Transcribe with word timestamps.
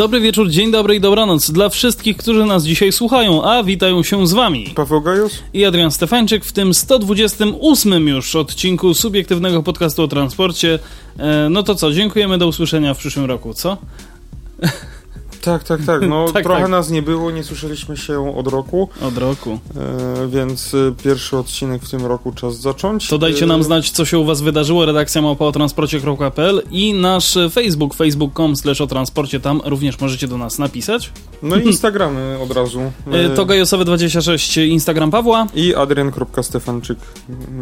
Dobry 0.00 0.20
wieczór, 0.20 0.50
dzień 0.50 0.70
dobry 0.70 0.94
i 0.94 1.00
dobranoc 1.00 1.50
dla 1.50 1.68
wszystkich, 1.68 2.16
którzy 2.16 2.44
nas 2.44 2.64
dzisiaj 2.64 2.92
słuchają, 2.92 3.44
a 3.44 3.62
witają 3.62 4.02
się 4.02 4.26
z 4.26 4.32
wami. 4.32 4.72
Paweł 4.74 5.00
Gajos 5.00 5.32
i 5.54 5.64
Adrian 5.64 5.90
Stefańczyk 5.90 6.44
w 6.44 6.52
tym 6.52 6.74
128 6.74 8.08
już 8.08 8.36
odcinku 8.36 8.94
subiektywnego 8.94 9.62
podcastu 9.62 10.02
o 10.02 10.08
transporcie. 10.08 10.78
E, 11.18 11.48
no 11.50 11.62
to 11.62 11.74
co, 11.74 11.92
dziękujemy, 11.92 12.38
do 12.38 12.46
usłyszenia 12.46 12.94
w 12.94 12.98
przyszłym 12.98 13.24
roku, 13.24 13.54
co? 13.54 13.76
Tak, 15.40 15.64
tak, 15.64 15.80
tak. 15.86 16.08
No, 16.08 16.26
tak, 16.32 16.44
trochę 16.44 16.60
tak. 16.60 16.70
nas 16.70 16.90
nie 16.90 17.02
było, 17.02 17.30
nie 17.30 17.44
słyszeliśmy 17.44 17.96
się 17.96 18.36
od 18.36 18.46
roku. 18.46 18.88
Od 19.02 19.18
roku. 19.18 19.58
E, 19.76 20.28
więc 20.28 20.74
e, 20.74 20.92
pierwszy 21.04 21.36
odcinek 21.36 21.82
w 21.82 21.90
tym 21.90 22.06
roku 22.06 22.32
czas 22.32 22.60
zacząć. 22.60 23.08
To 23.08 23.18
dajcie 23.18 23.46
nam 23.46 23.60
e, 23.60 23.64
znać, 23.64 23.90
co 23.90 24.04
się 24.04 24.18
u 24.18 24.24
was 24.24 24.40
wydarzyło. 24.40 24.86
Redakcja 24.86 25.22
małpa 25.22 25.44
o 25.44 25.52
transporcie.pl 25.52 26.62
i 26.70 26.94
nasz 26.94 27.38
Facebook, 27.52 27.94
facebook.com 27.94 28.56
slash 28.56 28.80
o 28.80 28.86
transporcie. 28.86 29.40
Tam 29.40 29.60
również 29.64 30.00
możecie 30.00 30.28
do 30.28 30.38
nas 30.38 30.58
napisać. 30.58 31.12
No 31.42 31.56
i 31.56 31.66
Instagramy 31.66 32.38
od 32.42 32.52
razu. 32.52 32.80
E, 33.12 33.30
to 33.30 33.46
Gajosowe26 33.46 34.66
Instagram 34.66 35.10
Pawła. 35.10 35.46
I 35.54 35.74
adrian.stefanczyk 35.74 36.98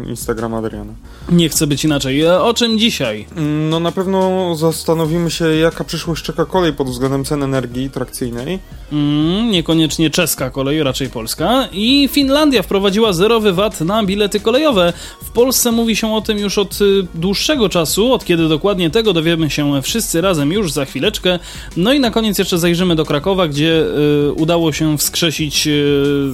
Instagram 0.07 0.53
Adriana. 0.53 0.93
Nie 1.31 1.49
chcę 1.49 1.67
być 1.67 1.85
inaczej. 1.85 2.21
E, 2.21 2.41
o 2.41 2.53
czym 2.53 2.79
dzisiaj? 2.79 3.25
No 3.69 3.79
na 3.79 3.91
pewno 3.91 4.55
zastanowimy 4.55 5.31
się, 5.31 5.45
jaka 5.55 5.83
przyszłość 5.83 6.23
czeka 6.23 6.45
kolej 6.45 6.73
pod 6.73 6.89
względem 6.89 7.25
cen 7.25 7.43
energii 7.43 7.68
energii 7.69 7.89
trakcyjnej. 7.89 8.59
Mm, 8.91 9.51
niekoniecznie 9.51 10.09
czeska 10.09 10.49
kolej, 10.49 10.83
raczej 10.83 11.09
polska. 11.09 11.67
I 11.71 12.09
Finlandia 12.11 12.63
wprowadziła 12.63 13.13
zerowy 13.13 13.53
VAT 13.53 13.81
na 13.81 14.03
bilety 14.03 14.39
kolejowe. 14.39 14.93
W 15.23 15.31
Polsce 15.31 15.71
mówi 15.71 15.95
się 15.95 16.13
o 16.13 16.21
tym 16.21 16.37
już 16.37 16.57
od 16.57 16.81
y, 16.81 17.07
dłuższego 17.15 17.69
czasu, 17.69 18.13
od 18.13 18.25
kiedy 18.25 18.47
dokładnie 18.47 18.89
tego 18.89 19.13
dowiemy 19.13 19.49
się 19.49 19.81
wszyscy 19.81 20.21
razem 20.21 20.51
już 20.51 20.71
za 20.71 20.85
chwileczkę. 20.85 21.39
No 21.77 21.93
i 21.93 21.99
na 21.99 22.11
koniec 22.11 22.39
jeszcze 22.39 22.57
zajrzymy 22.57 22.95
do 22.95 23.05
Krakowa, 23.05 23.47
gdzie 23.47 23.85
y, 24.27 24.33
udało 24.33 24.71
się 24.71 24.97
wskrzesić 24.97 25.67
y, 25.67 26.31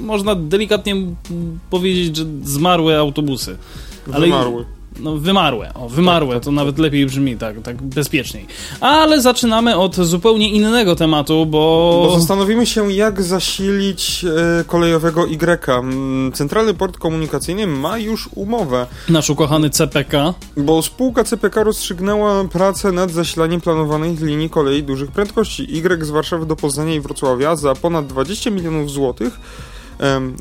można 0.00 0.34
delikatnie 0.34 0.94
powiedzieć, 1.70 2.16
że 2.16 2.24
zmarłe 2.44 2.98
autobusy. 2.98 3.56
Ale 4.12 4.26
Wymarły 4.26 4.75
no, 5.00 5.16
wymarłe. 5.16 5.74
O, 5.74 5.88
wymarłe, 5.88 6.28
tak, 6.28 6.36
tak, 6.36 6.44
to 6.44 6.52
nawet 6.52 6.78
lepiej 6.78 7.06
brzmi, 7.06 7.36
tak, 7.36 7.62
tak 7.62 7.82
bezpieczniej. 7.82 8.46
Ale 8.80 9.20
zaczynamy 9.20 9.76
od 9.76 9.96
zupełnie 9.96 10.50
innego 10.50 10.96
tematu, 10.96 11.46
bo... 11.46 12.02
Bo 12.08 12.18
zastanowimy 12.18 12.66
się, 12.66 12.92
jak 12.92 13.22
zasilić 13.22 14.24
e, 14.60 14.64
kolejowego 14.64 15.26
Y. 15.26 15.68
Mm, 15.68 16.32
Centralny 16.32 16.74
Port 16.74 16.98
Komunikacyjny 16.98 17.66
ma 17.66 17.98
już 17.98 18.28
umowę. 18.34 18.86
Nasz 19.08 19.30
ukochany 19.30 19.70
CPK. 19.70 20.34
Bo 20.56 20.82
spółka 20.82 21.24
CPK 21.24 21.62
rozstrzygnęła 21.62 22.44
pracę 22.44 22.92
nad 22.92 23.10
zasilaniem 23.10 23.60
planowanych 23.60 24.20
linii 24.20 24.50
kolei 24.50 24.82
dużych 24.82 25.10
prędkości. 25.10 25.62
Y 25.78 26.04
z 26.04 26.10
Warszawy 26.10 26.46
do 26.46 26.56
Poznania 26.56 26.94
i 26.94 27.00
Wrocławia 27.00 27.56
za 27.56 27.74
ponad 27.74 28.06
20 28.06 28.50
milionów 28.50 28.90
złotych 28.90 29.40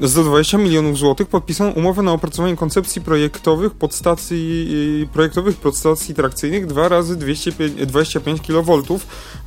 za 0.01 0.23
20 0.23 0.57
milionów 0.57 0.97
złotych 0.97 1.27
podpisano 1.27 1.71
umowę 1.71 2.03
na 2.03 2.11
opracowanie 2.11 2.55
koncepcji 2.55 3.01
projektowych 3.01 3.73
podstacji, 3.73 5.09
projektowych 5.13 5.57
podstacji 5.57 6.15
trakcyjnych 6.15 6.65
2 6.65 6.89
razy 6.89 7.15
225 7.15 8.41
kV 8.41 8.77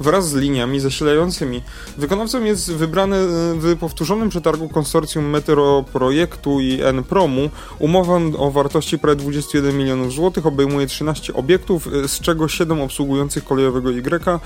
wraz 0.00 0.28
z 0.28 0.34
liniami 0.34 0.80
zasilającymi. 0.80 1.62
Wykonawcą 1.98 2.44
jest 2.44 2.72
wybrany 2.72 3.16
w 3.54 3.76
powtórzonym 3.80 4.28
przetargu 4.28 4.68
konsorcjum 4.68 5.24
Metro 5.24 5.84
Projektu 5.92 6.60
i 6.60 6.82
N-Promu. 6.82 7.50
Umowa 7.78 8.18
o 8.38 8.50
wartości 8.50 8.98
prawie 8.98 9.16
21 9.16 9.78
milionów 9.78 10.12
złotych 10.12 10.46
obejmuje 10.46 10.86
13 10.86 11.34
obiektów, 11.34 11.88
z 12.06 12.20
czego 12.20 12.48
7 12.48 12.80
obsługujących 12.80 13.44
kolejowego 13.44 13.90
Y 13.90 14.40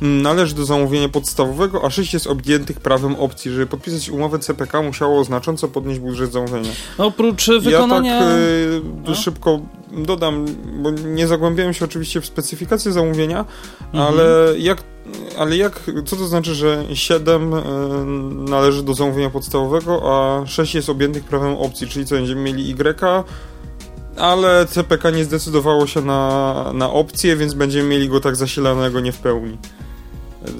należy 0.00 0.54
do 0.54 0.64
zamówienia 0.64 1.08
podstawowego, 1.08 1.84
a 1.84 1.90
6 1.90 2.14
jest 2.14 2.26
objętych 2.26 2.80
prawem 2.80 3.16
opcji. 3.16 3.50
Żeby 3.50 3.66
podpisać 3.66 4.10
umowę 4.10 4.38
CPK 4.38 4.82
musiał 4.82 5.07
musiało 5.08 5.24
znacząco 5.24 5.68
podnieść 5.68 6.00
budżet 6.00 6.32
zamówienia. 6.32 6.70
Oprócz 6.98 7.50
wykonania... 7.60 8.14
Ja 8.14 8.20
tak 8.20 8.30
y, 8.38 8.80
no. 9.08 9.14
szybko 9.14 9.60
dodam, 9.92 10.44
bo 10.82 10.90
nie 10.90 11.26
zagłębiałem 11.26 11.74
się 11.74 11.84
oczywiście 11.84 12.20
w 12.20 12.26
specyfikację 12.26 12.92
zamówienia, 12.92 13.44
mhm. 13.92 14.04
ale 14.04 14.24
jak 14.58 14.82
ale 15.38 15.56
jak, 15.56 15.80
co 16.06 16.16
to 16.16 16.26
znaczy, 16.26 16.54
że 16.54 16.84
7 16.94 17.54
y, 17.54 17.60
należy 18.50 18.82
do 18.82 18.94
zamówienia 18.94 19.30
podstawowego, 19.30 20.02
a 20.04 20.46
6 20.46 20.74
jest 20.74 20.88
objętych 20.88 21.24
prawem 21.24 21.56
opcji, 21.56 21.88
czyli 21.88 22.06
co, 22.06 22.14
będziemy 22.14 22.40
mieli 22.40 22.70
Y, 22.70 23.24
ale 24.16 24.66
CPK 24.66 25.10
nie 25.10 25.24
zdecydowało 25.24 25.86
się 25.86 26.00
na, 26.00 26.72
na 26.74 26.90
opcję, 26.90 27.36
więc 27.36 27.54
będziemy 27.54 27.88
mieli 27.88 28.08
go 28.08 28.20
tak 28.20 28.36
zasilanego 28.36 29.00
nie 29.00 29.12
w 29.12 29.18
pełni. 29.18 29.58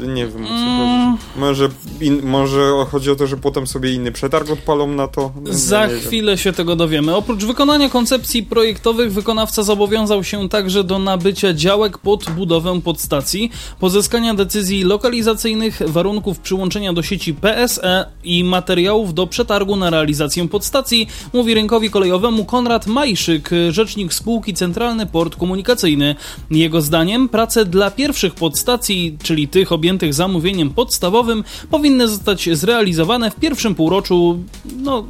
Nie 0.07 0.27
wiem 0.27 0.45
o 0.45 0.49
co 0.49 0.55
mm. 0.55 0.79
chodzi. 0.79 1.41
Może, 1.41 1.69
in, 2.01 2.27
może 2.27 2.73
chodzi 2.91 3.11
o 3.11 3.17
to, 3.17 3.27
że 3.27 3.37
potem 3.37 3.67
sobie 3.67 3.93
inny 3.93 4.13
przetarg 4.13 4.51
odpalą 4.51 4.87
na 4.87 5.09
to. 5.09 5.33
Nie, 5.41 5.53
Za 5.53 5.87
nie 5.87 5.95
chwilę 5.95 6.39
się 6.39 6.53
tego 6.53 6.77
dowiemy. 6.77 7.17
Oprócz 7.17 7.45
wykonania 7.45 7.89
koncepcji 7.89 8.43
projektowych, 8.43 9.13
wykonawca 9.13 9.63
zobowiązał 9.63 10.25
się 10.25 10.49
także 10.49 10.85
do 10.85 10.99
nabycia 10.99 11.55
działek 11.55 11.99
pod 11.99 12.31
budowę 12.31 12.81
podstacji, 12.81 13.51
pozyskania 13.81 14.35
decyzji 14.35 14.85
lokalizacyjnych, 14.85 15.83
warunków 15.87 16.39
przyłączenia 16.39 16.93
do 16.93 17.03
sieci 17.03 17.35
PSE 17.35 18.07
i 18.25 18.45
materiałów 18.45 19.15
do 19.15 19.27
przetargu 19.27 19.77
na 19.77 19.91
realizację 19.91 20.49
podstacji, 20.49 21.09
mówi 21.33 21.55
rynkowi 21.55 21.91
kolejowemu 21.91 22.45
Konrad 22.45 22.87
Majszyk, 22.87 23.51
rzecznik 23.71 24.13
spółki 24.13 24.55
Centralny 24.55 25.07
Port 25.07 25.37
Komunikacyjny. 25.37 26.15
Jego 26.51 26.81
zdaniem 26.81 27.29
prace 27.29 27.65
dla 27.65 27.91
pierwszych 27.91 28.35
podstacji, 28.35 29.19
czyli 29.23 29.49
tych 29.49 29.68
objętych 29.73 30.15
zamówieniem 30.15 30.71
podstawowym 30.71 31.45
powinny 31.71 32.09
zostać 32.09 32.49
zrealizowane 32.53 33.31
w 33.31 33.37
pierwszym 33.37 33.75
półroczu 33.75 34.39
no, 34.77 35.05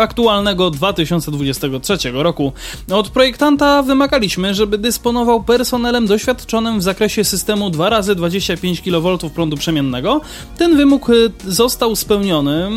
aktualnego 0.00 0.70
2023 0.70 1.96
roku. 2.12 2.52
Od 2.90 3.08
projektanta 3.08 3.82
wymagaliśmy, 3.82 4.54
żeby 4.54 4.78
dysponował 4.78 5.42
personelem 5.42 6.06
doświadczonym 6.06 6.78
w 6.78 6.82
zakresie 6.82 7.24
systemu 7.24 7.70
2x25 7.70 8.82
kV 8.84 9.30
prądu 9.30 9.56
przemiennego. 9.56 10.20
Ten 10.58 10.76
wymóg 10.76 11.10
y, 11.10 11.30
został 11.46 11.96
spełniony. 11.96 12.70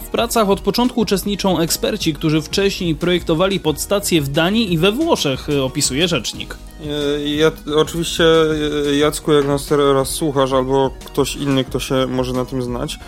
W 0.00 0.10
pracach 0.10 0.50
od 0.50 0.60
początku 0.60 1.00
uczestniczą 1.00 1.58
eksperci, 1.58 2.14
którzy 2.14 2.42
wcześniej 2.42 2.94
projektowali 2.94 3.60
podstacje 3.60 4.22
w 4.22 4.28
Danii 4.28 4.72
i 4.72 4.78
we 4.78 4.92
Włoszech, 4.92 5.48
y, 5.48 5.62
opisuje 5.62 6.08
rzecznik. 6.08 6.56
E, 6.82 7.28
ja, 7.28 7.52
oczywiście, 7.76 8.24
e, 8.88 8.96
Jacku, 8.96 9.32
jak 9.32 9.46
nas 9.46 9.66
teraz 9.66 10.08
słuchasz, 10.08 10.52
albo 10.52 10.90
ktoś 11.04 11.36
inny, 11.36 11.64
kto 11.64 11.80
się 11.80 12.06
może 12.06 12.32
na 12.32 12.44
tym 12.44 12.62
znać, 12.62 12.98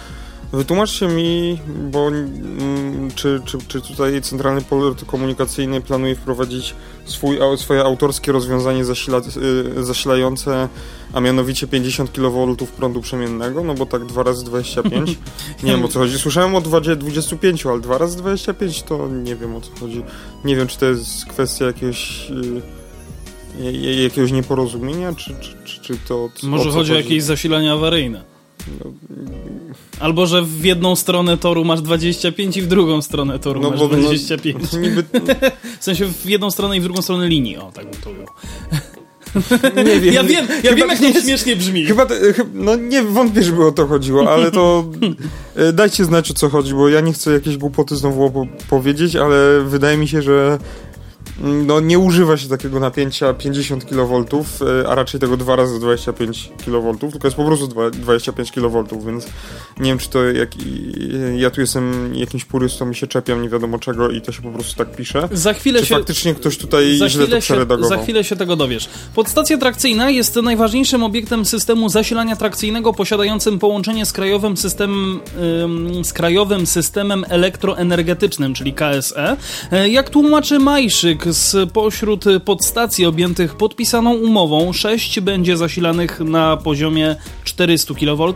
wytłumaczcie 0.53 1.09
mi, 1.09 1.61
bo 1.91 2.09
mm, 2.09 3.11
czy, 3.15 3.41
czy, 3.45 3.59
czy 3.69 3.81
tutaj 3.81 4.23
Centralny 4.23 4.62
Port 4.62 5.05
Komunikacyjny 5.05 5.81
planuje 5.81 6.17
wprowadzić 6.17 6.75
swój, 7.05 7.39
swoje 7.57 7.85
autorskie 7.85 8.33
rozwiązanie 8.33 8.85
zasila, 8.85 9.19
e, 9.19 9.85
zasilające, 9.85 10.69
a 11.12 11.21
mianowicie 11.21 11.67
50 11.67 12.12
kV 12.12 12.56
prądu 12.77 13.01
przemiennego, 13.01 13.65
no 13.65 13.75
bo 13.75 13.87
tak 13.87 14.05
2 14.05 14.23
razy 14.23 14.45
25 14.45 15.19
nie 15.62 15.73
wiem 15.73 15.85
o 15.85 15.89
co 15.89 15.99
chodzi. 15.99 16.19
Słyszałem 16.19 16.55
o 16.55 16.61
25, 16.61 17.67
ale 17.67 17.81
2 17.81 17.99
razy 17.99 18.17
25 18.19 18.83
to 18.83 19.09
nie 19.09 19.37
wiem 19.37 19.56
o 19.56 19.61
co 19.61 19.70
chodzi. 19.81 20.03
Nie 20.44 20.56
wiem, 20.56 20.67
czy 20.67 20.79
to 20.79 20.87
jest 20.87 21.27
kwestia 21.27 21.65
jakiegoś 21.65 22.31
jakiegoś 24.03 24.33
nieporozumienia, 24.33 25.15
czy, 25.15 25.35
czy, 25.41 25.56
czy, 25.65 25.81
czy 25.81 25.99
to... 26.09 26.31
Może 26.43 26.71
chodzi 26.71 26.93
o 26.93 26.97
jakieś 26.97 27.23
zasilanie 27.23 27.73
awaryjne. 27.73 28.25
No, 28.81 28.93
Albo, 30.01 30.27
że 30.27 30.43
w 30.43 30.65
jedną 30.65 30.97
stronę 30.97 31.39
toru 31.39 31.65
masz 31.65 31.83
25 31.83 32.56
i 32.56 32.62
w 32.62 32.67
drugą 32.67 33.03
stronę 33.03 33.39
toru 33.39 33.61
no, 33.61 33.71
masz 33.71 33.81
bo, 33.81 33.89
25. 33.89 34.73
No, 34.73 34.79
niby... 34.79 35.05
w 35.81 35.85
sensie 35.85 36.06
w 36.06 36.27
jedną 36.27 36.51
stronę 36.51 36.77
i 36.77 36.81
w 36.81 36.83
drugą 36.83 37.03
stronę 37.03 37.29
linii, 37.29 37.56
o, 37.56 37.73
tak 37.75 37.91
bym 37.91 38.01
to 38.01 38.11
ujął. 38.11 38.27
Nie 39.77 40.01
wiem. 40.01 40.15
Ja 40.15 40.25
wiem, 40.25 40.47
ja 40.62 40.75
wiem 40.75 40.89
jak 40.89 40.99
to 40.99 41.21
śmiesznie 41.21 41.56
brzmi. 41.56 41.87
Chyba, 41.87 42.06
no 42.55 42.77
nie 42.77 43.03
wątpię, 43.03 43.43
żeby 43.43 43.67
o 43.67 43.73
to 43.73 43.87
chodziło, 43.87 44.33
ale 44.33 44.51
to 44.51 44.85
e, 45.56 45.73
dajcie 45.73 46.05
znać 46.05 46.31
o 46.31 46.35
co 46.35 46.49
chodzi, 46.49 46.75
bo 46.75 46.89
ja 46.89 47.01
nie 47.01 47.12
chcę 47.12 47.33
jakieś 47.33 47.56
głupoty 47.56 47.97
znowu 47.97 48.47
powiedzieć, 48.71 49.17
ale 49.17 49.61
wydaje 49.61 49.97
mi 49.97 50.09
się, 50.09 50.23
że 50.23 50.59
no, 51.40 51.81
nie 51.81 51.98
używa 51.98 52.36
się 52.36 52.48
takiego 52.48 52.81
napięcia 52.81 53.34
50 53.34 53.84
kV, 53.84 54.25
e, 54.82 54.88
a 54.88 54.94
raczej 54.94 55.20
tego 55.20 55.36
2 55.36 55.56
razy 55.56 55.81
25 55.81 56.50
kV, 56.64 56.98
tylko 56.98 57.26
jest 57.26 57.36
po 57.36 57.44
prostu 57.44 57.69
25 57.92 58.52
kV, 58.52 58.84
więc 59.06 59.26
nie 59.78 59.90
wiem, 59.90 59.98
czy 59.98 60.08
to 60.10 60.25
jak 60.25 60.50
ja 61.36 61.50
tu 61.50 61.60
jestem 61.60 62.14
jakimś 62.14 62.44
purystą 62.44 62.90
i 62.90 62.94
się 62.94 63.06
czepiam 63.06 63.42
nie 63.42 63.48
wiadomo 63.48 63.78
czego 63.78 64.10
i 64.10 64.20
to 64.20 64.32
się 64.32 64.42
po 64.42 64.50
prostu 64.50 64.76
tak 64.76 64.96
pisze. 64.96 65.28
Za 65.32 65.54
chwilę 65.54 65.81
czy 65.81 65.86
się... 65.86 65.94
faktycznie 65.94 66.34
ktoś 66.34 66.58
tutaj 66.58 66.96
za 66.96 67.08
źle 67.08 67.26
to 67.26 67.40
przeredagował? 67.40 67.90
Się, 67.90 67.96
za 67.96 68.02
chwilę 68.02 68.25
się 68.25 68.36
tego 68.36 68.56
dowiesz. 68.56 68.88
Podstacja 69.14 69.58
trakcyjna 69.58 70.10
jest 70.10 70.36
najważniejszym 70.36 71.02
obiektem 71.02 71.44
systemu 71.44 71.88
zasilania 71.88 72.36
trakcyjnego 72.36 72.92
posiadającym 72.92 73.58
połączenie 73.58 74.06
z 74.06 74.12
krajowym 74.12 74.56
systemem, 74.56 75.20
z 76.02 76.12
krajowym 76.12 76.66
systemem 76.66 77.25
elektroenergetycznym, 77.28 78.54
czyli 78.54 78.72
KSE. 78.72 79.36
E, 79.72 79.88
jak 79.88 80.10
tłumaczy 80.10 80.58
Majszyk, 80.58 81.24
z 81.29 81.71
pośród 81.71 82.25
podstacji 82.44 83.06
objętych 83.06 83.55
podpisaną 83.55 84.15
umową 84.15 84.73
6 84.73 85.21
będzie 85.21 85.56
zasilanych 85.56 86.21
na 86.21 86.56
poziomie 86.56 87.17
400 87.44 87.94
kV, 87.94 88.32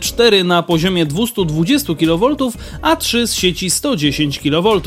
4 0.00 0.44
na 0.44 0.62
poziomie 0.62 1.06
220 1.06 1.94
kV, 1.94 2.36
a 2.82 2.96
3 2.96 3.26
z 3.26 3.34
sieci 3.34 3.70
110 3.70 4.40
kV. 4.40 4.80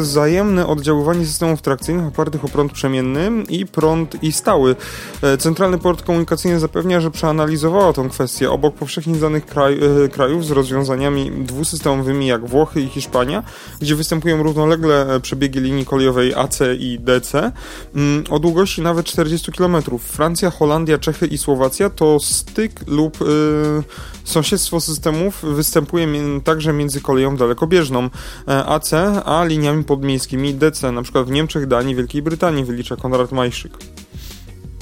wzajemne 0.01 0.67
oddziaływanie 0.67 1.25
systemów 1.25 1.61
trakcyjnych 1.61 2.07
opartych 2.07 2.34
o 2.43 2.47
prąd 2.47 2.71
przemienny 2.71 3.31
i 3.49 3.65
prąd 3.65 4.23
i 4.23 4.31
stały. 4.31 4.75
E, 5.21 5.37
Centralny 5.37 5.77
Port 5.77 6.01
Komunikacyjny 6.01 6.59
zapewnia, 6.59 7.01
że 7.01 7.11
przeanalizowała 7.11 7.93
tę 7.93 8.09
kwestię 8.09 8.51
obok 8.51 8.75
powszechnie 8.75 9.15
znanych 9.15 9.45
kraj, 9.45 9.79
e, 10.05 10.09
krajów 10.09 10.45
z 10.45 10.51
rozwiązaniami 10.51 11.31
dwusystemowymi 11.31 12.27
jak 12.27 12.45
Włochy 12.45 12.81
i 12.81 12.87
Hiszpania, 12.87 13.43
gdzie 13.81 13.95
występują 13.95 14.43
równolegle 14.43 15.19
przebiegi 15.21 15.59
linii 15.59 15.85
kolejowej 15.85 16.33
AC 16.33 16.59
i 16.79 16.99
DC 16.99 17.51
mm, 17.95 18.23
o 18.29 18.39
długości 18.39 18.81
nawet 18.81 19.05
40 19.05 19.51
km. 19.51 19.77
Francja, 19.99 20.51
Holandia, 20.51 20.97
Czechy 20.97 21.25
i 21.27 21.37
Słowacja 21.37 21.89
to 21.89 22.19
styk 22.19 22.87
lub 22.87 23.21
yy, 23.21 23.83
sąsiedztwo 24.25 24.81
systemów 24.81 25.43
występuje 25.43 26.07
także 26.43 26.73
między 26.73 27.01
koleją 27.01 27.37
dalekobieżną 27.37 28.09
AC, 28.45 28.93
a 29.25 29.45
liniami 29.45 29.83
podmiejskimi 29.83 30.53
DC, 30.53 30.91
na 30.91 31.01
przykład 31.01 31.27
w 31.27 31.31
Niemczech, 31.31 31.67
Danii, 31.67 31.95
Wielkiej 31.95 32.21
Brytanii, 32.21 32.65
wylicza 32.65 32.95
Konrad 32.95 33.31
Majszyk. 33.31 33.77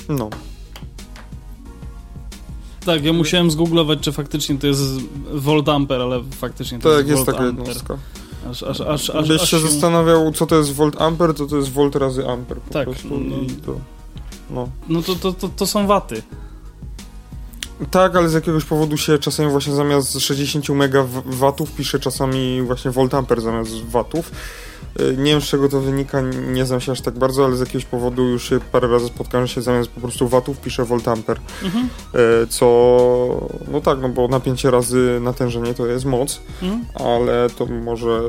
No. 0.09 0.29
Tak, 2.85 3.05
ja 3.05 3.13
musiałem 3.13 3.51
zgooglować, 3.51 3.99
czy 3.99 4.11
faktycznie 4.11 4.57
to 4.57 4.67
jest 4.67 4.83
volt 5.33 5.69
ampere, 5.69 6.03
ale 6.03 6.23
faktycznie 6.31 6.79
to 6.79 6.89
tak, 6.89 7.07
jest, 7.07 7.09
jest 7.09 7.25
taka 7.25 7.45
jednostka. 7.45 7.97
Aż, 8.49 8.63
aż, 8.63 8.81
aż, 8.81 9.09
aż, 9.09 9.27
się, 9.27 9.47
się 9.47 9.59
zastanawiał, 9.59 10.31
co 10.31 10.45
to 10.45 10.55
jest 10.55 10.73
volt 10.73 11.01
ampere, 11.01 11.33
to 11.33 11.45
to 11.45 11.57
jest 11.57 11.71
volt 11.71 11.95
razy 11.95 12.27
ampere 12.27 12.61
po 12.61 12.73
tak, 12.73 12.89
prostu. 12.89 13.19
No, 13.19 13.35
to, 13.65 13.79
no. 14.49 14.69
no 14.89 15.01
to, 15.01 15.15
to, 15.15 15.33
to, 15.33 15.49
to 15.49 15.67
są 15.67 15.87
waty. 15.87 16.21
Tak, 17.91 18.15
ale 18.15 18.29
z 18.29 18.33
jakiegoś 18.33 18.63
powodu 18.65 18.97
się 18.97 19.17
czasami 19.17 19.51
właśnie 19.51 19.73
zamiast 19.73 20.19
60 20.19 20.69
MW 20.69 21.67
pisze 21.77 21.99
czasami 21.99 22.61
właśnie 22.61 22.91
voltampere 22.91 23.41
zamiast 23.41 23.85
watów. 23.85 24.31
Y, 25.01 25.17
nie 25.17 25.31
wiem 25.31 25.41
z 25.41 25.45
czego 25.45 25.69
to 25.69 25.81
wynika, 25.81 26.21
nie 26.53 26.65
znam 26.65 26.81
się 26.81 26.91
aż 26.91 27.01
tak 27.01 27.17
bardzo, 27.17 27.45
ale 27.45 27.55
z 27.57 27.59
jakiegoś 27.59 27.85
powodu 27.85 28.23
już 28.23 28.53
parę 28.71 28.87
razy 28.87 29.07
spotkałem, 29.07 29.47
się 29.47 29.61
zamiast 29.61 29.89
po 29.89 30.01
prostu 30.01 30.27
watów 30.27 30.61
pisze 30.61 30.85
voltamper, 30.85 31.39
mhm. 31.63 31.89
Y, 32.43 32.47
co 32.47 32.65
no 33.71 33.81
tak, 33.81 34.01
no 34.01 34.09
bo 34.09 34.27
napięcie 34.27 34.71
razy 34.71 35.19
natężenie 35.21 35.73
to 35.73 35.87
jest 35.87 36.05
moc, 36.05 36.41
mhm. 36.61 36.85
ale 36.95 37.49
to 37.49 37.65
może 37.65 38.21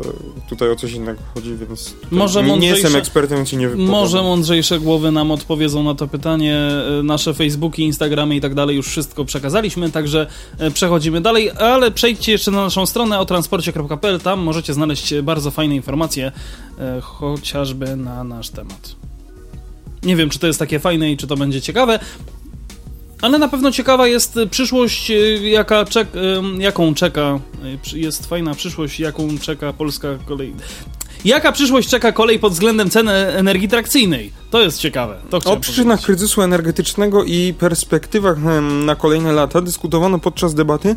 tutaj 0.49 0.71
o 0.71 0.77
coś 0.77 0.93
innego 0.93 1.21
chodzi, 1.35 1.57
więc 1.57 1.95
może 2.11 2.43
nie, 2.43 2.69
jestem 2.69 2.97
ekspertem, 2.97 3.37
więc 3.37 3.49
ci 3.49 3.57
nie 3.57 3.69
wypowiem. 3.69 3.91
Może 3.91 4.23
mądrzejsze 4.23 4.81
głowy 4.81 5.13
nam 5.13 5.31
odpowiedzą 5.31 5.83
na 5.83 5.95
to 5.95 6.07
pytanie, 6.07 6.71
y, 7.01 7.03
nasze 7.03 7.35
Facebooki, 7.35 7.83
Instagramy 7.83 8.37
i 8.37 8.41
tak 8.41 8.55
dalej 8.55 8.77
już 8.77 8.87
wszystko 8.87 9.25
przekazaliśmy, 9.25 9.91
także 9.91 10.27
przechodzimy 10.75 11.21
dalej, 11.21 11.51
ale 11.51 11.91
przejdźcie 11.91 12.33
jeszcze 12.33 12.51
na 12.51 12.63
naszą 12.63 12.87
stronę 12.87 13.19
o 13.19 13.25
transporcie.pl, 13.25 14.21
tam 14.21 14.41
możecie 14.41 14.75
znaleźć 14.75 15.15
bardzo 15.23 15.51
fajne 15.51 15.75
informacje 15.75 16.33
chociażby 17.03 17.97
na 17.97 18.25
nasz 18.25 18.51
temat. 18.51 18.97
Nie 20.03 20.17
wiem, 20.17 20.31
czy 20.31 20.39
to 20.39 20.47
jest 20.47 20.59
takie 20.59 20.81
fajne 20.81 21.13
i 21.13 21.17
czy 21.17 21.27
to 21.27 21.37
będzie 21.37 21.61
ciekawe, 21.61 21.99
ale 23.25 23.39
na 23.39 23.49
pewno 23.49 23.73
ciekawa 23.73 24.07
jest 24.07 24.39
przyszłość, 24.51 25.11
e, 25.11 25.15
jaka 25.49 25.85
czek, 25.85 26.09
e, 26.17 26.63
jaką 26.63 26.95
czeka, 26.95 27.41
jest 27.93 28.27
fajna 28.27 28.55
przyszłość, 28.55 29.01
jaką 29.01 29.39
czeka 29.39 29.73
polska 29.73 30.09
kolej. 30.27 30.55
Jaka 31.25 31.53
przyszłość 31.53 31.89
czeka 31.89 32.13
kolej 32.13 32.39
pod 32.39 32.53
względem 32.53 32.91
ceny 32.91 33.13
energii 33.13 33.69
trakcyjnej? 33.69 34.33
To 34.55 34.63
jest 34.63 34.79
ciekawe. 34.79 35.17
To 35.31 35.53
o 35.53 35.57
przyczynach 35.57 36.01
kryzysu 36.01 36.43
energetycznego 36.43 37.25
i 37.25 37.55
perspektywach 37.59 38.37
na 38.85 38.97
kolejne 38.97 39.33
lata 39.33 39.61
dyskutowano 39.61 40.19
podczas 40.19 40.55
debaty, 40.55 40.97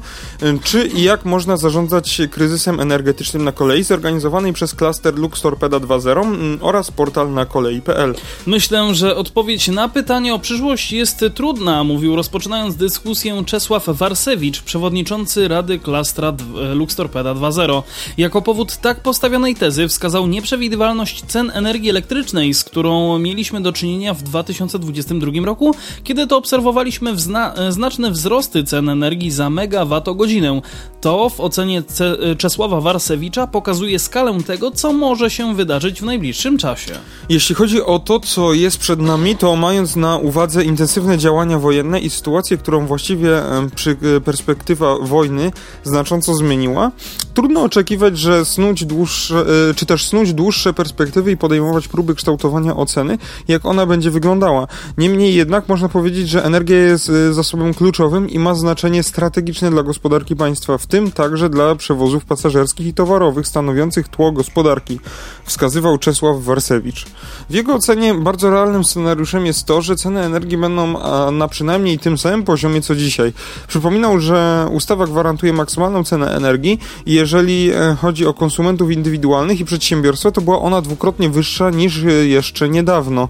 czy 0.64 0.88
i 0.88 1.04
jak 1.04 1.26
można 1.26 1.58
zarządzać 1.58 2.22
kryzysem 2.32 2.80
energetycznym 2.80 3.44
na 3.44 3.52
kolei, 3.52 3.84
zorganizowanej 3.84 4.54
przez 4.54 4.76
klaster 4.76 5.16
Luxtorpeda 5.16 5.78
2.0 5.78 6.58
oraz 6.62 6.92
portal 6.92 7.34
na 7.34 7.46
kolei.pl. 7.46 8.16
Myślę, 8.46 8.96
że 8.96 9.16
odpowiedź 9.16 9.68
na 9.68 9.90
pytanie 9.90 10.34
o 10.34 10.40
przyszłość 10.40 10.92
jest 10.92 11.26
trudna, 11.36 11.84
mówił 11.84 12.16
rozpoczynając 12.16 12.76
dyskusję 12.76 13.44
Czesław 13.46 13.86
Warsewicz, 13.88 14.62
przewodniczący 14.62 15.48
Rady 15.48 15.80
Klastra 15.80 16.34
Luxtorpeda 16.74 17.34
2.0. 17.34 17.84
Jako 18.18 18.42
powód 18.42 18.78
tak 18.78 19.00
postawionej 19.00 19.56
tezy 19.56 19.88
wskazał 19.88 20.28
nieprzewidywalność 20.28 21.26
cen 21.26 21.52
energii 21.54 21.90
elektrycznej, 21.90 22.54
z 22.54 22.64
którą 22.64 23.20
mieliśmy 23.20 23.47
mieliśmy 23.48 23.62
do 23.62 23.74
czynienia 23.74 24.14
w 24.14 24.24
2022 24.24 25.46
roku, 25.46 25.76
kiedy 26.04 26.28
to 26.28 26.38
obserwowaliśmy 26.38 27.14
wzna- 27.14 27.54
znaczne 27.72 28.12
wzrosty 28.12 28.64
cen 28.64 28.90
energii 28.90 29.32
za 29.32 29.50
megawattogodzinę. 29.50 30.62
To 31.02 31.30
w 31.30 31.40
ocenie 31.40 31.84
Ce- 31.84 32.36
Czesława 32.38 32.82
Warsewicza 32.82 33.48
pokazuje 33.48 34.00
skalę 34.00 34.38
tego, 34.44 34.72
co 34.72 34.94
może 34.94 35.30
się 35.30 35.56
wydarzyć 35.56 36.02
w 36.02 36.06
najbliższym 36.06 36.58
czasie. 36.58 36.92
Jeśli 37.30 37.56
chodzi 37.56 37.82
o 37.84 38.00
to, 38.00 38.20
co 38.20 38.54
jest 38.54 38.78
przed 38.78 39.00
nami, 39.00 39.36
to 39.36 39.56
mając 39.56 39.96
na 39.96 40.18
uwadze 40.18 40.64
intensywne 40.64 41.18
działania 41.18 41.60
wojenne 41.60 42.00
i 42.00 42.10
sytuację, 42.10 42.58
którą 42.58 42.86
właściwie 42.88 43.30
przy 43.76 43.98
e, 44.18 44.22
perspektywa 44.22 44.96
wojny 45.02 45.52
znacząco 45.84 46.36
zmieniła, 46.36 46.92
trudno 47.34 47.62
oczekiwać, 47.64 48.18
że 48.18 48.46
snuć 48.46 48.86
dłuższe, 48.86 49.46
e, 49.70 49.74
czy 49.74 49.86
też 49.86 50.06
snuć 50.06 50.34
dłuższe 50.34 50.74
perspektywy 50.74 51.32
i 51.32 51.38
podejmować 51.38 51.88
próby 51.88 52.16
kształtowania 52.16 52.76
oceny, 52.76 53.18
jak 53.48 53.66
ona 53.66 53.86
będzie 53.86 54.12
wyglądała. 54.12 54.68
Niemniej 54.98 55.36
jednak 55.36 55.70
można 55.70 55.90
powiedzieć, 55.90 56.30
że 56.30 56.46
energia 56.46 56.78
jest 56.78 57.10
y, 57.10 57.34
zasobem 57.34 57.74
kluczowym 57.74 58.30
i 58.30 58.40
ma 58.40 58.56
znaczenie 58.56 59.04
strategiczne 59.04 59.72
dla 59.72 59.84
gospodarki 59.84 60.36
państwa, 60.36 60.78
w 60.78 60.88
tym 60.88 61.12
także 61.12 61.50
dla 61.50 61.76
przewozów 61.76 62.26
pasażerskich 62.26 62.88
i 62.88 62.94
towarowych 62.94 63.48
stanowiących 63.48 64.08
tło 64.08 64.32
gospodarki, 64.32 65.00
wskazywał 65.46 65.98
Czesław 65.98 66.44
Warsewicz. 66.44 67.06
W 67.50 67.54
jego 67.54 67.76
ocenie 67.76 68.14
bardzo 68.14 68.50
realnym 68.50 68.84
scenariuszem 68.84 69.46
jest 69.46 69.66
to, 69.66 69.82
że 69.82 69.96
ceny 69.96 70.22
energii 70.22 70.58
będą 70.58 70.94
na 71.32 71.48
przynajmniej 71.48 72.00
tym 72.00 72.18
samym 72.18 72.44
poziomie 72.44 72.82
co 72.82 72.96
dzisiaj. 72.96 73.34
Przypominał, 73.68 74.20
że 74.20 74.68
ustawa 74.72 75.08
gwarantuje 75.08 75.54
maksymalną 75.54 76.04
cenę 76.04 76.36
energii 76.36 76.80
i 77.06 77.14
jeżeli 77.14 77.72
e, 77.72 77.96
chodzi 78.02 78.26
o 78.26 78.34
konsumentów 78.34 78.92
indywidualnych 78.92 79.60
i 79.60 79.66
przedsiębiorstwa, 79.66 80.32
to 80.32 80.42
była 80.42 80.60
ona 80.60 80.82
dwukrotnie 80.82 81.30
wyższa 81.30 81.70
niż 81.70 82.04
e, 82.04 82.12
jeszcze 82.12 82.70
niedawno. 82.70 83.27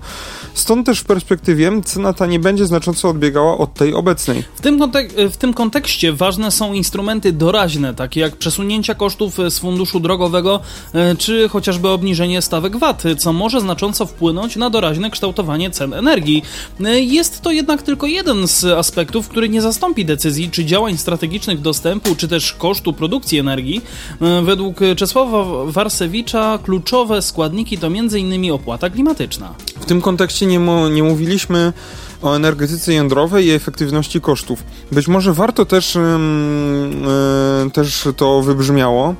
Stąd 0.54 0.86
też 0.86 1.00
w 1.00 1.04
perspektywie 1.04 1.82
cena 1.86 2.14
ta 2.14 2.26
nie 2.26 2.40
będzie 2.40 2.66
znacząco 2.66 3.10
odbiegała 3.10 3.58
od 3.58 3.74
tej 3.74 3.94
obecnej. 3.94 4.44
W 4.56 4.62
tym, 4.62 4.80
kontek- 4.80 5.30
w 5.30 5.38
tym 5.38 5.54
kontekście 5.54 6.14
ważne 6.14 6.52
są 6.52 6.74
instrumenty 6.74 7.34
doraźne, 7.34 7.94
takie 7.94 8.20
jak 8.20 8.36
przesunięcia 8.36 8.96
kosztów 8.96 9.38
z 9.50 9.60
funduszu 9.60 10.00
drogowego, 10.00 10.60
e, 10.94 11.16
czy 11.16 11.50
chociażby 11.50 11.90
obniżenie 11.90 12.42
stawek 12.42 12.78
VAT, 12.78 13.04
co 13.20 13.34
może 13.34 13.62
znacząco 13.62 14.06
wpłynąć 14.06 14.56
na 14.56 14.70
doraźne 14.70 15.10
kształtowanie 15.10 15.72
cen 15.72 15.94
energii. 15.94 16.44
E, 16.86 17.00
jest 17.00 17.42
to 17.42 17.52
jednak 17.52 17.82
tylko 17.82 18.08
jeden 18.08 18.48
z 18.48 18.66
aspektów, 18.66 19.30
który 19.30 19.50
nie 19.50 19.62
zastąpi 19.62 20.06
decyzji 20.06 20.50
czy 20.52 20.66
działań 20.66 20.98
strategicznych 20.98 21.62
dostępu, 21.62 22.16
czy 22.16 22.28
też 22.28 22.54
kosztu 22.54 22.94
produkcji 22.94 23.40
energii. 23.40 23.82
E, 24.22 24.42
według 24.42 24.80
Czesława 24.96 25.66
Warsewicza 25.66 26.60
kluczowe 26.64 27.22
składniki 27.22 27.78
to 27.78 27.88
m.in. 27.88 28.52
opłata 28.52 28.90
klimatyczna. 28.90 29.54
W 29.80 29.86
tym 29.86 30.02
kontekście 30.02 30.46
nie, 30.46 30.60
nie 30.92 31.04
mówiliśmy 31.04 31.74
o 32.22 32.36
energetyce 32.36 32.94
jądrowej 32.94 33.46
i 33.46 33.52
efektywności 33.52 34.22
kosztów. 34.22 34.64
Być 34.92 35.08
może 35.08 35.34
warto 35.34 35.66
też, 35.66 35.96
yy, 35.96 37.72
też 37.72 38.08
to 38.18 38.42
wybrzmiało, 38.42 39.16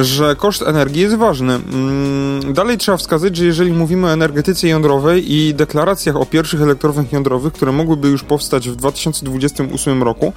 że 0.00 0.36
koszt 0.36 0.62
energii 0.62 1.02
jest 1.02 1.16
ważny. 1.16 1.54
Mm, 1.54 2.52
dalej 2.54 2.78
trzeba 2.78 2.96
wskazać, 2.96 3.36
że 3.36 3.44
jeżeli 3.44 3.72
mówimy 3.72 4.06
o 4.06 4.12
energetyce 4.12 4.68
jądrowej 4.68 5.32
i 5.32 5.54
deklaracjach 5.54 6.16
o 6.16 6.26
pierwszych 6.26 6.62
elektrowniach 6.62 7.12
jądrowych, 7.12 7.52
które 7.52 7.72
mogłyby 7.72 8.08
już 8.08 8.22
powstać 8.22 8.68
w 8.68 8.76
2028 8.76 10.02
roku, 10.02 10.32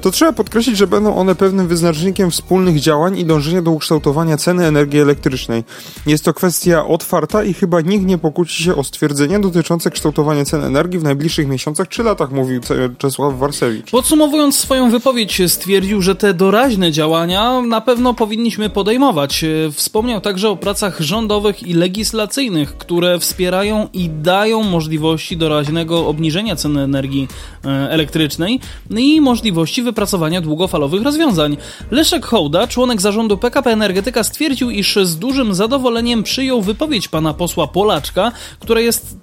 to 0.00 0.10
trzeba 0.10 0.32
podkreślić, 0.32 0.76
że 0.76 0.86
będą 0.86 1.16
one 1.16 1.34
pewnym 1.34 1.68
wyznacznikiem 1.68 2.30
wspólnych 2.30 2.80
działań 2.80 3.18
i 3.18 3.24
dążenia 3.24 3.62
do 3.62 3.70
ukształtowania 3.70 4.36
ceny 4.36 4.66
energii 4.66 5.00
elektrycznej. 5.00 5.64
Jest 6.06 6.24
to 6.24 6.34
kwestia 6.34 6.86
otwarta 6.86 7.44
i 7.44 7.54
chyba 7.54 7.80
nikt 7.80 8.06
nie 8.06 8.18
pokłóci 8.18 8.62
się 8.62 8.76
o 8.76 8.84
stwierdzenie 8.84 9.38
dotyczące 9.38 9.90
kształtowania 9.90 10.44
cen 10.44 10.64
energii 10.64 10.98
w 10.98 11.02
najbliższych 11.02 11.48
miesiącach 11.48 11.88
czy 11.88 12.02
latach, 12.02 12.30
mówił 12.30 12.60
Czesław 12.98 13.38
Warsewicz. 13.38 13.90
Podsumowując 13.90 14.56
swoją 14.56 14.90
wypowiedź, 14.90 15.42
stwierdził, 15.46 16.02
że 16.02 16.14
te 16.14 16.34
doraźne 16.34 16.92
działania 16.92 17.60
na 17.60 17.80
pewno 17.80 18.14
powinniśmy 18.14 18.63
podejmować. 18.70 19.44
E, 19.44 19.72
wspomniał 19.72 20.20
także 20.20 20.50
o 20.50 20.56
pracach 20.56 21.00
rządowych 21.00 21.62
i 21.62 21.74
legislacyjnych, 21.74 22.78
które 22.78 23.18
wspierają 23.18 23.88
i 23.92 24.08
dają 24.08 24.62
możliwości 24.62 25.36
doraźnego 25.36 26.06
obniżenia 26.06 26.56
ceny 26.56 26.82
energii 26.82 27.28
e, 27.64 27.68
elektrycznej 27.90 28.60
i 28.96 29.20
możliwości 29.20 29.82
wypracowania 29.82 30.40
długofalowych 30.40 31.02
rozwiązań. 31.02 31.56
Leszek 31.90 32.26
Hołda, 32.26 32.66
członek 32.66 33.00
zarządu 33.00 33.38
PKP 33.38 33.70
Energetyka, 33.70 34.24
stwierdził, 34.24 34.70
iż 34.70 34.96
z 35.02 35.18
dużym 35.18 35.54
zadowoleniem 35.54 36.22
przyjął 36.22 36.62
wypowiedź 36.62 37.08
pana 37.08 37.34
posła 37.34 37.66
Polaczka, 37.66 38.32
która 38.60 38.80
jest 38.80 39.16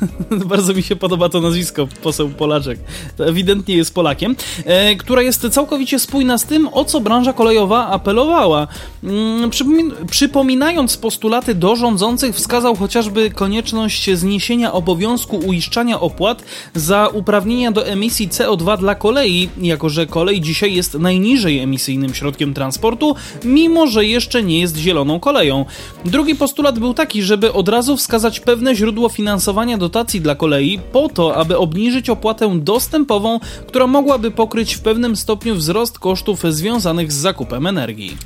Bardzo 0.46 0.74
mi 0.74 0.82
się 0.82 0.96
podoba 0.96 1.28
to 1.28 1.40
nazwisko, 1.40 1.88
poseł 2.02 2.28
Polaczek. 2.28 2.78
To 3.16 3.26
ewidentnie 3.26 3.76
jest 3.76 3.94
Polakiem, 3.94 4.36
e, 4.64 4.96
która 4.96 5.22
jest 5.22 5.48
całkowicie 5.50 5.98
spójna 5.98 6.38
z 6.38 6.44
tym, 6.44 6.68
o 6.72 6.84
co 6.84 7.00
branża 7.00 7.32
kolejowa 7.32 7.88
apelowała. 7.88 8.68
Mm, 9.04 9.50
przypomin 9.50 9.92
przypominając 10.10 10.96
postulaty 10.96 11.54
do 11.54 11.76
rządzących, 11.76 12.34
wskazał 12.34 12.76
chociażby 12.76 13.30
konieczność 13.30 14.10
zniesienia 14.14 14.72
obowiązku 14.72 15.36
uiszczania 15.36 16.00
opłat 16.00 16.42
za 16.74 17.08
uprawnienia 17.08 17.72
do 17.72 17.86
emisji 17.86 18.28
CO2 18.28 18.78
dla 18.78 18.94
kolei, 18.94 19.48
jako 19.62 19.88
że 19.88 20.06
kolej 20.06 20.40
dzisiaj 20.40 20.74
jest 20.74 20.94
najniżej 20.94 21.58
emisyjnym 21.58 22.14
środkiem 22.14 22.54
transportu, 22.54 23.14
mimo 23.44 23.86
że 23.86 24.04
jeszcze 24.04 24.42
nie 24.42 24.60
jest 24.60 24.76
zieloną 24.76 25.20
koleją. 25.20 25.64
Drugi 26.04 26.34
postulat 26.34 26.78
był 26.78 26.94
taki, 26.94 27.22
żeby 27.22 27.52
od 27.52 27.68
razu 27.68 27.96
wskazać 27.96 28.40
pewne 28.40 28.74
źródło 28.74 29.08
finansowania 29.08 29.78
do 29.78 29.85
dotacji 29.86 30.20
dla 30.20 30.34
kolei 30.34 30.78
po 30.92 31.08
to, 31.08 31.36
aby 31.36 31.58
obniżyć 31.58 32.10
opłatę 32.10 32.58
dostępową, 32.60 33.40
która 33.66 33.86
mogłaby 33.86 34.30
pokryć 34.30 34.74
w 34.74 34.80
pewnym 34.80 35.16
stopniu 35.16 35.54
wzrost 35.54 35.98
kosztów 35.98 36.42
związanych 36.48 37.12
z 37.12 37.16
zakupem 37.16 37.66
energii. 37.66 38.16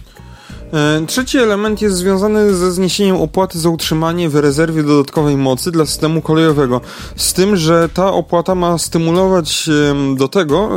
E, 0.73 1.07
trzeci 1.07 1.39
element 1.39 1.83
jest 1.83 1.97
związany 1.97 2.55
ze 2.55 2.73
zniesieniem 2.73 3.17
opłaty 3.17 3.59
za 3.59 3.69
utrzymanie 3.69 4.29
w 4.29 4.37
rezerwie 4.37 4.83
dodatkowej 4.83 5.37
mocy 5.37 5.71
dla 5.71 5.87
systemu 5.87 6.23
kolejowego. 6.23 6.81
Z 7.17 7.33
tym, 7.33 7.57
że 7.57 7.89
ta 7.95 8.13
opłata 8.13 8.55
ma 8.55 8.79
stymulować 8.79 9.71
do 10.17 10.29
tego, 10.29 10.71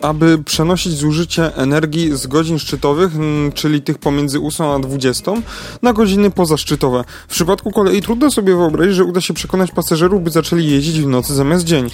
e, 0.00 0.04
aby 0.04 0.38
przenosić 0.38 0.92
zużycie 0.92 1.56
energii 1.56 2.16
z 2.16 2.26
godzin 2.26 2.58
szczytowych, 2.58 3.12
czyli 3.54 3.82
tych 3.82 3.98
pomiędzy 3.98 4.40
8 4.40 4.66
a 4.66 4.78
20, 4.78 5.32
na 5.82 5.92
godziny 5.92 6.30
pozaszczytowe. 6.30 7.04
W 7.28 7.32
przypadku 7.32 7.70
kolei 7.70 8.02
trudno 8.02 8.30
sobie 8.30 8.56
wyobrazić, 8.56 8.94
że 8.94 9.04
uda 9.04 9.20
się 9.20 9.34
przekonać 9.34 9.70
pasażerów, 9.70 10.22
by 10.22 10.30
zaczęli 10.30 10.66
jeździć 10.70 11.00
w 11.00 11.06
nocy 11.06 11.34
zamiast 11.34 11.64
dzień. 11.64 11.90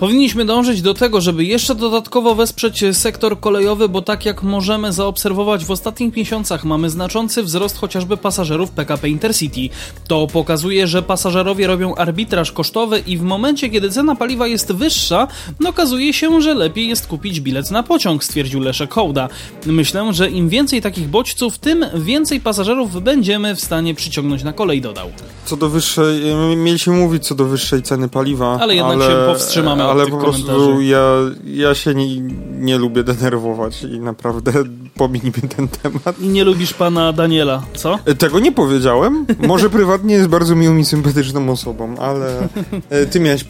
Powinniśmy 0.00 0.44
dążyć 0.44 0.82
do 0.82 0.94
tego, 0.94 1.20
żeby 1.20 1.44
jeszcze 1.44 1.74
dodatkowo 1.74 2.34
wesprzeć 2.34 2.84
sektor 2.92 3.40
kolejowy, 3.40 3.88
bo 3.88 4.02
tak 4.02 4.26
jak 4.26 4.42
możemy 4.42 4.92
zaobserwować 4.92 5.64
w 5.64 5.70
ostatnich 5.70 6.16
miesiącach 6.16 6.64
mamy 6.64 6.90
znaczący 6.90 7.42
wzrost 7.42 7.78
chociażby 7.78 8.16
pasażerów 8.16 8.70
PKP 8.70 9.08
Intercity. 9.08 9.74
To 10.08 10.26
pokazuje, 10.26 10.86
że 10.86 11.02
pasażerowie 11.02 11.66
robią 11.66 11.94
arbitraż 11.94 12.52
kosztowy 12.52 13.02
i 13.06 13.18
w 13.18 13.22
momencie, 13.22 13.68
kiedy 13.68 13.90
cena 13.90 14.14
paliwa 14.14 14.46
jest 14.46 14.72
wyższa, 14.72 15.28
no 15.60 15.70
okazuje 15.70 16.12
się, 16.12 16.40
że 16.40 16.54
lepiej 16.54 16.88
jest 16.88 17.06
kupić 17.06 17.40
bilet 17.40 17.70
na 17.70 17.82
pociąg, 17.82 18.24
stwierdził 18.24 18.60
Leszek 18.60 18.94
Hołda. 18.94 19.28
Myślę, 19.66 20.12
że 20.12 20.30
im 20.30 20.48
więcej 20.48 20.82
takich 20.82 21.08
bodźców, 21.08 21.58
tym 21.58 21.84
więcej 21.94 22.40
pasażerów 22.40 23.02
będziemy 23.02 23.54
w 23.54 23.60
stanie 23.60 23.94
przyciągnąć 23.94 24.42
na 24.42 24.52
kolej, 24.52 24.80
dodał. 24.80 25.10
Co 25.44 25.56
do 25.56 25.68
wyższej, 25.68 26.20
mieliśmy 26.56 26.92
mówić 26.92 27.26
co 27.26 27.34
do 27.34 27.44
wyższej 27.44 27.82
ceny 27.82 28.08
paliwa, 28.08 28.58
ale 28.60 28.74
jednak 28.74 28.96
ale... 28.96 29.06
się 29.06 29.32
powstrzymamy 29.32 29.89
ale 29.90 30.06
po 30.06 30.18
prostu 30.18 30.80
ja, 30.80 31.04
ja 31.44 31.74
się 31.74 31.94
nie, 31.94 32.20
nie 32.50 32.78
lubię 32.78 33.04
denerwować 33.04 33.82
i 33.82 34.00
naprawdę 34.00 34.52
pominijmy 34.94 35.48
ten 35.56 35.68
temat. 35.68 36.20
I 36.20 36.28
nie 36.28 36.44
lubisz 36.44 36.74
pana 36.74 37.12
Daniela, 37.12 37.62
co? 37.74 37.98
E, 38.04 38.14
tego 38.14 38.40
nie 38.40 38.52
powiedziałem. 38.52 39.26
Może 39.38 39.70
prywatnie 39.70 40.14
jest 40.14 40.28
bardzo 40.28 40.56
miłą 40.56 40.76
i 40.76 40.84
sympatyczną 40.84 41.50
osobą, 41.50 41.98
ale 41.98 42.48
e, 42.90 43.06
ty 43.06 43.20
miałeś, 43.20 43.44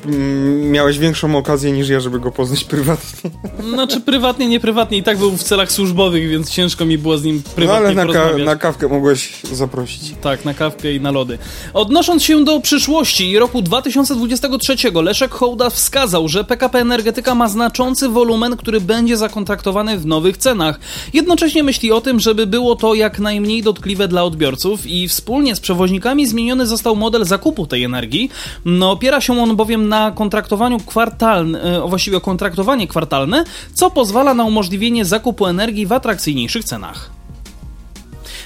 miałeś 0.70 0.99
większą 0.99 1.37
okazję 1.37 1.73
niż 1.73 1.88
ja, 1.88 2.00
żeby 2.00 2.20
go 2.20 2.30
poznać 2.30 2.64
prywatnie. 2.64 3.30
Znaczy 3.73 4.00
prywatnie, 4.00 4.49
nie 4.49 4.61
prywatnie 4.61 4.99
i 4.99 5.02
tak 5.02 5.18
był 5.18 5.30
w 5.30 5.42
celach 5.42 5.73
służbowych, 5.73 6.28
więc 6.28 6.50
ciężko 6.50 6.87
mi 6.87 6.99
było 6.99 7.18
z 7.18 7.25
nim 7.25 7.42
prywatnie 7.54 7.94
no, 7.94 8.02
ale 8.02 8.12
na, 8.12 8.12
ka 8.12 8.38
na 8.38 8.56
kawkę 8.56 8.88
mogłeś 8.88 9.32
zaprosić. 9.52 10.14
Tak, 10.20 10.44
na 10.44 10.54
kawkę 10.54 10.92
i 10.92 11.00
na 11.00 11.11
lody. 11.11 11.38
Odnosząc 11.75 12.23
się 12.23 12.44
do 12.44 12.61
przyszłości 12.61 13.30
i 13.30 13.38
roku 13.38 13.62
2023, 13.62 14.76
Leszek 15.02 15.30
Hołda 15.30 15.70
wskazał, 15.70 16.28
że 16.28 16.44
PKP 16.44 16.78
Energetyka 16.78 17.35
ma 17.35 17.49
znaczący 17.49 18.09
wolumen, 18.09 18.56
który 18.56 18.80
będzie 18.80 19.16
zakontraktowany 19.16 19.99
w 19.99 20.06
nowych 20.06 20.37
cenach. 20.37 20.80
Jednocześnie 21.12 21.39
myśli 21.62 21.92
o 21.92 22.00
tym, 22.00 22.20
żeby 22.20 22.47
było 22.47 22.76
to 22.76 22.94
jak 22.94 23.18
najmniej 23.18 23.62
dotkliwe 23.62 24.09
dla 24.09 24.25
odbiorców 24.25 24.87
i 24.87 25.09
wspólnie 25.09 25.56
z 25.56 25.61
przewoźnikami 25.61 26.26
zmieniony 26.26 26.66
został 26.66 26.97
model 26.97 27.25
zakupu 27.25 27.66
tej 27.66 27.85
energii. 27.85 28.30
No, 28.64 28.90
opiera 28.90 29.20
się 29.20 29.42
on 29.42 29.56
bowiem 29.56 29.88
na 29.88 30.11
kontraktowaniu 30.11 30.78
kwartalnym, 30.78 31.61
e, 31.62 31.88
właściwie 31.88 32.20
kontraktowanie 32.20 32.88
kwartalne, 32.88 33.44
co 33.75 33.90
pozwala 33.90 34.35
na 34.35 34.44
umożliwienie 34.44 35.04
zakupu 35.04 35.47
energii 35.47 35.87
w 35.87 35.92
atrakcyjniejszych 35.92 36.64
cenach. 36.64 37.11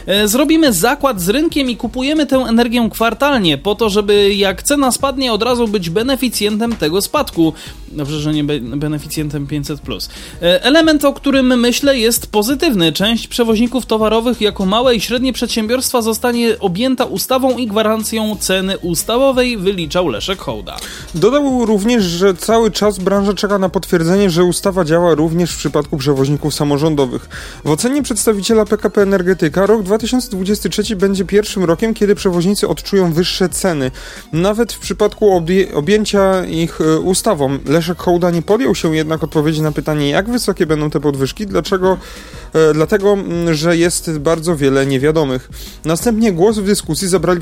E, 0.07 0.29
zrobimy 0.29 0.73
zakład 0.73 1.21
z 1.21 1.29
rynkiem 1.29 1.71
i 1.71 1.77
kupujemy 1.77 2.27
tę 2.27 2.37
energię 2.37 2.89
kwartalnie, 2.93 3.59
po 3.59 3.75
to, 3.75 3.91
żeby 3.91 4.35
jak 4.35 4.63
cena 4.63 4.93
spadnie, 4.93 5.33
od 5.33 5.43
razu 5.43 5.69
być 5.69 5.91
beneficjentem 5.91 6.77
tego 6.77 7.03
spadku. 7.03 7.53
Dobrze, 7.95 8.21
że 8.21 8.33
nie 8.33 8.45
beneficjentem 8.61 9.47
500. 9.47 9.81
E, 10.43 10.65
element, 10.65 11.05
o 11.05 11.13
którym 11.13 11.61
myślę, 11.61 11.99
jest 11.99 12.27
pozytywny. 12.27 12.93
Część 12.93 13.29
przewoźników 13.29 13.87
towarowych 13.87 14.41
jako 14.41 14.67
małe 14.67 14.95
i 14.95 15.01
średnie 15.01 15.33
przedsiębiorstwa 15.33 16.03
zostanie 16.03 16.59
objęta 16.59 17.05
ustawą 17.05 17.59
i 17.59 17.67
gwarancją 17.67 18.37
ceny 18.37 18.79
ustawowej, 18.79 19.57
wyliczał 19.57 20.09
Leszek 20.09 20.39
Hołda. 20.39 20.77
Dodał 21.15 21.67
również, 21.67 22.05
że 22.05 22.35
cały 22.35 22.71
czas 22.71 22.99
branża 22.99 23.35
czeka 23.35 23.59
na 23.59 23.69
potwierdzenie, 23.69 24.31
że 24.31 24.45
ustawa 24.45 24.85
działa 24.85 25.15
również 25.15 25.53
w 25.53 25.57
przypadku 25.57 25.97
przewoźników 25.97 26.55
samorządowych. 26.55 27.29
W 27.65 27.71
ocenie 27.71 28.03
przedstawiciela 28.03 28.65
PKP 28.65 29.03
Energetyka 29.03 29.67
rok 29.67 29.83
2023 29.83 30.97
będzie 30.97 31.25
pierwszym 31.25 31.65
rokiem, 31.65 31.95
kiedy 31.95 32.15
przewoźnicy 32.15 32.69
odczują 32.69 33.13
wyższe 33.13 33.49
ceny. 33.49 33.91
Nawet 34.33 34.73
w 34.73 34.79
przypadku 34.79 35.43
objęcia 35.75 36.45
ich 36.45 36.81
e, 36.81 37.01
ustawą. 37.01 37.59
Leszek 37.67 37.84
Hołda 37.99 38.31
nie 38.31 38.43
podjął 38.43 38.75
się 38.75 38.97
jednak 38.97 39.25
odpowiedzi 39.25 39.63
na 39.63 39.73
pytanie, 39.73 40.11
jak 40.11 40.31
wysokie 40.31 40.67
będą 40.67 40.91
te 40.91 41.01
podwyżki, 41.01 41.47
dlaczego 41.47 41.99
dlatego, 42.75 43.17
że 43.53 43.77
jest 43.77 44.19
bardzo 44.19 44.57
wiele 44.57 44.87
niewiadomych. 44.87 45.51
Następnie 45.85 46.33
głos 46.33 46.59
w 46.59 46.65
dyskusji 46.65 47.09
zabrali 47.09 47.41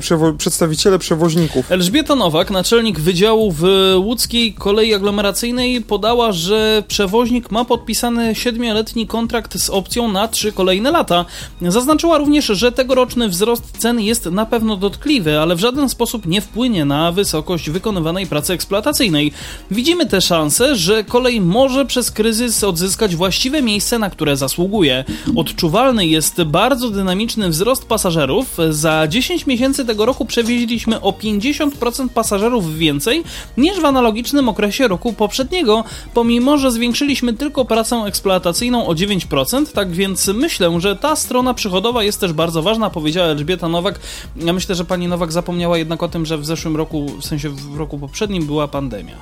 przewo 0.00 0.32
przedstawiciele 0.32 0.98
przewoźników. 0.98 1.72
Elżbieta 1.72 2.14
Nowak, 2.14 2.50
naczelnik 2.50 3.00
Wydziału 3.00 3.52
w 3.52 3.64
Łódzkiej 3.96 4.54
Kolei 4.54 4.94
Aglomeracyjnej 4.94 5.80
podała, 5.80 6.32
że 6.32 6.82
przewoźnik 6.88 7.50
ma 7.50 7.64
podpisany 7.64 8.34
siedmioletni 8.34 9.06
kontrakt 9.06 9.58
z 9.58 9.70
opcją 9.70 10.12
na 10.12 10.28
trzy 10.28 10.52
kolejne 10.52 10.90
lata. 10.90 11.24
Zaznaczyła 11.62 12.18
również, 12.18 12.46
że 12.46 12.72
tegoroczny 12.72 13.28
wzrost 13.28 13.64
cen 13.78 14.00
jest 14.00 14.26
na 14.26 14.46
pewno 14.46 14.76
dotkliwy, 14.76 15.38
ale 15.38 15.56
w 15.56 15.60
żaden 15.60 15.88
sposób 15.88 16.26
nie 16.26 16.40
wpłynie 16.40 16.84
na 16.84 17.12
wysokość 17.12 17.70
wykonywanej 17.70 18.26
pracy 18.26 18.52
eksploatacyjnej. 18.52 19.32
Widzimy 19.70 20.06
tę 20.06 20.20
szansę, 20.20 20.76
że 20.76 21.04
kolej 21.04 21.40
może 21.40 21.86
przez 21.86 22.10
kryzys 22.10 22.64
odzyskać 22.64 23.16
właściwe 23.16 23.62
miejsce, 23.62 23.98
na 23.98 24.10
które 24.10 24.36
zasługuje 24.36 24.51
zasługuje. 24.52 25.04
Odczuwalny 25.36 26.06
jest 26.06 26.42
bardzo 26.42 26.90
dynamiczny 26.90 27.48
wzrost 27.48 27.84
pasażerów. 27.84 28.58
Za 28.70 29.08
10 29.08 29.46
miesięcy 29.46 29.84
tego 29.84 30.06
roku 30.06 30.24
przewieźliśmy 30.24 31.00
o 31.00 31.10
50% 31.10 32.08
pasażerów 32.08 32.76
więcej 32.76 33.22
niż 33.56 33.80
w 33.80 33.84
analogicznym 33.84 34.48
okresie 34.48 34.88
roku 34.88 35.12
poprzedniego, 35.12 35.84
pomimo 36.14 36.58
że 36.58 36.70
zwiększyliśmy 36.70 37.32
tylko 37.32 37.64
pracę 37.64 37.96
eksploatacyjną 37.96 38.86
o 38.86 38.92
9%, 38.92 39.66
tak 39.72 39.92
więc 39.92 40.28
myślę, 40.28 40.80
że 40.80 40.96
ta 40.96 41.16
strona 41.16 41.54
przychodowa 41.54 42.02
jest 42.02 42.20
też 42.20 42.32
bardzo 42.32 42.62
ważna, 42.62 42.90
powiedziała 42.90 43.28
Elżbieta 43.28 43.68
Nowak. 43.68 44.00
Ja 44.36 44.52
myślę, 44.52 44.74
że 44.74 44.84
pani 44.84 45.08
Nowak 45.08 45.32
zapomniała 45.32 45.78
jednak 45.78 46.02
o 46.02 46.08
tym, 46.08 46.26
że 46.26 46.38
w 46.38 46.46
zeszłym 46.46 46.76
roku, 46.76 47.08
w 47.20 47.24
sensie 47.24 47.48
w 47.48 47.76
roku 47.76 47.98
poprzednim 47.98 48.46
była 48.46 48.68
pandemia. 48.68 49.16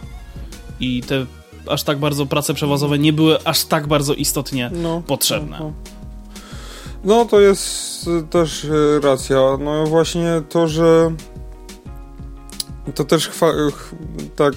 I 0.80 1.02
te 1.02 1.26
aż 1.66 1.82
tak 1.82 1.98
bardzo 1.98 2.26
prace 2.26 2.54
przewozowe 2.54 2.98
nie 2.98 3.12
były 3.12 3.44
aż 3.44 3.64
tak 3.64 3.86
bardzo 3.86 4.14
istotnie 4.14 4.70
no, 4.74 5.02
potrzebne. 5.06 5.56
No, 5.60 5.64
no. 5.64 5.72
no, 7.04 7.24
to 7.24 7.40
jest 7.40 8.06
też 8.30 8.64
e, 8.64 9.00
racja. 9.00 9.40
No 9.60 9.86
właśnie 9.86 10.42
to, 10.48 10.68
że 10.68 11.12
to 12.94 13.04
też 13.04 13.28
chwa- 13.28 13.72
tak, 14.36 14.54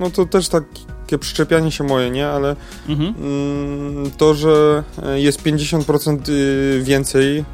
no 0.00 0.10
to 0.10 0.26
też 0.26 0.48
takie 0.48 1.18
przyczepianie 1.20 1.70
się 1.70 1.84
moje, 1.84 2.10
nie? 2.10 2.28
Ale 2.28 2.56
mhm. 2.88 3.14
mm, 3.18 4.10
to, 4.10 4.34
że 4.34 4.84
jest 5.14 5.42
50% 5.42 6.28
y, 6.28 6.80
więcej, 6.82 7.38
y, 7.38 7.44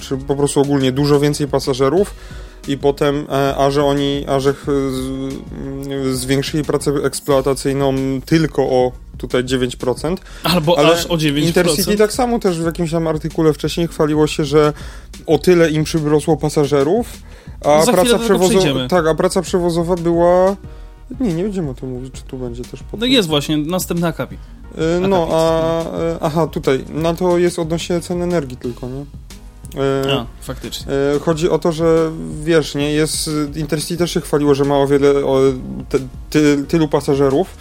czy 0.00 0.16
po 0.16 0.36
prostu 0.36 0.60
ogólnie 0.60 0.92
dużo 0.92 1.20
więcej 1.20 1.48
pasażerów, 1.48 2.14
i 2.68 2.78
potem, 2.78 3.26
e, 3.30 3.56
a 3.56 3.70
że 3.70 3.84
oni, 3.84 4.24
a 4.28 4.40
że 4.40 4.54
zwiększyli 6.12 6.64
pracę 6.64 6.90
eksploatacyjną 6.90 7.94
tylko 8.26 8.62
o 8.62 8.92
tutaj 9.18 9.44
9%. 9.44 10.16
Albo 10.42 10.78
ale 10.78 10.92
aż 10.92 11.06
o 11.06 11.16
9%. 11.16 11.38
Intercity 11.38 11.96
tak 11.96 12.12
samo 12.12 12.38
też 12.38 12.60
w 12.60 12.64
jakimś 12.64 12.90
tam 12.90 13.06
artykule 13.06 13.52
wcześniej 13.52 13.88
chwaliło 13.88 14.26
się, 14.26 14.44
że 14.44 14.72
o 15.26 15.38
tyle 15.38 15.70
im 15.70 15.84
przyrosło 15.84 16.36
pasażerów, 16.36 17.06
a 17.64 17.84
Za 17.84 17.92
praca 17.92 18.18
przewozowa. 18.18 18.88
Tak, 18.88 19.06
a 19.06 19.14
praca 19.14 19.42
przewozowa 19.42 19.96
była. 19.96 20.56
Nie, 21.20 21.34
nie 21.34 21.42
będziemy 21.42 21.70
o 21.70 21.74
tym 21.74 21.90
mówić, 21.90 22.14
czy 22.14 22.22
tu 22.22 22.38
będzie 22.38 22.62
też 22.64 22.82
potem. 22.82 23.00
No 23.00 23.06
jest 23.06 23.28
właśnie, 23.28 23.56
następny 23.56 24.06
akapit. 24.06 24.38
Yy, 25.00 25.08
no, 25.08 25.28
a, 25.30 25.82
e, 25.82 26.18
aha, 26.20 26.46
tutaj, 26.46 26.84
no 26.94 27.14
to 27.14 27.38
jest 27.38 27.58
odnośnie 27.58 28.00
cen 28.00 28.22
energii 28.22 28.56
tylko, 28.56 28.86
nie? 28.86 29.04
E, 29.76 30.12
A, 30.12 30.26
faktycznie. 30.40 30.92
E, 30.92 31.18
chodzi 31.18 31.50
o 31.50 31.58
to, 31.58 31.72
że 31.72 32.10
wiesz, 32.44 32.74
nie, 32.74 32.92
jest, 32.92 33.30
Intercity 33.56 33.96
też 33.96 34.14
się 34.14 34.20
chwaliło, 34.20 34.54
że 34.54 34.64
ma 34.64 34.78
o 34.78 34.86
wiele, 34.86 35.10
o 35.10 35.40
te, 35.88 35.98
ty, 36.30 36.64
tylu 36.68 36.88
pasażerów, 36.88 37.56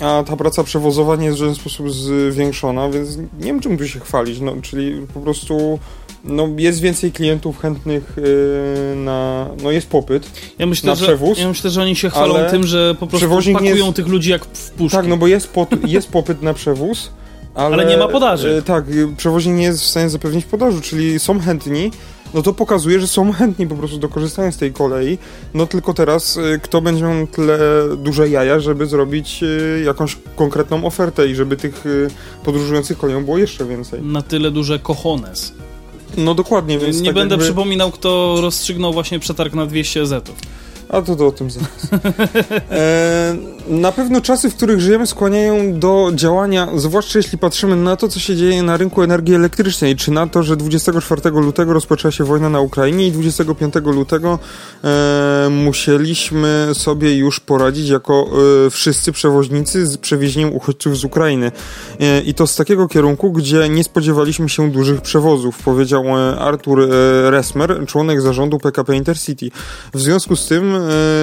a 0.00 0.24
ta 0.26 0.36
praca 0.36 0.64
przewozowa 0.64 1.16
nie 1.16 1.26
jest 1.26 1.36
w 1.36 1.40
żaden 1.40 1.54
sposób 1.54 1.90
zwiększona, 2.30 2.88
więc 2.88 3.16
nie 3.16 3.26
wiem 3.38 3.60
czym 3.60 3.78
tu 3.78 3.88
się 3.88 4.00
chwalić, 4.00 4.40
no, 4.40 4.54
czyli 4.62 5.06
po 5.14 5.20
prostu 5.20 5.78
no, 6.24 6.48
jest 6.56 6.80
więcej 6.80 7.12
klientów 7.12 7.58
chętnych 7.58 8.16
yy, 8.16 8.96
na, 8.96 9.48
no 9.62 9.70
jest 9.70 9.88
popyt 9.88 10.30
ja 10.58 10.66
myślę, 10.66 10.90
na 10.90 10.94
że, 10.94 11.04
przewóz. 11.04 11.38
Ja 11.38 11.48
myślę, 11.48 11.70
że 11.70 11.82
oni 11.82 11.96
się 11.96 12.10
chwalą 12.10 12.34
tym, 12.50 12.66
że 12.66 12.94
po 13.00 13.06
prostu 13.06 13.52
pakują 13.52 13.86
jest, 13.86 13.96
tych 13.96 14.06
ludzi 14.06 14.30
jak 14.30 14.44
w 14.44 14.70
puszki. 14.70 14.96
Tak, 14.96 15.06
no 15.06 15.16
bo 15.16 15.26
jest, 15.26 15.48
pot, 15.48 15.68
jest 15.86 16.08
popyt 16.08 16.42
na 16.42 16.54
przewóz, 16.54 17.10
ale, 17.54 17.74
ale 17.74 17.86
nie 17.86 17.96
ma 17.96 18.08
podaży. 18.08 18.56
E, 18.58 18.62
tak, 18.62 18.84
przewoźnik 19.16 19.56
nie 19.56 19.62
jest 19.62 19.80
w 19.80 19.86
stanie 19.86 20.08
zapewnić 20.10 20.44
podażu, 20.44 20.80
czyli 20.80 21.18
są 21.18 21.40
chętni, 21.40 21.90
no 22.34 22.42
to 22.42 22.52
pokazuje, 22.52 23.00
że 23.00 23.06
są 23.06 23.32
chętni 23.32 23.66
po 23.66 23.74
prostu 23.74 23.98
do 23.98 24.08
korzystania 24.08 24.52
z 24.52 24.56
tej 24.56 24.72
kolei. 24.72 25.18
No 25.54 25.66
tylko 25.66 25.94
teraz 25.94 26.36
e, 26.36 26.58
kto 26.58 26.80
będzie 26.80 27.04
miał 27.04 27.26
tyle 27.26 27.58
duże 27.96 28.28
jaja, 28.28 28.60
żeby 28.60 28.86
zrobić 28.86 29.44
jakąś 29.84 30.16
konkretną 30.36 30.84
ofertę 30.84 31.28
i 31.28 31.34
żeby 31.34 31.56
tych 31.56 31.84
podróżujących 32.44 32.98
koleją 32.98 33.24
było 33.24 33.38
jeszcze 33.38 33.64
więcej. 33.64 34.02
Na 34.02 34.22
tyle 34.22 34.50
duże 34.50 34.78
cojones. 34.78 35.52
No 36.16 36.34
dokładnie, 36.34 36.78
więc 36.78 37.00
Nie 37.00 37.06
tak 37.06 37.14
będę 37.14 37.32
jakby... 37.34 37.44
przypominał, 37.44 37.90
kto 37.90 38.38
rozstrzygnął 38.40 38.92
właśnie 38.92 39.18
przetarg 39.18 39.54
na 39.54 39.66
200 39.66 40.06
zetów. 40.06 40.34
A 40.92 41.02
to, 41.02 41.16
to 41.16 41.26
o 41.26 41.32
tym 41.32 41.50
zaraz. 41.50 41.68
E, 42.70 43.36
na 43.68 43.92
pewno 43.92 44.20
czasy, 44.20 44.50
w 44.50 44.56
których 44.56 44.80
żyjemy, 44.80 45.06
skłaniają 45.06 45.78
do 45.78 46.10
działania, 46.14 46.68
zwłaszcza 46.76 47.18
jeśli 47.18 47.38
patrzymy 47.38 47.76
na 47.76 47.96
to, 47.96 48.08
co 48.08 48.20
się 48.20 48.36
dzieje 48.36 48.62
na 48.62 48.76
rynku 48.76 49.02
energii 49.02 49.34
elektrycznej, 49.34 49.96
czy 49.96 50.10
na 50.10 50.26
to, 50.26 50.42
że 50.42 50.56
24 50.56 51.30
lutego 51.30 51.72
rozpoczęła 51.72 52.12
się 52.12 52.24
wojna 52.24 52.48
na 52.48 52.60
Ukrainie 52.60 53.06
i 53.06 53.12
25 53.12 53.74
lutego 53.84 54.38
e, 54.84 55.48
musieliśmy 55.50 56.68
sobie 56.72 57.16
już 57.16 57.40
poradzić 57.40 57.88
jako 57.88 58.26
e, 58.66 58.70
wszyscy 58.70 59.12
przewoźnicy 59.12 59.86
z 59.86 59.96
przewiezieniem 59.96 60.54
uchodźców 60.54 60.96
z 60.96 61.04
Ukrainy. 61.04 61.52
E, 62.00 62.20
I 62.20 62.34
to 62.34 62.46
z 62.46 62.56
takiego 62.56 62.88
kierunku, 62.88 63.32
gdzie 63.32 63.68
nie 63.68 63.84
spodziewaliśmy 63.84 64.48
się 64.48 64.70
dużych 64.70 65.00
przewozów, 65.00 65.62
powiedział 65.62 66.04
e, 66.18 66.38
Artur 66.38 66.80
e, 66.80 67.30
Resmer, 67.30 67.86
członek 67.86 68.20
zarządu 68.20 68.58
PKP 68.58 68.96
Intercity. 68.96 69.50
W 69.94 70.00
związku 70.00 70.36
z 70.36 70.46
tym 70.46 70.79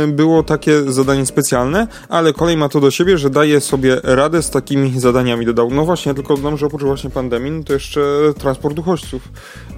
było 0.07 0.43
takie 0.43 0.91
zadanie 0.91 1.25
specjalne, 1.25 1.87
ale 2.09 2.33
kolej 2.33 2.57
ma 2.57 2.69
to 2.69 2.79
do 2.79 2.91
siebie, 2.91 3.17
że 3.17 3.29
daje 3.29 3.61
sobie 3.61 3.99
radę 4.03 4.41
z 4.41 4.49
takimi 4.49 4.99
zadaniami, 4.99 5.45
dodał. 5.45 5.69
No 5.71 5.85
właśnie, 5.85 6.13
tylko 6.13 6.37
dodam, 6.37 6.57
że 6.57 6.65
oprócz 6.65 6.83
właśnie 6.83 7.09
pandemii, 7.09 7.51
no 7.51 7.63
to 7.63 7.73
jeszcze 7.73 8.01
transport 8.39 8.79
uchodźców 8.79 9.29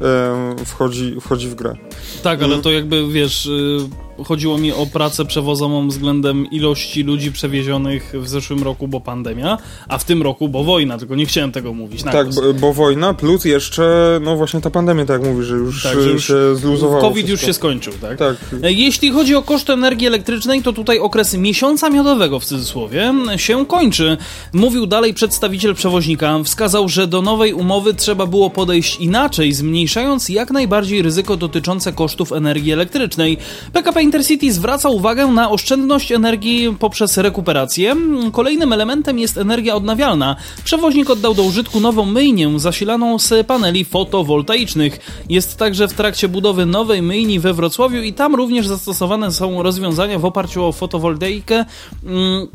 e, 0.02 0.65
wchodzi, 0.65 1.15
wchodzi 1.22 1.48
w 1.48 1.56
grę. 1.56 1.76
Tak, 2.24 2.39
ale 2.44 2.54
mm. 2.54 2.62
to 2.62 2.72
jakby, 2.72 3.08
wiesz 3.08 3.46
y, 3.46 4.09
chodziło 4.25 4.58
mi 4.58 4.71
o 4.71 4.86
pracę 4.86 5.25
przewozową 5.25 5.88
względem 5.88 6.45
ilości 6.51 7.03
ludzi 7.03 7.32
przewiezionych 7.32 8.13
w 8.13 8.27
zeszłym 8.27 8.63
roku, 8.63 8.88
bo 8.88 9.01
pandemia, 9.01 9.58
a 9.88 9.97
w 9.97 10.03
tym 10.03 10.21
roku, 10.21 10.49
bo 10.49 10.63
wojna, 10.63 10.97
tylko 10.97 11.15
nie 11.15 11.25
chciałem 11.25 11.51
tego 11.51 11.73
mówić. 11.73 12.03
tak, 12.03 12.34
bo, 12.34 12.53
bo, 12.53 12.73
wojna, 12.73 13.13
plus 13.13 13.45
jeszcze, 13.45 14.19
no 14.23 14.36
właśnie 14.36 14.62
ta 14.62 14.69
pandemia, 14.69 15.05
tak 15.05 15.23
mówisz, 15.23 15.45
że 15.45 15.55
już, 15.55 15.84
tak, 15.84 16.01
że 16.01 16.10
już 16.10 16.27
się 16.27 16.55
zluzowało. 16.55 17.01
COVID 17.01 17.25
wszystko. 17.25 17.32
już 17.32 17.41
się 17.41 17.53
skończył, 17.53 17.93
tak? 18.01 18.17
tak? 18.17 18.36
Jeśli 18.62 19.12
chodzi 19.12 19.36
o 19.36 19.41
koszt 19.41 19.69
energii 19.69 20.08
elektrycznej, 20.08 20.62
to 20.62 20.73
tutaj 20.73 20.99
okres 20.99 21.34
miesiąca 21.34 21.89
miodowego 21.89 22.39
w 22.39 22.45
cudzysłowie 22.45 23.13
się 23.38 23.65
kończy. 23.65 24.17
Mówił 24.53 24.86
dalej 24.88 25.13
przedstawiciel 25.13 25.75
przewoźnika. 25.75 26.39
Wskazał, 26.43 26.89
że 26.89 27.08
do 27.08 27.21
nowej 27.21 27.53
umowy 27.53 27.93
trzeba 27.93 28.25
było 28.25 28.49
podejść 28.49 28.95
inaczej, 28.95 29.53
zmniejszając 29.53 30.29
jak 30.29 30.51
najbardziej 30.51 31.01
ryzyko 31.01 31.38
dotyczące 31.38 31.93
kosztów 31.93 32.32
energii 32.32 32.71
elektrycznej. 32.71 33.38
PKP 33.73 34.03
Intercity 34.10 34.54
zwraca 34.54 34.89
uwagę 34.89 35.28
na 35.28 35.50
oszczędność 35.50 36.12
energii 36.12 36.76
poprzez 36.80 37.17
rekuperację. 37.17 37.95
Kolejnym 38.32 38.74
elementem 38.74 39.19
jest 39.19 39.38
energia 39.38 39.76
odnawialna. 39.76 40.36
Przewoźnik 40.63 41.10
oddał 41.10 41.34
do 41.34 41.43
użytku 41.43 41.80
nową 41.80 42.06
myjnię 42.06 42.60
zasilaną 42.60 43.19
z 43.19 43.48
paneli 43.48 43.86
fotowoltaicznych. 43.86 45.00
Jest 45.30 45.58
także 45.58 45.88
w 45.88 45.93
trakcie 45.93 46.28
budowy 46.28 46.65
nowej 46.65 47.02
myjni 47.02 47.39
we 47.39 47.54
Wrocławiu 47.54 48.02
i 48.02 48.13
tam 48.13 48.36
również 48.36 48.67
zastosowane 48.67 49.32
są 49.32 49.63
rozwiązania 49.63 50.19
w 50.19 50.26
oparciu 50.26 50.65
o 50.65 50.72
fotowoltaikę. 50.72 51.65
Mm, 52.06 52.48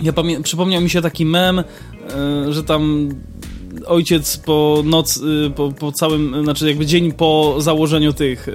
ja 0.00 0.12
pamię- 0.12 0.42
przypomniał 0.42 0.80
mi 0.82 0.90
się 0.90 1.02
taki 1.02 1.26
mem, 1.26 1.58
e, 1.58 1.64
że 2.52 2.64
tam 2.64 3.08
ojciec 3.86 4.36
po 4.36 4.82
noc, 4.84 5.16
y, 5.16 5.50
po, 5.50 5.72
po 5.72 5.92
całym, 5.92 6.44
znaczy 6.44 6.68
jakby 6.68 6.86
dzień 6.86 7.12
po 7.12 7.56
założeniu 7.58 8.12
tych 8.12 8.46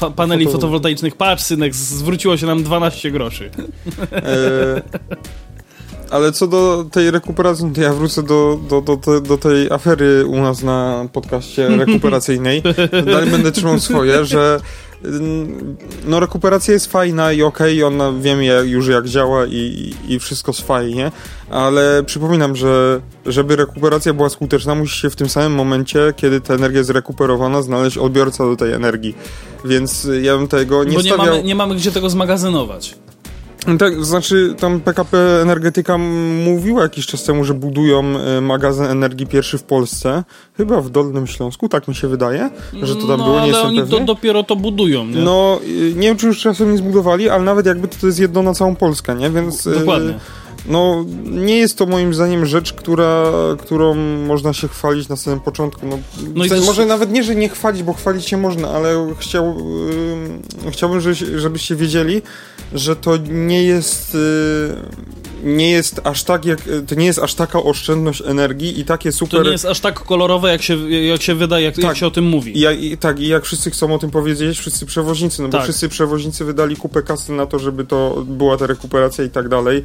yy, 0.00 0.10
paneli 0.16 0.44
Foto... 0.44 0.56
fotowoltaicznych. 0.56 1.16
Patrz, 1.16 1.42
synek, 1.42 1.74
zwróciło 1.74 2.36
się 2.36 2.46
nam 2.46 2.62
12 2.62 3.10
groszy. 3.10 3.50
E, 4.12 4.82
ale 6.10 6.32
co 6.32 6.46
do 6.46 6.86
tej 6.92 7.10
rekuperacji, 7.10 7.70
to 7.74 7.80
ja 7.80 7.92
wrócę 7.92 8.22
do, 8.22 8.58
do, 8.68 8.80
do, 8.80 9.20
do 9.20 9.38
tej 9.38 9.70
afery 9.70 10.26
u 10.26 10.36
nas 10.36 10.62
na 10.62 11.08
podcaście 11.12 11.68
rekuperacyjnej. 11.86 12.62
Dalej 13.06 13.30
będę 13.30 13.52
trzymał 13.52 13.80
swoje, 13.80 14.24
że 14.24 14.60
no 16.04 16.20
rekuperacja 16.20 16.74
jest 16.74 16.86
fajna 16.86 17.32
i 17.32 17.42
okej, 17.42 17.82
okay, 17.82 17.94
ona 17.94 18.12
wiemy 18.20 18.44
jak, 18.44 18.66
już 18.66 18.88
jak 18.88 19.08
działa 19.08 19.46
i, 19.46 19.94
i 20.08 20.18
wszystko 20.18 20.52
jest 20.52 20.66
fajnie, 20.66 21.12
ale 21.50 22.02
przypominam, 22.06 22.56
że 22.56 23.00
żeby 23.26 23.56
rekuperacja 23.56 24.14
była 24.14 24.28
skuteczna, 24.28 24.74
musi 24.74 25.00
się 25.00 25.10
w 25.10 25.16
tym 25.16 25.28
samym 25.28 25.54
momencie, 25.54 26.14
kiedy 26.16 26.40
ta 26.40 26.54
energia 26.54 26.78
jest 26.78 26.90
rekuperowana, 26.90 27.62
znaleźć 27.62 27.98
odbiorca 27.98 28.44
do 28.44 28.56
tej 28.56 28.72
energii. 28.72 29.14
Więc 29.64 30.08
ja 30.22 30.36
bym 30.36 30.48
tego 30.48 30.84
nie 30.84 30.96
Bo 30.96 31.02
nie 31.02 31.16
Mamy, 31.16 31.42
nie 31.42 31.54
mamy 31.54 31.74
gdzie 31.74 31.92
tego 31.92 32.10
zmagazynować. 32.10 32.94
Tak, 33.78 34.04
znaczy 34.04 34.54
tam 34.58 34.80
PKP 34.80 35.42
Energetyka 35.42 35.98
mówiła 36.44 36.82
jakiś 36.82 37.06
czas 37.06 37.24
temu, 37.24 37.44
że 37.44 37.54
budują 37.54 38.04
e, 38.04 38.40
magazyn 38.40 38.84
energii 38.84 39.26
pierwszy 39.26 39.58
w 39.58 39.62
Polsce. 39.62 40.24
Chyba 40.56 40.80
w 40.80 40.90
Dolnym 40.90 41.26
Śląsku, 41.26 41.68
tak 41.68 41.88
mi 41.88 41.94
się 41.94 42.08
wydaje, 42.08 42.50
że 42.82 42.96
to 42.96 43.06
tam 43.06 43.18
no, 43.18 43.24
było, 43.24 43.36
nie 43.36 43.42
ale 43.42 43.62
oni 43.62 43.82
to, 43.88 44.00
dopiero 44.00 44.42
to 44.42 44.56
budują, 44.56 45.06
nie? 45.06 45.20
No, 45.20 45.60
nie 45.94 46.08
wiem, 46.08 46.16
czy 46.16 46.26
już 46.26 46.40
czasem 46.40 46.72
nie 46.72 46.78
zbudowali, 46.78 47.28
ale 47.28 47.44
nawet 47.44 47.66
jakby 47.66 47.88
to, 47.88 47.96
to 48.00 48.06
jest 48.06 48.18
jedno 48.18 48.42
na 48.42 48.54
całą 48.54 48.76
Polskę, 48.76 49.14
nie? 49.14 49.30
Więc... 49.30 49.66
E, 49.66 49.78
Dokładnie. 49.78 50.14
No, 50.68 51.04
nie 51.24 51.58
jest 51.58 51.78
to 51.78 51.86
moim 51.86 52.14
zdaniem 52.14 52.46
rzecz, 52.46 52.72
która, 52.72 53.32
którą 53.58 53.94
można 54.26 54.52
się 54.52 54.68
chwalić 54.68 55.08
na 55.08 55.16
samym 55.16 55.40
początku. 55.40 55.86
No, 55.86 55.98
no 56.34 56.44
sensie, 56.44 56.66
Może 56.66 56.86
nawet 56.86 57.12
nie, 57.12 57.22
że 57.22 57.34
nie 57.34 57.48
chwalić, 57.48 57.82
bo 57.82 57.92
chwalić 57.92 58.26
się 58.28 58.36
można, 58.36 58.68
ale 58.68 59.14
chciał, 59.18 59.58
yy, 60.64 60.70
chciałbym, 60.70 61.00
żeby, 61.00 61.40
żebyście 61.40 61.76
wiedzieli, 61.76 62.22
że 62.74 62.96
to 62.96 63.16
nie 63.16 63.64
jest 63.64 64.14
yy, 64.14 64.20
nie 65.46 65.70
jest 65.70 66.00
aż 66.04 66.24
tak 66.24 66.44
jak, 66.44 66.60
to 66.86 66.94
nie 66.94 67.06
jest 67.06 67.18
aż 67.18 67.34
taka 67.34 67.62
oszczędność 67.62 68.22
energii 68.26 68.80
i 68.80 68.84
takie 68.84 69.12
super... 69.12 69.40
To 69.40 69.44
nie 69.44 69.52
jest 69.52 69.64
aż 69.64 69.80
tak 69.80 70.00
kolorowe, 70.00 70.50
jak 70.50 70.62
się, 70.62 70.90
jak 70.90 71.22
się 71.22 71.34
wydaje, 71.34 71.64
jak, 71.64 71.74
tak, 71.74 71.84
jak 71.84 71.96
się 71.96 72.06
o 72.06 72.10
tym 72.10 72.24
mówi. 72.24 72.58
I, 72.58 72.92
i, 72.92 72.98
tak, 72.98 73.20
i 73.20 73.28
jak 73.28 73.44
wszyscy 73.44 73.70
chcą 73.70 73.94
o 73.94 73.98
tym 73.98 74.10
powiedzieć, 74.10 74.58
wszyscy 74.58 74.86
przewoźnicy, 74.86 75.42
no 75.42 75.48
tak. 75.48 75.60
bo 75.60 75.64
wszyscy 75.64 75.88
przewoźnicy 75.88 76.44
wydali 76.44 76.76
kupę 76.76 77.02
kasy 77.02 77.32
na 77.32 77.46
to, 77.46 77.58
żeby 77.58 77.84
to 77.84 78.24
była 78.26 78.56
ta 78.56 78.66
rekuperacja 78.66 79.24
i 79.24 79.30
tak 79.30 79.48
dalej. 79.48 79.84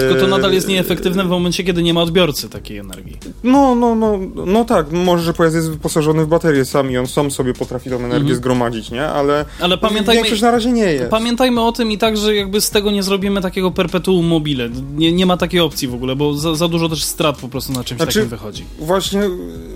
Tylko 0.00 0.20
to 0.20 0.26
nadal 0.26 0.52
jest 0.52 0.68
nieefektywne 0.68 1.24
w 1.24 1.28
momencie, 1.28 1.64
kiedy 1.64 1.82
nie 1.82 1.94
ma 1.94 2.02
odbiorcy 2.02 2.48
takiej 2.48 2.78
energii. 2.78 3.16
No, 3.44 3.74
no, 3.74 3.94
no, 3.94 4.18
no 4.46 4.64
tak, 4.64 4.92
może, 4.92 5.24
że 5.24 5.32
pojazd 5.32 5.56
jest 5.56 5.70
wyposażony 5.70 6.24
w 6.24 6.28
baterię 6.28 6.64
sam 6.64 6.90
i 6.90 6.96
on 6.96 7.06
sam 7.06 7.30
sobie 7.30 7.54
potrafi 7.54 7.90
tą 7.90 7.96
energię 7.96 8.16
mhm. 8.16 8.36
zgromadzić, 8.36 8.90
nie? 8.90 9.06
Ale, 9.06 9.44
Ale 9.60 9.78
pamiętajmy, 9.78 10.22
większość 10.22 10.42
na 10.42 10.50
razie 10.50 10.72
nie 10.72 10.92
jest. 10.92 11.10
Pamiętajmy 11.10 11.62
o 11.62 11.72
tym 11.72 11.92
i 11.92 11.98
tak, 11.98 12.16
że 12.16 12.34
jakby 12.34 12.60
z 12.60 12.70
tego 12.70 12.90
nie 12.90 13.02
zrobimy 13.02 13.40
takiego 13.40 13.70
perpetuum 13.70 14.26
mobile. 14.26 14.70
Nie, 14.96 15.12
nie 15.12 15.26
ma 15.26 15.36
takiej 15.36 15.60
opcji 15.60 15.88
w 15.88 15.94
ogóle, 15.94 16.16
bo 16.16 16.34
za, 16.34 16.54
za 16.54 16.68
dużo 16.68 16.88
też 16.88 17.04
strat 17.04 17.38
po 17.38 17.48
prostu 17.48 17.72
na 17.72 17.84
czymś 17.84 17.98
znaczy, 17.98 18.14
takim 18.18 18.28
wychodzi. 18.28 18.64
Właśnie, 18.78 19.22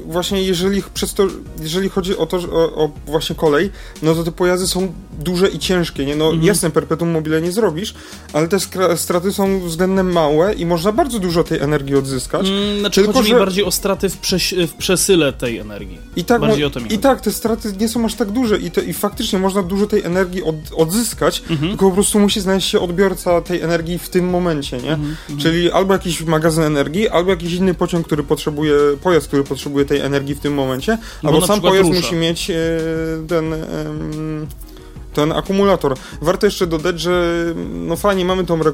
właśnie 0.06 0.42
jeżeli 0.42 0.82
przez 0.94 1.14
to, 1.14 1.26
jeżeli 1.62 1.88
chodzi 1.88 2.16
o 2.16 2.26
to, 2.26 2.36
o, 2.36 2.84
o 2.84 2.90
właśnie 3.06 3.36
kolej, 3.36 3.70
no 4.02 4.14
to 4.14 4.24
te 4.24 4.32
pojazdy 4.32 4.66
są 4.66 4.92
duże 5.18 5.48
i 5.48 5.58
ciężkie, 5.58 6.06
nie? 6.06 6.16
No 6.16 6.24
mhm. 6.24 6.44
jasne, 6.44 6.70
perpetuum 6.70 7.10
mobile 7.10 7.42
nie 7.42 7.52
zrobisz, 7.52 7.94
ale 8.32 8.48
te 8.48 8.58
straty 8.96 9.32
są 9.32 9.70
względem 9.80 10.12
małe 10.12 10.54
i 10.54 10.66
można 10.66 10.92
bardzo 10.92 11.18
dużo 11.18 11.44
tej 11.44 11.58
energii 11.58 11.96
odzyskać. 11.96 12.48
Mm, 12.48 12.80
znaczy 12.80 13.00
tylko, 13.00 13.12
chodzi 13.12 13.28
że... 13.28 13.34
mi 13.34 13.40
bardziej 13.40 13.64
o 13.64 13.70
straty 13.70 14.08
w, 14.08 14.16
w 14.68 14.74
przesyle 14.74 15.32
tej 15.32 15.58
energii. 15.58 15.98
I 16.16 16.24
tak, 16.24 16.40
bardziej 16.40 16.64
o 16.64 16.70
to 16.70 16.80
mi 16.80 16.94
I 16.94 16.98
tak, 16.98 17.20
te 17.20 17.32
straty 17.32 17.72
nie 17.80 17.88
są 17.88 18.04
aż 18.04 18.14
tak 18.14 18.30
duże 18.30 18.58
i, 18.58 18.70
to, 18.70 18.80
i 18.80 18.92
faktycznie 18.92 19.38
można 19.38 19.62
dużo 19.62 19.86
tej 19.86 20.02
energii 20.02 20.42
od, 20.42 20.54
odzyskać, 20.76 21.42
mhm. 21.50 21.70
tylko 21.70 21.88
po 21.88 21.94
prostu 21.94 22.20
musi 22.20 22.40
znaleźć 22.40 22.68
się 22.68 22.80
odbiorca 22.80 23.40
tej 23.40 23.60
energii 23.60 23.98
w 23.98 24.08
tym 24.08 24.30
momencie, 24.30 24.76
nie? 24.76 24.92
Mhm, 24.92 25.10
mhm. 25.10 25.38
Czyli 25.38 25.70
albo 25.70 25.92
jakiś 25.92 26.22
magazyn 26.22 26.64
energii, 26.64 27.08
albo 27.08 27.30
jakiś 27.30 27.52
inny 27.52 27.74
pociąg, 27.74 28.06
który 28.06 28.22
potrzebuje, 28.22 28.74
pojazd, 29.02 29.26
który 29.26 29.44
potrzebuje 29.44 29.84
tej 29.84 30.00
energii 30.00 30.34
w 30.34 30.40
tym 30.40 30.54
momencie, 30.54 30.98
no 31.22 31.30
albo 31.30 31.46
sam 31.46 31.60
pojazd 31.60 31.88
rusza. 31.88 32.00
musi 32.00 32.14
mieć 32.14 32.50
e, 32.50 32.54
ten... 33.28 33.52
E, 33.52 34.69
ten 35.14 35.32
akumulator. 35.32 35.96
Warto 36.22 36.46
jeszcze 36.46 36.66
dodać, 36.66 37.00
że 37.00 37.34
no 37.72 37.96
fajnie 37.96 38.24
mamy 38.24 38.44
tą. 38.44 38.58
Yy, 38.58 38.64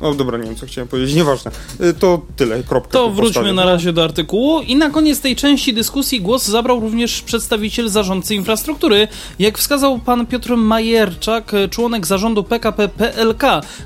no 0.00 0.14
dobra, 0.14 0.38
nie 0.38 0.44
wiem 0.44 0.56
co 0.56 0.66
chciałem 0.66 0.88
powiedzieć, 0.88 1.14
nieważne. 1.16 1.50
Y, 1.80 1.94
to 1.94 2.22
tyle, 2.36 2.62
kropka. 2.62 2.92
To 2.92 3.10
wróćmy 3.10 3.52
na 3.52 3.64
razie 3.64 3.92
do 3.92 4.04
artykułu 4.04 4.60
i 4.60 4.76
na 4.76 4.90
koniec 4.90 5.20
tej 5.20 5.36
części 5.36 5.74
dyskusji 5.74 6.20
głos 6.20 6.46
zabrał 6.46 6.80
również 6.80 7.22
przedstawiciel 7.22 7.88
zarządcy 7.88 8.34
infrastruktury. 8.34 9.08
Jak 9.38 9.58
wskazał 9.58 9.98
pan 9.98 10.26
Piotr 10.26 10.56
Majerczak, 10.56 11.52
członek 11.70 12.06
zarządu 12.06 12.44
PKP 12.44 12.88
PLK, 12.88 13.42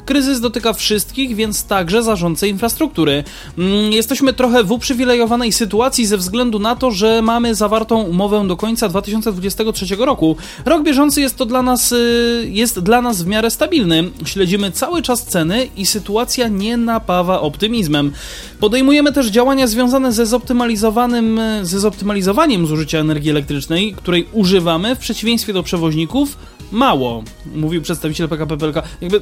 kryzys 0.06 0.40
dotyka 0.40 0.72
wszystkich, 0.72 1.36
więc 1.36 1.64
także 1.64 2.02
zarządcy 2.02 2.48
infrastruktury. 2.48 3.24
Mm, 3.58 3.92
jesteśmy 3.92 4.32
trochę 4.32 4.64
w 4.64 4.72
uprzywilejowanej 4.72 5.52
sytuacji 5.52 6.06
ze 6.06 6.16
względu 6.16 6.58
na 6.58 6.76
to, 6.76 6.90
że 6.90 7.22
mamy 7.22 7.54
zawartą 7.54 8.02
umowę 8.02 8.48
do 8.48 8.56
końca 8.56 8.88
2023 8.88 9.96
roku. 9.96 10.36
Rok 10.64 10.82
bieżący 10.82 11.20
jest 11.20 11.36
to 11.36 11.46
dla 11.46 11.62
nas, 11.62 11.92
y, 11.92 12.48
jest 12.48 12.80
dla 12.80 13.02
nas 13.02 13.22
w 13.22 13.26
miarę 13.26 13.50
stabilny. 13.50 14.10
Śledzimy 14.24 14.72
cały 14.72 15.02
czas 15.02 15.26
ceny 15.26 15.68
i 15.76 15.86
sytuację 15.86 16.03
sytuacja 16.04 16.48
nie 16.48 16.76
napawa 16.76 17.40
optymizmem. 17.40 18.12
Podejmujemy 18.60 19.12
też 19.12 19.26
działania 19.26 19.66
związane 19.66 20.12
ze 20.12 20.26
zoptymalizowanym, 20.26 21.40
ze 21.62 21.80
zoptymalizowaniem 21.80 22.66
zużycia 22.66 22.98
energii 22.98 23.30
elektrycznej, 23.30 23.92
której 23.92 24.26
używamy 24.32 24.96
w 24.96 24.98
przeciwieństwie 24.98 25.52
do 25.52 25.62
przewoźników 25.62 26.38
mało, 26.72 27.22
mówił 27.54 27.82
przedstawiciel 27.82 28.28
PKP 28.28 28.56
PLK. 28.56 28.82
Jakby, 29.00 29.20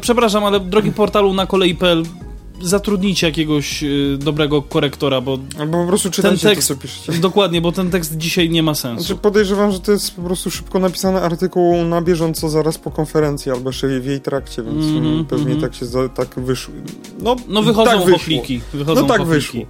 przepraszam, 0.00 0.44
ale 0.44 0.60
drogi 0.60 0.92
portalu 0.92 1.34
na 1.34 1.46
kolei.pl 1.46 2.04
zatrudnijcie 2.60 3.26
jakiegoś 3.26 3.82
y, 3.82 4.18
dobrego 4.20 4.62
korektora, 4.62 5.20
bo... 5.20 5.38
Albo 5.58 5.82
po 5.82 5.86
prostu 5.86 6.10
czytajcie 6.10 6.38
ten 6.38 6.54
tekst, 6.54 6.68
to, 6.68 6.74
co 6.74 6.80
piszecie. 6.80 7.18
Dokładnie, 7.18 7.60
bo 7.60 7.72
ten 7.72 7.90
tekst 7.90 8.16
dzisiaj 8.16 8.50
nie 8.50 8.62
ma 8.62 8.74
sensu. 8.74 9.04
Znaczy 9.04 9.20
podejrzewam, 9.20 9.72
że 9.72 9.80
to 9.80 9.92
jest 9.92 10.16
po 10.16 10.22
prostu 10.22 10.50
szybko 10.50 10.78
napisany 10.78 11.20
artykuł 11.20 11.84
na 11.84 12.00
bieżąco 12.00 12.48
zaraz 12.48 12.78
po 12.78 12.90
konferencji, 12.90 13.52
albo 13.52 13.70
jeszcze 13.70 14.00
w 14.00 14.06
jej 14.06 14.20
trakcie, 14.20 14.62
więc 14.62 14.84
mm 14.84 15.02
-hmm, 15.04 15.24
pewnie 15.24 15.46
mm 15.46 15.58
-hmm. 15.58 15.62
tak 15.62 15.74
się 15.74 15.86
tak 16.14 16.44
wyszło. 16.44 16.74
No, 17.20 17.36
no 17.48 17.62
wychodzą 17.62 17.90
tak 17.90 18.04
wyszło. 18.04 18.42
Wychodzą 18.74 19.02
no 19.02 19.08
tak 19.08 19.24
wyszło. 19.24 19.60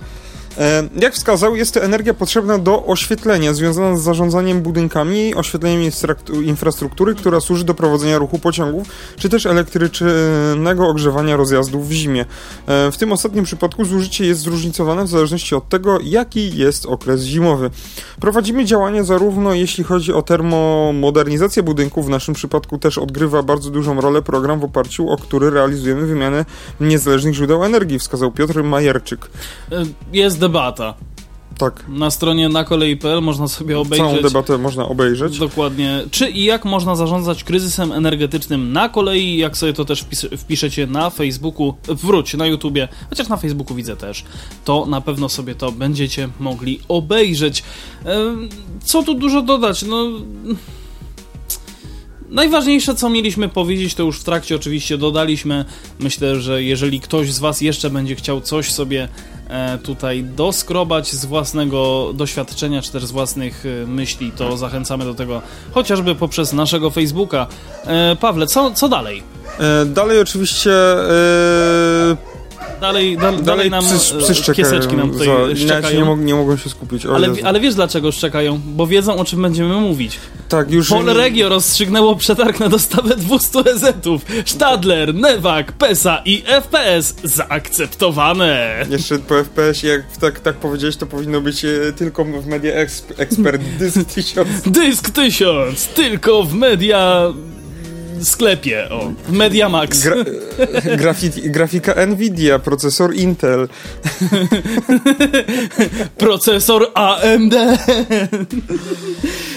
E, 0.59 0.89
jak 1.01 1.15
wskazał, 1.15 1.57
jest 1.57 1.75
to 1.75 1.83
energia 1.83 2.15
potrzebna 2.15 2.59
do 2.59 2.87
oświetlenia, 2.87 3.55
związana 3.55 3.97
z 3.97 4.03
zarządzaniem 4.03 4.63
budynkami, 4.63 5.35
oświetleniem 5.35 5.91
infrastruktury, 6.45 7.15
która 7.15 7.41
służy 7.41 7.65
do 7.65 7.75
prowadzenia 7.75 8.19
ruchu 8.19 8.39
pociągów, 8.39 8.89
czy 9.17 9.29
też 9.29 9.47
elektrycznego 9.47 10.89
ogrzewania 10.89 11.37
rozjazdów 11.37 11.89
w 11.89 11.93
zimie. 11.93 12.25
E, 12.67 12.93
w 12.93 12.97
tym 12.97 13.13
ostatnim 13.13 13.45
przypadku 13.45 13.85
zużycie 13.85 14.27
jest 14.27 14.41
zróżnicowane 14.41 15.05
w 15.05 15.09
zależności 15.09 15.55
od 15.55 15.69
tego, 15.69 15.99
jaki 16.03 16.57
jest 16.57 16.87
okres 16.87 17.23
zimowy. 17.23 17.71
Prowadzimy 18.21 18.65
działania 18.65 19.05
zarówno 19.05 19.55
jeśli 19.55 19.85
chodzi 19.85 20.13
o 20.13 20.23
termomodernizację 20.23 21.63
budynków, 21.63 22.07
w 22.07 22.09
naszym 22.09 22.35
przypadku 22.35 22.79
też 22.79 22.99
odgrywa 22.99 23.43
bardzo 23.43 23.71
dużą 23.71 24.01
rolę 24.01 24.23
program 24.23 24.61
w 24.61 24.65
oparciu 24.65 25.09
o 25.09 25.17
który 25.17 25.51
realizujemy 25.51 26.07
wymianę 26.07 26.45
niezależnych 26.81 27.35
źródeł 27.35 27.65
energii, 27.65 27.99
wskazał 27.99 28.33
Piotr 28.33 28.63
Majerczyk. 28.63 29.31
E, 29.73 29.85
jest 30.13 30.39
debata. 30.43 30.95
Tak. 31.59 31.85
Na 31.89 32.11
stronie 32.11 32.49
na 32.49 32.65
kolei.pl 32.65 33.23
można 33.23 33.49
sobie 33.49 33.79
obejrzeć. 33.79 34.09
Całą 34.09 34.23
debatę 34.23 34.59
można 34.59 34.89
obejrzeć. 34.89 35.39
Dokładnie. 35.39 36.05
Czy 36.11 36.31
i 36.31 36.45
jak 36.45 36.65
można 36.65 36.97
zarządzać 36.97 37.45
kryzysem 37.45 37.93
energetycznym 37.93 38.73
na 38.73 38.89
kolei, 38.89 39.37
jak 39.37 39.57
sobie 39.57 39.73
to 39.73 39.85
też 39.85 40.05
wpiszecie 40.39 40.87
na 40.87 41.11
Facebooku, 41.11 41.75
wróć 41.89 42.35
na 42.35 42.47
YouTubie, 42.47 42.89
chociaż 43.11 43.29
na 43.29 43.37
Facebooku 43.37 43.77
widzę 43.77 43.97
też, 43.97 44.25
to 44.65 44.87
na 44.87 45.01
pewno 45.01 45.29
sobie 45.29 45.55
to 45.55 45.73
będziecie 45.73 46.29
mogli 46.41 46.81
obejrzeć. 46.89 47.63
Co 48.85 49.03
tu 49.03 49.15
dużo 49.15 49.43
dodać? 49.43 49.83
No 49.83 50.11
Najważniejsze, 52.33 52.95
co 52.95 53.11
mieliśmy 53.11 53.49
powiedzieć, 53.49 53.95
to 53.95 54.03
już 54.03 54.21
w 54.21 54.25
trakcie 54.25 54.57
oczywiście 54.57 54.99
dodaliśmy. 54.99 55.65
Myślę, 56.01 56.41
że 56.41 56.63
jeżeli 56.63 57.01
ktoś 57.01 57.33
z 57.33 57.39
Was 57.39 57.61
jeszcze 57.61 57.91
będzie 57.91 58.15
chciał 58.15 58.41
coś 58.41 58.73
sobie 58.73 59.09
tutaj 59.83 60.25
doskrobać 60.25 61.13
z 61.13 61.25
własnego 61.25 62.11
doświadczenia, 62.15 62.83
czy 62.83 62.93
też 62.93 63.07
z 63.07 63.11
własnych 63.11 63.65
e, 63.67 63.87
myśli, 63.87 64.33
to 64.37 64.57
zachęcamy 64.57 65.05
do 65.05 65.15
tego 65.15 65.43
chociażby 65.73 66.15
poprzez 66.15 66.53
naszego 66.53 66.91
Facebooka. 66.91 67.47
E, 67.87 68.17
Pawle, 68.17 68.47
co, 68.47 68.71
co 68.71 68.89
dalej? 68.89 69.23
dalej 69.87 70.21
oczywiście 70.21 70.73
dalej, 72.83 73.17
da, 73.17 73.23
dalej, 73.23 73.43
dalej 73.43 73.71
nam 73.71 73.85
psy, 73.85 74.17
psy 74.19 74.53
kieseczki 74.53 74.97
nam 74.97 75.11
tutaj 75.11 75.27
za, 75.27 75.57
szczekają. 75.57 75.99
Nie, 75.99 76.05
mog, 76.05 76.21
nie 76.21 76.35
mogą 76.35 76.57
się 76.57 76.71
skupić. 76.71 77.07
Ale, 77.07 77.29
ale 77.45 77.61
wiesz 77.61 77.75
dlaczego 77.75 78.13
szczekają? 78.13 78.61
Bo 78.67 78.87
wiedzą 78.87 79.17
o 79.17 79.25
czym 79.25 79.43
będziemy 79.43 79.75
mówić. 79.75 80.19
Tak, 80.49 80.71
już... 80.71 80.89
Polregio 80.89 81.49
rozstrzygnęło 81.49 82.17
przetarg 82.17 82.61
na 82.61 82.69
dostawę 82.69 83.17
200 83.17 83.59
EZ-ów. 83.59 84.23
Stadler, 84.45 85.15
Newak, 85.15 85.73
PESA 85.73 86.23
i 86.25 86.43
FPS 86.47 87.15
zaakceptowane. 87.25 88.87
Jeszcze 88.91 89.19
po 89.19 89.35
FPS, 89.45 89.83
jak 89.83 90.17
tak, 90.17 90.41
tak 90.41 90.57
powiedziałeś, 90.57 90.97
to 90.97 91.07
powinno 91.07 91.41
być 91.41 91.65
e, 91.65 91.93
tylko 91.97 92.25
w 92.25 92.47
Media 92.47 92.75
Exp 92.75 93.13
Expert 93.17 93.63
Dysk 93.79 94.05
1000. 94.15 94.49
Dysk 94.67 95.11
1000, 95.11 95.87
tylko 95.87 96.43
w 96.43 96.55
media 96.55 97.33
sklepie, 98.25 98.91
o, 98.91 99.13
Media 99.29 99.69
Max. 99.69 100.09
Gra, 100.97 101.15
grafika 101.57 102.07
Nvidia, 102.07 102.59
procesor 102.59 103.15
Intel. 103.15 103.69
Procesor 106.19 106.91
AMD. 106.95 107.55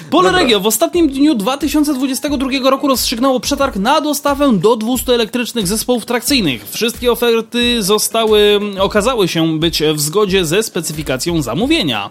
Polregio 0.10 0.60
w 0.60 0.68
ostatnim 0.68 1.10
dniu 1.10 1.36
2022 1.36 2.70
roku 2.70 2.88
rozstrzygnęło 2.88 3.40
przetarg 3.40 3.76
na 3.76 4.02
dostawę 4.02 4.54
do 4.54 4.76
200 4.76 5.14
elektrycznych 5.14 5.68
zespołów 5.68 6.06
trakcyjnych. 6.06 6.70
Wszystkie 6.70 7.12
oferty 7.12 7.84
zostały, 7.84 8.60
okazały 8.80 9.28
się 9.28 9.60
być 9.60 9.84
w 9.94 10.00
zgodzie 10.00 10.46
ze 10.46 10.64
specyfikacją 10.64 11.42
zamówienia. 11.42 12.10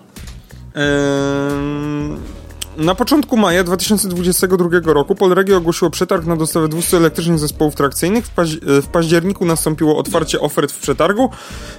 Ehm, 0.74 2.16
na 2.76 2.94
początku 2.94 3.36
maja 3.36 3.64
2022 3.64 4.92
roku 4.92 5.14
Polregio 5.14 5.56
ogłosiło 5.56 5.90
przetarg 5.90 6.26
na 6.26 6.36
dostawę 6.36 6.68
200 6.68 6.96
elektrycznych 6.96 7.38
zespołów 7.38 7.74
trakcyjnych. 7.74 8.26
W, 8.26 8.30
paź 8.30 8.56
w 8.62 8.86
październiku 8.86 9.44
nastąpiło 9.44 9.98
otwarcie 9.98 10.40
ofert 10.40 10.72
w 10.72 10.78
przetargu. 10.78 11.30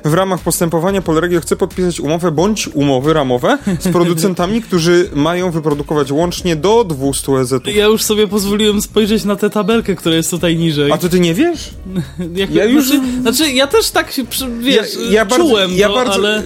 W 0.05 0.13
ramach 0.13 0.39
postępowania 0.39 1.01
Polregio 1.01 1.41
chce 1.41 1.55
podpisać 1.55 1.99
umowę 1.99 2.31
bądź 2.31 2.67
umowy 2.67 3.13
ramowe 3.13 3.57
z 3.79 3.87
producentami, 3.87 4.61
którzy 4.61 5.09
mają 5.13 5.51
wyprodukować 5.51 6.11
łącznie 6.11 6.55
do 6.55 6.83
200 6.83 7.31
EZ. 7.31 7.53
Ja 7.75 7.85
już 7.85 8.03
sobie 8.03 8.27
pozwoliłem 8.27 8.81
spojrzeć 8.81 9.23
na 9.23 9.35
tę 9.35 9.49
tabelkę, 9.49 9.95
która 9.95 10.15
jest 10.15 10.31
tutaj 10.31 10.57
niżej. 10.57 10.91
A 10.91 10.97
to 10.97 11.09
ty 11.09 11.19
nie 11.19 11.33
wiesz? 11.33 11.69
Jak, 12.35 12.51
Ja 12.51 12.65
już- 12.65 12.87
znaczy, 12.87 13.21
znaczy, 13.21 13.51
ja 13.51 13.67
też 13.67 13.91
tak 13.91 14.11
się, 14.11 14.23
wiesz, 14.59 14.97
czułem 15.37 15.71
ja 15.73 15.87
to, 15.87 15.95
bardzo, 15.95 16.13
ale... 16.13 16.43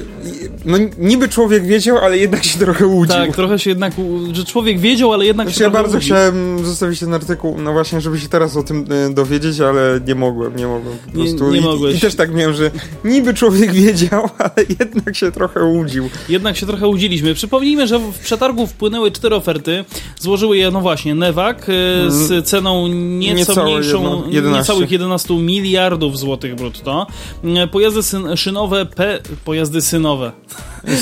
No 0.66 0.78
niby 0.98 1.30
człowiek 1.30 1.66
wiedział, 1.66 1.98
ale 1.98 2.18
jednak 2.18 2.44
się 2.44 2.60
trochę 2.60 2.86
łudził. 2.86 3.16
Tak, 3.16 3.36
trochę 3.36 3.60
się 3.60 3.70
jednak, 3.70 3.94
że 4.40 4.46
człowiek 4.46 4.80
wiedział, 4.80 5.14
ale 5.14 5.26
jednak 5.26 5.48
Znaczy, 5.48 5.58
się 5.60 5.64
ja 5.64 5.70
trochę 5.70 5.84
bardzo 5.84 5.98
łudził. 5.98 6.08
chciałem 6.16 6.66
zostawić 6.66 7.00
ten 7.00 7.14
artykuł, 7.14 7.56
no 7.62 7.74
właśnie, 7.74 8.02
żeby 8.02 8.20
się 8.20 8.30
teraz 8.30 8.58
o 8.58 8.64
tym 8.64 8.86
e, 9.10 9.14
dowiedzieć, 9.14 9.60
ale 9.60 10.00
nie 10.08 10.16
mogłem, 10.16 10.56
nie 10.56 10.68
mogłem 10.68 10.98
po 10.98 11.18
Nie- 11.18 11.24
prostu. 11.26 11.52
nie 11.52 11.58
I, 11.58 11.62
mogłeś. 11.62 11.98
I 11.98 12.00
też 12.00 12.16
tak 12.16 12.34
miałem, 12.34 12.54
że 12.56 12.72
niby 13.04 13.34
człowiek 13.34 13.72
wiedział, 13.74 14.30
ale 14.38 14.66
jednak 14.80 15.16
się 15.16 15.32
trochę 15.32 15.64
łudził. 15.64 16.10
Jednak 16.30 16.58
się 16.58 16.66
trochę 16.66 16.88
łudziliśmy. 16.88 17.34
Przypomnijmy, 17.34 17.88
że 17.88 18.00
w 18.00 18.20
przetargu 18.20 18.68
wpłynęły 18.68 19.12
cztery 19.12 19.36
oferty. 19.36 19.86
Złożyły 20.20 20.58
je, 20.58 20.72
no 20.72 20.82
właśnie, 20.82 21.14
Newak 21.14 21.62
e, 21.64 21.64
z 22.12 22.48
ceną 22.48 22.88
nieco 22.88 23.36
Niecałe 23.36 23.72
mniejszą, 23.72 24.04
jedno- 24.04 24.24
11. 24.30 24.60
niecałych 24.60 24.92
11 24.92 25.34
miliardów 25.40 26.18
złotych 26.20 26.56
brutto. 26.56 27.08
E, 27.44 27.68
Pojazdy 27.68 28.04
syn, 28.04 28.38
szynowe, 28.38 28.86
P, 28.86 29.20
pojazdy 29.46 29.82
synowe. 29.82 30.32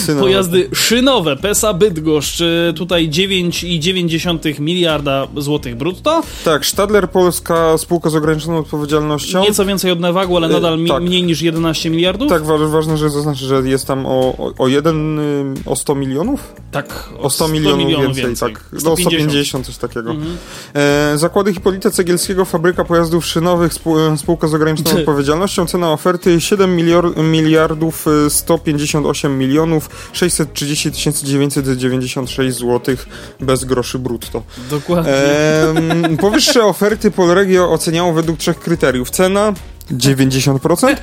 Synowe. 0.05 0.21
Pojazdy 0.21 0.69
szynowe, 0.73 1.35
PESA 1.35 1.73
Bydgoszcz, 1.73 2.41
e, 2.41 2.73
tutaj 2.73 3.09
9,9 3.09 4.59
miliarda 4.59 5.27
złotych 5.37 5.75
brutto. 5.75 6.21
Tak, 6.45 6.65
Stadler 6.65 7.09
Polska, 7.09 7.77
spółka 7.77 8.09
z 8.09 8.15
ograniczoną 8.15 8.57
odpowiedzialnością. 8.57 9.41
Nieco 9.41 9.65
więcej 9.65 9.91
od 9.91 9.99
Newagu, 9.99 10.37
ale 10.37 10.47
E, 10.47 10.49
nadal 10.49 10.79
mi, 10.79 10.89
tak. 10.89 11.03
mniej 11.03 11.23
niż 11.23 11.41
11 11.41 11.89
miliardów. 11.89 12.29
Tak, 12.29 12.43
wa- 12.45 12.57
ważne, 12.57 12.97
że 12.97 13.09
zaznaczę, 13.09 13.45
że 13.45 13.69
jest 13.69 13.85
tam 13.87 14.05
o, 14.05 14.09
o, 14.37 14.53
o 14.57 14.67
jeden, 14.67 15.19
y, 15.19 15.53
o 15.65 15.75
100 15.75 15.95
milionów? 15.95 16.53
Tak, 16.71 17.09
O 17.21 17.29
100 17.29 17.47
milionów, 17.47 17.87
więcej, 18.15 18.35
tak. 18.39 18.65
No 18.73 18.79
150, 18.79 19.65
coś 19.65 19.77
takiego. 19.77 20.11
Mhm. 20.11 20.37
E, 20.73 21.17
zakłady 21.17 21.53
Hipolita 21.53 21.91
Cegielskiego, 21.91 22.45
fabryka 22.45 22.83
pojazdów 22.85 23.25
szynowych, 23.25 23.71
e, 24.13 24.17
spółka 24.17 24.47
z 24.47 24.53
ograniczoną 24.53 24.97
odpowiedzialnością, 24.99 25.65
cena 25.65 25.91
oferty 25.91 26.41
7 26.41 26.75
milior, 26.75 27.17
miliardów 27.17 28.05
e, 28.25 28.29
158 28.29 29.37
milionów 29.39 29.66
630 30.13 30.91
996 31.23 32.57
zł 32.57 32.95
bez 33.39 33.65
groszy 33.65 33.99
brutto. 33.99 34.43
Dokładnie. 34.69 35.11
Em, 35.13 36.17
powyższe 36.27 36.65
oferty 36.65 37.11
Polregio 37.11 37.71
oceniało 37.71 38.13
według 38.13 38.37
trzech 38.37 38.59
kryteriów. 38.59 39.09
Cena 39.09 39.53
90%, 39.91 40.95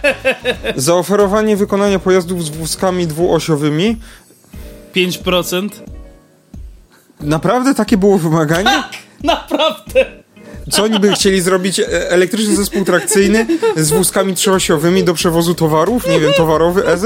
zaoferowanie 0.76 1.56
wykonania 1.56 1.98
pojazdów 1.98 2.44
z 2.44 2.48
wózkami 2.48 3.06
dwuosiowymi. 3.06 3.96
5%. 4.96 5.68
Naprawdę 7.20 7.74
takie 7.74 7.96
było 7.96 8.18
wymaganie? 8.18 8.64
Tak, 8.64 8.92
naprawdę. 9.22 10.23
Co 10.70 10.82
oni 10.82 11.00
by 11.00 11.12
chcieli 11.12 11.40
zrobić? 11.40 11.80
E, 11.80 12.10
Elektryczny 12.10 12.56
zespół 12.56 12.84
trakcyjny 12.84 13.46
z 13.76 13.90
wózkami 13.90 14.34
trzyosiowymi 14.34 15.04
do 15.04 15.14
przewozu 15.14 15.54
towarów? 15.54 16.08
Nie 16.08 16.20
wiem, 16.20 16.32
towarowy 16.36 16.86
EZ? 16.88 17.04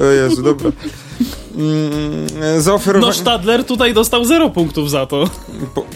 O 0.00 0.04
Jezu, 0.04 0.42
dobra. 0.42 0.70
Mm, 1.56 2.26
e, 2.42 2.60
No. 3.00 3.12
Stadler 3.12 3.64
tutaj 3.64 3.94
dostał 3.94 4.24
0 4.24 4.50
punktów 4.50 4.90
za 4.90 5.06
to. 5.06 5.30
po- 5.74 5.86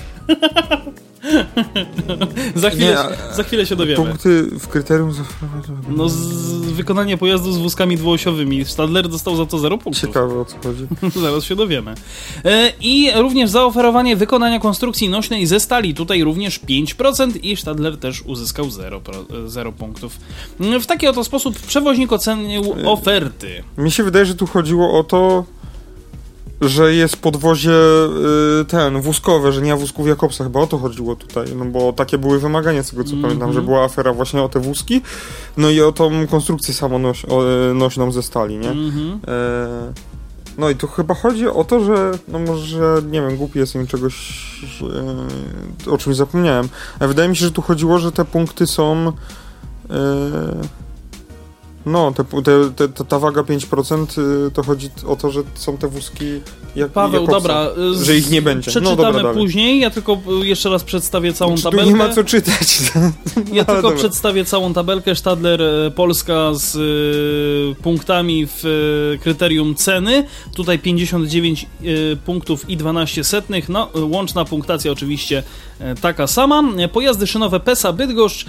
Za 2.54 2.70
chwilę, 2.70 2.87
Nie, 2.87 2.98
a- 2.98 3.34
za 3.34 3.42
chwilę 3.42 3.66
się 3.66 3.76
dowiemy. 3.76 3.96
Punkty 4.06 4.42
w 4.42 4.68
kryterium. 4.68 5.12
No 5.88 6.08
z, 6.08 6.16
wykonanie 6.72 7.16
pojazdu 7.18 7.52
z 7.52 7.58
wózkami 7.58 7.96
dwuosiowymi. 7.96 8.64
Stadler 8.64 9.08
dostał 9.08 9.37
za 9.37 9.46
to 9.46 9.58
0 9.58 9.78
punktów. 9.78 10.02
Ciekawe 10.08 10.40
o 10.40 10.44
co 10.44 10.56
chodzi. 10.62 10.87
Zaraz 11.22 11.44
się 11.44 11.56
dowiemy. 11.56 11.94
E, 12.44 12.72
I 12.80 13.10
również 13.14 13.50
zaoferowanie 13.50 14.16
wykonania 14.16 14.60
konstrukcji 14.60 15.08
nośnej 15.08 15.46
ze 15.46 15.60
stali. 15.60 15.94
Tutaj 15.94 16.24
również 16.24 16.60
5% 16.60 17.30
i 17.42 17.56
Stadler 17.56 17.96
też 17.98 18.22
uzyskał 18.22 18.70
0, 18.70 19.00
pro- 19.00 19.24
0 19.46 19.72
punktów. 19.72 20.16
W 20.80 20.87
taki 20.87 21.06
oto 21.06 21.24
sposób 21.24 21.58
przewoźnik 21.60 22.12
ocenił 22.12 22.74
oferty. 22.84 23.62
Mi 23.78 23.90
się 23.90 24.02
wydaje, 24.04 24.26
że 24.26 24.34
tu 24.34 24.46
chodziło 24.46 24.98
o 24.98 25.04
to, 25.04 25.44
że 26.61 26.95
jest 26.95 27.17
podwozie 27.17 27.73
y, 28.61 28.64
ten, 28.64 29.01
wózkowe, 29.01 29.53
że 29.53 29.62
nie 29.62 29.71
ma 29.73 29.77
wózków 29.77 30.09
Jakobsa, 30.09 30.45
chyba 30.45 30.61
o 30.61 30.67
to 30.67 30.79
chodziło 30.79 31.17
tutaj, 31.17 31.47
no 31.57 31.64
bo 31.64 31.93
takie 31.93 32.19
były 32.19 32.40
wymagania, 32.40 32.83
z 32.83 32.90
tego 32.90 33.05
co 33.05 33.17
pamiętam, 33.23 33.53
że 33.53 33.62
była 33.62 33.85
afera 33.85 34.12
właśnie 34.12 34.43
o 34.43 34.49
te 34.49 34.61
wózki, 34.61 35.01
no 35.57 35.71
i 35.71 35.81
o 35.81 35.93
tą 35.93 36.27
konstrukcję 36.27 36.75
samonośną 36.75 37.38
nośną 37.75 38.12
ze 38.12 38.23
stali, 38.23 38.59
nie? 38.59 38.71
Mhm. 38.71 39.21
E, 39.29 39.93
no 40.59 40.71
i 40.71 40.77
tu 40.77 40.87
chyba 40.87 41.14
chodzi 41.14 41.49
o 41.49 41.64
to, 41.64 41.85
że 41.85 42.12
no 42.29 42.38
może, 42.38 43.03
nie 43.11 43.23
wiem, 43.23 43.37
głupi 43.37 43.59
jestem 43.59 43.83
i 43.83 43.87
czegoś 43.87 44.14
e, 45.87 45.90
o 45.90 45.99
czymś 45.99 46.17
zapomniałem. 46.17 46.69
A 47.01 47.07
wydaje 47.07 47.29
mi 47.29 47.37
się, 47.37 47.45
że 47.45 47.53
tu 47.53 47.62
chodziło, 47.62 47.99
że 47.99 48.12
te 48.12 48.25
punkty 48.25 48.67
są 48.67 49.12
e, 49.90 49.93
no, 51.87 52.12
te, 52.12 52.25
te, 52.77 52.88
te, 52.88 53.05
ta- 53.05 53.18
waga 53.18 53.42
5% 53.42 54.47
y, 54.47 54.51
to 54.51 54.62
chodzi 54.62 54.90
o 55.07 55.16
to, 55.16 55.31
że 55.31 55.40
są 55.55 55.77
te 55.79 55.88
wózki 55.88 56.25
jak 56.77 56.90
Paweł, 56.90 57.27
dobra. 57.27 57.66
y, 58.01 58.05
że 58.05 58.16
ich 58.16 58.31
nie 58.31 58.42
będzie. 58.42 58.70
No 58.70 58.70
Przeczytamy 58.70 58.97
dobra, 58.97 59.23
dalej. 59.23 59.37
później. 59.38 59.81
Ja 59.81 59.90
tylko 59.90 60.18
y, 60.42 60.47
jeszcze 60.47 60.70
raz 60.70 60.85
przedstawię 60.85 61.33
całą 61.33 61.57
Czy 61.57 61.62
tu 61.62 61.70
tabelkę. 61.70 61.90
nie 61.90 61.97
ma 61.97 62.09
co 62.09 62.25
czytać. 62.25 62.79
Ja 63.53 63.53
ale 63.53 63.64
tylko 63.64 63.83
dobra. 63.83 63.99
przedstawię 63.99 64.44
całą 64.44 64.73
tabelkę. 64.75 65.14
Stadler 65.14 65.61
Polska 65.94 66.51
z 66.55 66.77
e, 66.77 67.83
punktami 67.83 68.47
w 68.47 68.64
e, 68.64 69.18
kryterium 69.18 69.75
ceny. 69.75 70.25
Tutaj 70.55 70.79
59 70.79 71.62
e, 72.12 72.16
punktów 72.16 72.70
i 72.70 72.77
12 72.77 73.25
setnych. 73.25 73.68
No, 73.68 73.90
łączna 73.94 74.44
punktacja 74.44 74.92
oczywiście 74.92 75.42
taka 76.01 76.27
sama. 76.27 76.62
Pojazdy 76.92 77.27
szynowe 77.27 77.61
PESA 77.61 77.92
Bydgoszcz. 77.92 78.47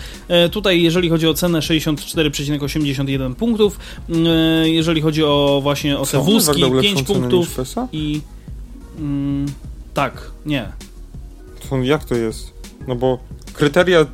Tutaj 0.52 0.82
jeżeli 0.82 1.10
chodzi 1.10 1.28
o 1.28 1.34
cenę 1.34 1.60
64,81 1.60 3.25
punktów. 3.34 3.80
E, 4.10 4.70
jeżeli 4.70 5.02
chodzi 5.02 5.24
o 5.24 5.60
właśnie 5.64 5.98
o 6.00 6.06
te 6.06 6.12
Co? 6.12 6.22
wózki 6.24 6.62
Nowak 6.62 6.74
dał 6.74 6.82
5 6.82 6.96
lepszą 6.98 7.14
cenę 7.14 7.20
punktów 7.20 7.56
PESA? 7.56 7.88
i 7.92 8.22
mm, 9.00 9.46
tak, 9.94 10.32
nie. 10.46 10.72
To 11.70 11.78
jak 11.78 12.04
to 12.06 12.16
jest? 12.16 12.54
No 12.88 12.96
bo 12.96 13.20
kryteria, 13.54 14.06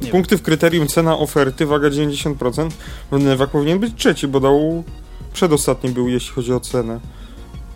Nie 0.00 0.10
punkty 0.10 0.38
w 0.38 0.42
kryterium 0.42 0.86
cena 0.88 1.18
oferty, 1.18 1.66
waga 1.66 1.88
90%, 1.88 2.70
no 3.12 3.18
Newak 3.18 3.50
powinien 3.50 3.78
być 3.78 3.94
trzeci, 3.96 4.28
bo 4.28 4.40
dał 4.40 4.84
przedostatni 5.32 5.90
był, 5.90 6.08
jeśli 6.08 6.34
chodzi 6.34 6.52
o 6.52 6.60
cenę. 6.60 7.00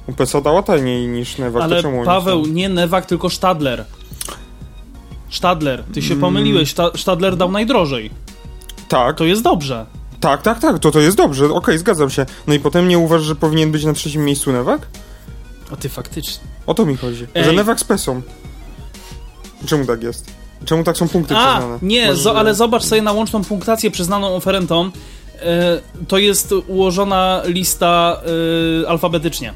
UPSA 0.07 0.41
dała 0.41 0.63
taniej 0.63 1.09
niż 1.09 1.39
Newak, 1.39 1.63
Ale 1.63 1.83
Paweł, 2.05 2.47
nie 2.47 2.69
Newak, 2.69 3.07
tylko 3.07 3.31
Stadler. 3.31 3.85
Stadler, 5.31 5.85
ty 5.95 6.03
się 6.03 6.15
Mm. 6.15 6.21
pomyliłeś. 6.21 6.75
Ta- 6.75 6.91
Stadler 6.97 7.37
dał 7.37 7.51
najdrożej. 7.51 8.11
Tak, 8.89 9.17
To 9.17 9.25
jest 9.25 9.43
dobrze. 9.43 9.87
Tak, 10.23 10.43
tak, 10.43 10.59
tak, 10.61 10.79
to 10.79 10.91
to 10.91 11.01
jest 11.01 11.17
dobrze, 11.17 11.53
okej, 11.53 11.79
zgadzam 11.79 12.11
się. 12.11 12.27
No 12.47 12.55
i 12.55 12.61
potem 12.61 12.89
nie 12.89 12.99
uważasz, 12.99 13.27
że 13.27 13.35
powinien 13.35 13.73
być 13.73 13.85
na 13.85 13.93
trzecim 13.93 14.25
miejscu 14.25 14.53
Newak? 14.53 14.87
A 15.73 15.77
ty 15.77 15.89
faktycznie. 15.89 16.45
O 16.67 16.75
to 16.75 16.87
mi 16.87 16.97
chodzi, 16.97 17.27
Ej. 17.35 17.45
że 17.45 17.55
Newak 17.55 17.81
z 17.81 17.85
PESą. 17.85 18.23
Czemu 19.67 19.87
tak 19.87 20.03
jest? 20.03 20.27
Czemu 20.65 20.85
tak 20.85 20.97
są 20.97 21.09
punkty 21.09 21.37
A, 21.37 21.57
przyznane? 21.57 21.79
nie, 21.83 22.15
zo, 22.15 22.37
ale 22.39 22.55
zobacz 22.55 22.85
sobie 22.85 23.03
na 23.03 23.13
łączną 23.13 23.45
punktację 23.45 23.91
przyznaną 23.91 24.37
oferentom. 24.37 24.93
E, 25.41 25.81
to 26.09 26.19
jest 26.19 26.55
ułożona 26.67 27.43
lista 27.45 28.21
e, 28.85 28.89
alfabetycznie. 28.89 29.55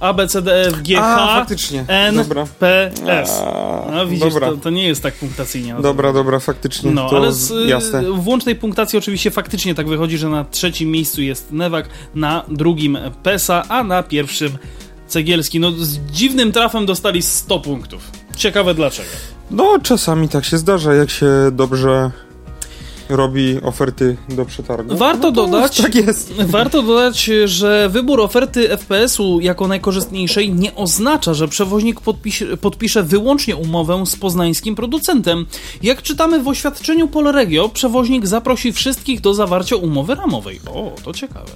A, 0.00 0.12
B, 0.12 0.28
C, 0.28 0.42
D, 0.42 0.52
E, 0.54 0.66
F, 0.66 0.82
G, 0.82 0.98
A, 0.98 1.02
H, 1.02 1.26
faktycznie. 1.38 1.84
N, 1.88 2.16
Dobra. 2.16 2.46
P, 2.58 2.90
S. 3.06 3.42
A, 3.46 3.90
No 3.92 4.06
widzisz, 4.06 4.34
to, 4.40 4.56
to 4.56 4.70
nie 4.70 4.88
jest 4.88 5.02
tak 5.02 5.14
punktacyjnie. 5.14 5.74
No, 5.74 5.82
Dobra, 5.82 6.12
dobra, 6.12 6.38
faktycznie. 6.40 6.90
No, 6.90 7.10
to 7.10 7.16
ale 7.16 7.32
z 7.32 7.68
jasne. 7.68 8.02
włącznej 8.12 8.54
punktacji 8.56 8.98
oczywiście 8.98 9.30
faktycznie 9.30 9.74
tak 9.74 9.88
wychodzi, 9.88 10.18
że 10.18 10.28
na 10.28 10.44
trzecim 10.44 10.90
miejscu 10.90 11.22
jest 11.22 11.52
Newak, 11.52 11.88
na 12.14 12.44
drugim 12.48 12.98
Pesa, 13.22 13.64
a 13.68 13.84
na 13.84 14.02
pierwszym 14.02 14.58
Cegielski. 15.06 15.60
No 15.60 15.70
z 15.72 15.98
dziwnym 15.98 16.52
trafem 16.52 16.86
dostali 16.86 17.22
100 17.22 17.60
punktów. 17.60 18.10
Ciekawe 18.36 18.74
dlaczego. 18.74 19.08
No, 19.50 19.78
czasami 19.82 20.28
tak 20.28 20.44
się 20.44 20.58
zdarza, 20.58 20.94
jak 20.94 21.10
się 21.10 21.26
dobrze 21.52 22.10
robi 23.08 23.60
oferty 23.62 24.16
do 24.28 24.44
przetargu. 24.44 24.96
Warto 24.96 25.30
no 25.30 25.32
dodać- 25.32 25.76
Tak 25.76 25.94
jest. 25.94 26.32
Warto 26.56 26.82
dodać, 26.82 27.30
że 27.44 27.88
wybór 27.92 28.20
oferty 28.20 28.68
FPS-u 28.68 29.40
jako 29.40 29.68
najkorzystniejszej 29.68 30.52
nie 30.52 30.74
oznacza, 30.74 31.34
że 31.34 31.48
przewoźnik 31.48 32.00
podpisze, 32.00 32.56
podpisze 32.56 33.02
wyłącznie 33.02 33.56
umowę 33.56 34.06
z 34.06 34.16
poznańskim 34.16 34.74
producentem. 34.74 35.46
Jak 35.82 36.02
czytamy 36.02 36.42
w 36.42 36.48
oświadczeniu 36.48 37.08
Polregio, 37.08 37.68
przewoźnik 37.68 38.26
zaprosi 38.26 38.72
wszystkich 38.72 39.20
do 39.20 39.34
zawarcia 39.34 39.76
umowy 39.76 40.14
ramowej. 40.14 40.60
O, 40.72 40.92
to 41.04 41.12
ciekawe. 41.12 41.50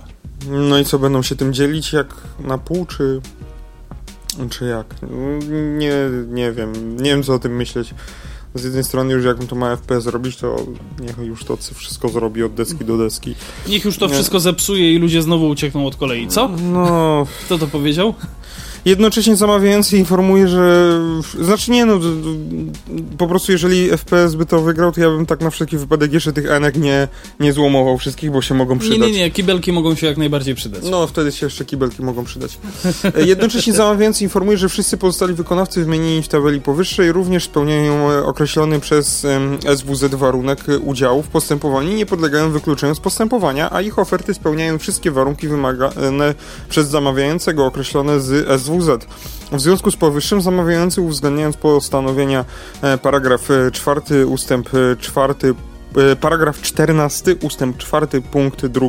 No 0.48 0.78
i 0.78 0.84
co, 0.84 0.98
będą 0.98 1.22
się 1.22 1.36
tym 1.36 1.54
dzielić 1.54 1.92
jak 1.92 2.14
na 2.40 2.58
pół, 2.58 2.86
czy... 2.86 3.20
Czy 4.50 4.64
jak? 4.64 4.86
Nie, 5.78 5.94
nie 6.28 6.52
wiem. 6.52 6.96
Nie 6.96 7.10
wiem, 7.10 7.22
co 7.22 7.34
o 7.34 7.38
tym 7.38 7.56
myśleć. 7.56 7.94
Z 8.54 8.64
jednej 8.64 8.84
strony 8.84 9.12
już 9.12 9.24
jak 9.24 9.44
to 9.44 9.56
ma 9.56 9.76
FPS 9.76 10.06
robić, 10.06 10.36
to 10.36 10.56
niech 11.00 11.18
już 11.18 11.44
to 11.44 11.56
wszystko 11.74 12.08
zrobi 12.08 12.42
od 12.42 12.54
deski 12.54 12.84
do 12.84 12.98
deski. 12.98 13.34
Niech 13.68 13.84
już 13.84 13.96
to 13.98 14.06
Nie. 14.06 14.12
wszystko 14.14 14.40
zepsuje 14.40 14.92
i 14.94 14.98
ludzie 14.98 15.22
znowu 15.22 15.48
uciekną 15.48 15.86
od 15.86 15.96
kolei. 15.96 16.28
Co? 16.28 16.48
No, 16.48 17.26
Kto 17.46 17.58
to 17.58 17.66
powiedział? 17.66 18.14
Jednocześnie 18.84 19.36
zamawiający 19.36 19.96
informuje, 19.98 20.48
że. 20.48 21.00
Znaczy 21.40 21.70
nie 21.70 21.86
no, 21.86 22.00
po 23.18 23.26
prostu 23.28 23.52
jeżeli 23.52 23.90
FPS 23.90 24.34
by 24.34 24.46
to 24.46 24.60
wygrał, 24.62 24.92
to 24.92 25.00
ja 25.00 25.10
bym 25.10 25.26
tak 25.26 25.40
na 25.40 25.50
wszelki 25.50 25.76
wypadek 25.76 26.12
jeszcze 26.12 26.32
tych 26.32 26.50
enek 26.50 26.76
nie, 26.76 27.08
nie 27.40 27.52
złomował 27.52 27.98
wszystkich, 27.98 28.30
bo 28.30 28.42
się 28.42 28.54
mogą 28.54 28.74
Nie, 28.74 28.80
przydać. 28.80 28.98
nie, 28.98 29.12
nie, 29.12 29.30
kibelki 29.30 29.72
mogą 29.72 29.94
się 29.94 30.06
jak 30.06 30.16
najbardziej 30.16 30.54
przydać. 30.54 30.82
No, 30.90 31.06
wtedy 31.06 31.32
się 31.32 31.46
jeszcze 31.46 31.64
kibelki 31.64 32.02
mogą 32.02 32.24
przydać. 32.24 32.58
E, 33.16 33.22
Jednocześnie 33.26 33.72
zamawiający 33.72 34.24
informuje, 34.24 34.58
że 34.58 34.68
wszyscy 34.68 34.96
pozostali 34.96 35.34
wykonawcy 35.34 35.84
wymienieni 35.84 36.22
w 36.22 36.28
tabeli 36.28 36.60
powyższej 36.60 37.12
również 37.12 37.44
spełniają 37.44 38.10
e, 38.10 38.24
określony 38.24 38.80
przez 38.80 39.26
SWZ 39.76 40.14
warunek 40.14 40.68
e, 40.68 40.78
udziału 40.78 41.22
w 41.22 41.28
postępowaniu 41.28 41.90
i 41.90 41.94
nie 41.94 42.06
podlegają 42.06 42.50
wykluczeniu 42.50 42.94
z 42.94 43.00
postępowania, 43.00 43.70
a 43.72 43.80
ich 43.82 43.98
oferty 43.98 44.34
spełniają 44.34 44.78
wszystkie 44.78 45.10
warunki 45.10 45.48
wymagane 45.48 46.34
przez 46.68 46.88
zamawiającego 46.88 47.66
określone 47.66 48.20
z 48.20 48.62
SWZ. 48.62 48.71
W 49.52 49.60
związku 49.60 49.90
z 49.90 49.96
powyższym 49.96 50.42
zamawiający 50.42 51.00
uwzględniając 51.00 51.56
postanowienia 51.56 52.44
e, 52.82 52.98
paragraf 52.98 53.48
4 53.72 54.26
ustęp 54.26 54.70
4 55.00 55.34
E, 55.96 56.16
Paragraf 56.16 56.62
14, 56.62 57.36
ustęp 57.42 57.76
4, 57.76 58.06
punkt 58.30 58.66
2. 58.66 58.88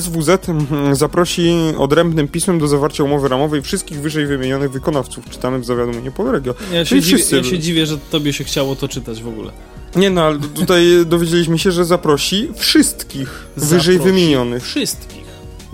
SWZ 0.00 0.46
zaprosi 0.92 1.52
odrębnym 1.78 2.28
pismem 2.28 2.58
do 2.58 2.68
zawarcia 2.68 3.04
umowy 3.04 3.28
ramowej 3.28 3.62
wszystkich 3.62 4.00
wyżej 4.00 4.26
wymienionych 4.26 4.70
wykonawców. 4.70 5.30
Czytamy 5.30 5.58
w 5.58 5.64
zawiadomieniu 5.64 6.12
Polregio. 6.12 6.54
Ja 6.72 6.84
się, 6.84 7.00
dziwię, 7.00 7.24
ja 7.36 7.44
się 7.44 7.58
dziwię, 7.58 7.86
że 7.86 7.98
tobie 7.98 8.32
się 8.32 8.44
chciało 8.44 8.76
to 8.76 8.88
czytać 8.88 9.22
w 9.22 9.28
ogóle. 9.28 9.52
Nie 9.96 10.10
no, 10.10 10.22
ale 10.22 10.38
tutaj 10.38 10.86
dowiedzieliśmy 11.06 11.58
się, 11.58 11.72
że 11.72 11.84
zaprosi 11.84 12.48
wszystkich 12.56 13.46
wyżej 13.56 13.78
Zaprosi 13.78 13.98
wymienionych 13.98 14.62
Wszystkich. 14.62 15.23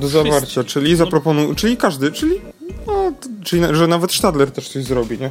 Do 0.00 0.08
zawarcia, 0.08 0.64
czyli 0.64 0.96
zaproponują, 0.96 1.54
czyli 1.54 1.76
każdy, 1.76 2.12
czyli, 2.12 2.34
no, 2.86 3.12
czyli 3.44 3.62
że 3.72 3.86
nawet 3.86 4.12
Stadler 4.12 4.50
też 4.50 4.68
coś 4.68 4.84
zrobi, 4.84 5.18
nie? 5.18 5.30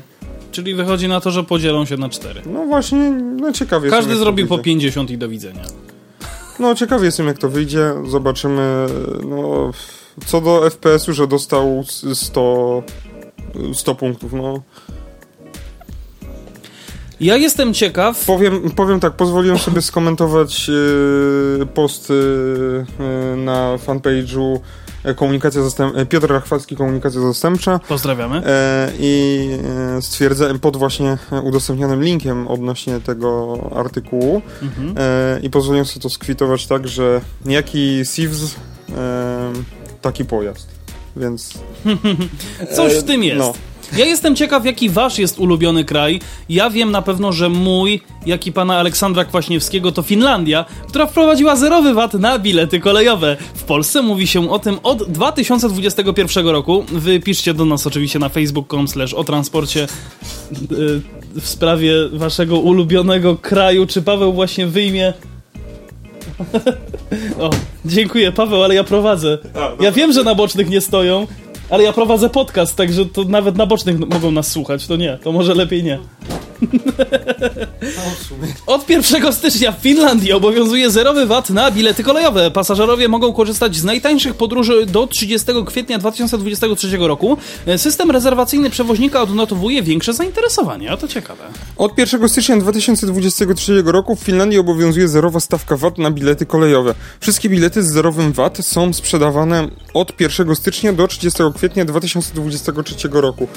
Czyli 0.51 0.75
wychodzi 0.75 1.07
na 1.07 1.21
to, 1.21 1.31
że 1.31 1.43
podzielą 1.43 1.85
się 1.85 1.97
na 1.97 2.09
cztery. 2.09 2.41
No 2.45 2.65
właśnie, 2.65 3.09
no 3.11 3.51
ciekawie 3.51 3.89
Każdy 3.89 4.15
zrobi 4.15 4.45
po 4.45 4.55
wyjdzie. 4.55 4.63
50 4.71 5.11
i 5.11 5.17
do 5.17 5.29
widzenia. 5.29 5.63
No 6.59 6.75
ciekawie 6.75 7.05
jestem 7.05 7.27
jak 7.27 7.37
to 7.37 7.49
wyjdzie, 7.49 7.93
zobaczymy, 8.07 8.85
no 9.29 9.71
co 10.25 10.41
do 10.41 10.69
FPS-u, 10.69 11.13
że 11.13 11.27
dostał 11.27 11.79
s- 11.87 12.05
100, 12.13 12.83
100 13.73 13.95
punktów, 13.95 14.33
no. 14.33 14.61
Ja 17.21 17.37
jestem 17.37 17.73
ciekaw. 17.73 18.25
Powiem, 18.25 18.71
powiem 18.71 18.99
tak, 18.99 19.13
pozwoliłem 19.13 19.57
sobie 19.57 19.81
skomentować 19.81 20.67
yy, 20.67 21.65
post 21.73 22.09
yy, 22.09 22.85
na 23.37 23.77
fanpage'u 23.87 24.59
komunikacja 25.15 25.61
zastęp... 25.63 26.09
Piotr 26.09 26.27
Rachwalski, 26.29 26.75
komunikacja 26.75 27.21
zastępcza 27.21 27.79
Pozdrawiamy. 27.87 28.41
e, 28.45 28.91
i 28.99 29.49
stwierdzałem 30.01 30.59
pod 30.59 30.77
właśnie 30.77 31.17
udostępnionym 31.43 32.03
linkiem 32.03 32.47
odnośnie 32.47 32.99
tego 32.99 33.57
artykułu 33.75 34.41
Mhm. 34.61 34.93
e, 34.97 35.39
i 35.43 35.49
pozwoliłem 35.49 35.85
sobie 35.85 36.01
to 36.03 36.09
skwitować 36.09 36.67
tak, 36.67 36.87
że 36.87 37.21
jaki 37.45 38.01
SIWZ, 38.05 38.55
e, 38.97 39.53
taki 40.01 40.25
pojazd. 40.25 40.67
Więc 41.17 41.53
Coś 42.75 42.93
w 42.93 43.03
tym 43.03 43.23
jest. 43.23 43.39
no. 43.39 43.53
Ja 43.97 44.05
jestem 44.05 44.35
ciekaw, 44.35 44.65
jaki 44.65 44.89
wasz 44.89 45.19
jest 45.19 45.39
ulubiony 45.39 45.85
kraj. 45.85 46.19
Ja 46.49 46.69
wiem 46.69 46.91
na 46.91 47.01
pewno, 47.01 47.31
że 47.31 47.49
mój, 47.49 48.01
jak 48.25 48.47
i 48.47 48.51
pana 48.51 48.77
Aleksandra 48.77 49.25
Kwaśniewskiego, 49.25 49.91
to 49.91 50.01
Finlandia, 50.01 50.65
która 50.87 51.05
wprowadziła 51.05 51.55
zerowy 51.55 51.93
VAT 51.93 52.13
na 52.13 52.39
bilety 52.39 52.79
kolejowe. 52.79 53.37
W 53.53 53.63
Polsce 53.63 54.01
mówi 54.01 54.27
się 54.27 54.51
o 54.51 54.59
tym 54.59 54.79
od 54.83 55.11
2021 55.11 56.47
roku. 56.47 56.85
Wy 56.91 57.19
piszcie 57.19 57.53
do 57.53 57.65
nas 57.65 57.87
oczywiście 57.87 58.19
na 58.19 58.29
facebook.com 58.29 58.87
slash 58.87 59.13
o 59.13 59.23
transporcie 59.23 59.87
yy, 60.71 61.01
w 61.35 61.47
sprawie 61.47 61.93
waszego 62.13 62.59
ulubionego 62.59 63.35
kraju. 63.35 63.85
Czy 63.85 64.01
Paweł 64.01 64.33
właśnie 64.33 64.67
wyjmie... 64.67 65.13
o, 67.39 67.49
dziękuję 67.85 68.31
Paweł, 68.31 68.63
ale 68.63 68.75
ja 68.75 68.83
prowadzę. 68.83 69.37
Ja 69.79 69.91
wiem, 69.91 70.13
że 70.13 70.23
na 70.23 70.35
bocznych 70.35 70.69
nie 70.69 70.81
stoją, 70.81 71.27
ale 71.69 71.83
ja 71.83 71.93
prowadzę 71.93 72.29
podcast, 72.29 72.75
także 72.75 73.05
to 73.05 73.23
nawet 73.23 73.57
na 73.57 73.65
bocznych 73.65 73.99
mogą 73.99 74.31
nas 74.31 74.51
słuchać. 74.51 74.87
To 74.87 74.95
nie, 74.95 75.17
to 75.23 75.31
może 75.31 75.53
lepiej 75.53 75.83
nie. 75.83 75.99
Od 78.67 78.89
1 78.89 79.33
stycznia 79.33 79.71
w 79.71 79.81
Finlandii 79.81 80.33
obowiązuje 80.33 80.91
zerowy 80.91 81.25
VAT 81.25 81.49
na 81.49 81.71
bilety 81.71 82.03
kolejowe. 82.03 82.51
Pasażerowie 82.51 83.07
mogą 83.07 83.33
korzystać 83.33 83.75
z 83.75 83.83
najtańszych 83.83 84.35
podróży 84.35 84.85
do 84.85 85.07
30 85.07 85.47
kwietnia 85.65 85.97
2023 85.97 86.97
roku. 86.97 87.37
System 87.77 88.11
rezerwacyjny 88.11 88.69
przewoźnika 88.69 89.21
odnotowuje 89.21 89.83
większe 89.83 90.13
zainteresowanie, 90.13 90.91
a 90.91 90.97
to 90.97 91.07
ciekawe. 91.07 91.43
Od 91.77 91.97
1 91.97 92.29
stycznia 92.29 92.57
2023 92.57 93.83
roku 93.85 94.15
w 94.15 94.19
Finlandii 94.19 94.59
obowiązuje 94.59 95.07
zerowa 95.07 95.39
stawka 95.39 95.77
VAT 95.77 95.97
na 95.97 96.11
bilety 96.11 96.45
kolejowe. 96.45 96.95
Wszystkie 97.19 97.49
bilety 97.49 97.83
z 97.83 97.93
zerowym 97.93 98.33
VAT 98.33 98.57
są 98.61 98.93
sprzedawane 98.93 99.67
od 99.93 100.21
1 100.21 100.55
stycznia 100.55 100.93
do 100.93 101.07
30 101.07 101.43
kwietnia 101.55 101.85
2023 101.85 103.09
roku. 103.11 103.47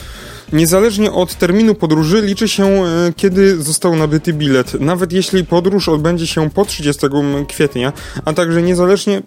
Niezależnie 0.52 1.12
od 1.12 1.35
terminu 1.35 1.74
podróży 1.74 2.22
liczy 2.22 2.48
się, 2.48 2.64
e, 2.64 3.12
kiedy 3.16 3.62
został 3.62 3.96
nabyty 3.96 4.33
bilet, 4.33 4.81
nawet 4.81 5.12
jeśli 5.12 5.44
podróż 5.44 5.88
odbędzie 5.88 6.26
się 6.26 6.50
po 6.50 6.64
30 6.64 7.07
kwietnia, 7.48 7.92
a 8.24 8.33
także 8.33 8.62
niezależnie 8.62 9.22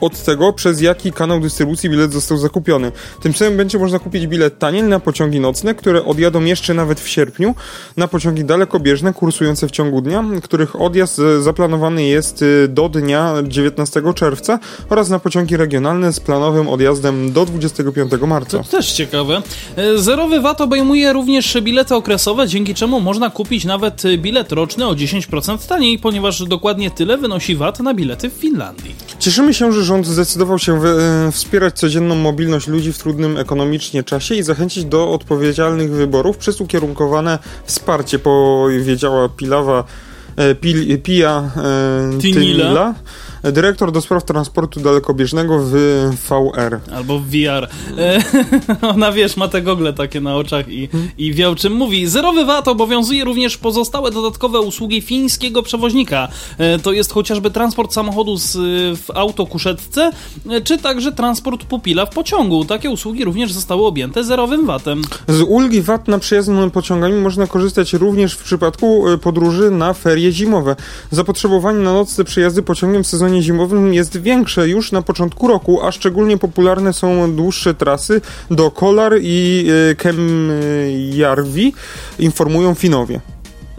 od 0.00 0.22
tego, 0.24 0.52
przez 0.52 0.80
jaki 0.80 1.12
kanał 1.12 1.40
dystrybucji 1.40 1.90
bilet 1.90 2.12
został 2.12 2.38
zakupiony. 2.38 2.92
Tym 3.22 3.34
samym 3.34 3.56
będzie 3.56 3.78
można 3.78 3.98
kupić 3.98 4.26
bilet 4.26 4.58
taniej 4.58 4.82
na 4.82 5.00
pociągi 5.00 5.40
nocne, 5.40 5.74
które 5.74 6.04
odjadą 6.04 6.44
jeszcze 6.44 6.74
nawet 6.74 7.00
w 7.00 7.08
sierpniu, 7.08 7.54
na 7.96 8.08
pociągi 8.08 8.44
dalekobieżne 8.44 9.12
kursujące 9.12 9.68
w 9.68 9.70
ciągu 9.70 10.00
dnia, 10.00 10.24
których 10.42 10.80
odjazd 10.80 11.18
e, 11.18 11.42
zaplanowany 11.42 12.04
jest 12.04 12.44
e, 12.64 12.68
do 12.68 12.88
dnia 12.88 13.34
19 13.42 14.02
czerwca 14.14 14.58
oraz 14.90 15.08
na 15.08 15.18
pociągi 15.18 15.56
regionalne 15.56 16.12
z 16.12 16.20
planowym 16.20 16.68
odjazdem 16.68 17.32
do 17.32 17.46
25 17.46 18.12
marca. 18.26 18.58
To 18.58 18.64
też 18.64 18.92
ciekawe. 18.92 19.42
E, 19.76 19.98
Zerowy 19.98 20.40
VAT 20.40 20.60
obejmuje 20.60 21.12
również 21.12 21.58
bilety 21.62 21.94
okresowe, 21.94 22.48
dzięki 22.48 22.74
czemu 22.74 23.00
można 23.00 23.30
kupić 23.30 23.64
nawet 23.64 24.02
bilet 24.18 24.52
roczny 24.52 24.86
o 24.86 24.92
10% 24.92 25.68
taniej, 25.68 25.98
ponieważ 25.98 26.44
dokładnie 26.44 26.90
tyle 26.90 27.18
wynosi 27.18 27.56
VAT 27.56 27.80
na 27.80 27.94
bilety 27.94 28.30
w 28.30 28.32
Finlandii. 28.32 28.94
Cieszymy 29.18 29.54
się, 29.54 29.72
że 29.72 29.84
rząd 29.86 30.06
zdecydował 30.06 30.58
się 30.58 30.84
e, 30.84 31.32
wspierać 31.32 31.78
codzienną 31.78 32.14
mobilność 32.14 32.66
ludzi 32.66 32.92
w 32.92 32.98
trudnym 32.98 33.36
ekonomicznie 33.36 34.02
czasie 34.02 34.34
i 34.34 34.42
zachęcić 34.42 34.84
do 34.84 35.10
odpowiedzialnych 35.10 35.90
wyborów 35.90 36.36
przez 36.36 36.60
ukierunkowane 36.60 37.38
wsparcie, 37.64 38.18
powiedziała 38.18 39.28
Pilawa 39.28 39.84
e, 40.36 40.54
Pil, 40.54 41.02
Pia 41.02 41.50
e, 41.56 42.18
Tinila. 42.18 42.94
Dyrektor 43.42 43.92
do 43.92 44.00
spraw 44.00 44.24
transportu 44.24 44.80
dalekobieżnego 44.80 45.58
w 45.58 45.70
VR. 46.28 46.80
Albo 46.94 47.18
w 47.18 47.26
VR. 47.26 47.68
E, 47.98 48.22
ona 48.94 49.12
wiesz, 49.12 49.36
ma 49.36 49.48
te 49.48 49.62
gogle 49.62 49.92
takie 49.92 50.20
na 50.20 50.36
oczach 50.36 50.68
i, 50.68 50.88
i 51.18 51.34
wie 51.34 51.50
o 51.50 51.56
czym 51.56 51.72
mówi. 51.72 52.06
Zerowy 52.06 52.44
VAT 52.44 52.68
obowiązuje 52.68 53.24
również 53.24 53.56
pozostałe 53.56 54.10
dodatkowe 54.10 54.60
usługi 54.60 55.02
fińskiego 55.02 55.62
przewoźnika. 55.62 56.28
E, 56.58 56.78
to 56.78 56.92
jest 56.92 57.12
chociażby 57.12 57.50
transport 57.50 57.92
samochodu 57.92 58.36
z, 58.36 58.56
w 58.98 59.10
autokuszetce, 59.14 60.10
e, 60.50 60.60
czy 60.60 60.78
także 60.78 61.12
transport 61.12 61.64
pupila 61.64 62.06
w 62.06 62.10
pociągu. 62.10 62.64
Takie 62.64 62.90
usługi 62.90 63.24
również 63.24 63.52
zostały 63.52 63.86
objęte 63.86 64.24
zerowym 64.24 64.66
VAT-em. 64.66 65.02
Z 65.28 65.40
ulgi 65.42 65.82
VAT 65.82 66.08
na 66.08 66.18
przejazd 66.18 66.50
pociągami 66.72 67.14
można 67.14 67.46
korzystać 67.46 67.92
również 67.92 68.34
w 68.34 68.44
przypadku 68.44 69.08
e, 69.08 69.18
podróży 69.18 69.70
na 69.70 69.94
ferie 69.94 70.32
zimowe. 70.32 70.76
Zapotrzebowanie 71.10 71.78
na 71.78 71.92
nocne 71.92 72.24
przejazdy 72.24 72.62
pociągiem 72.62 73.04
w 73.04 73.06
sezonie 73.06 73.25
zimowym 73.42 73.94
jest 73.94 74.16
większe 74.16 74.68
już 74.68 74.92
na 74.92 75.02
początku 75.02 75.48
roku, 75.48 75.82
a 75.82 75.92
szczególnie 75.92 76.38
popularne 76.38 76.92
są 76.92 77.32
dłuższe 77.32 77.74
trasy 77.74 78.20
do 78.50 78.70
Kolar 78.70 79.12
i 79.20 79.66
e, 79.90 79.94
Kemjarvi, 79.94 81.74
informują 82.18 82.74
Finowie. 82.74 83.20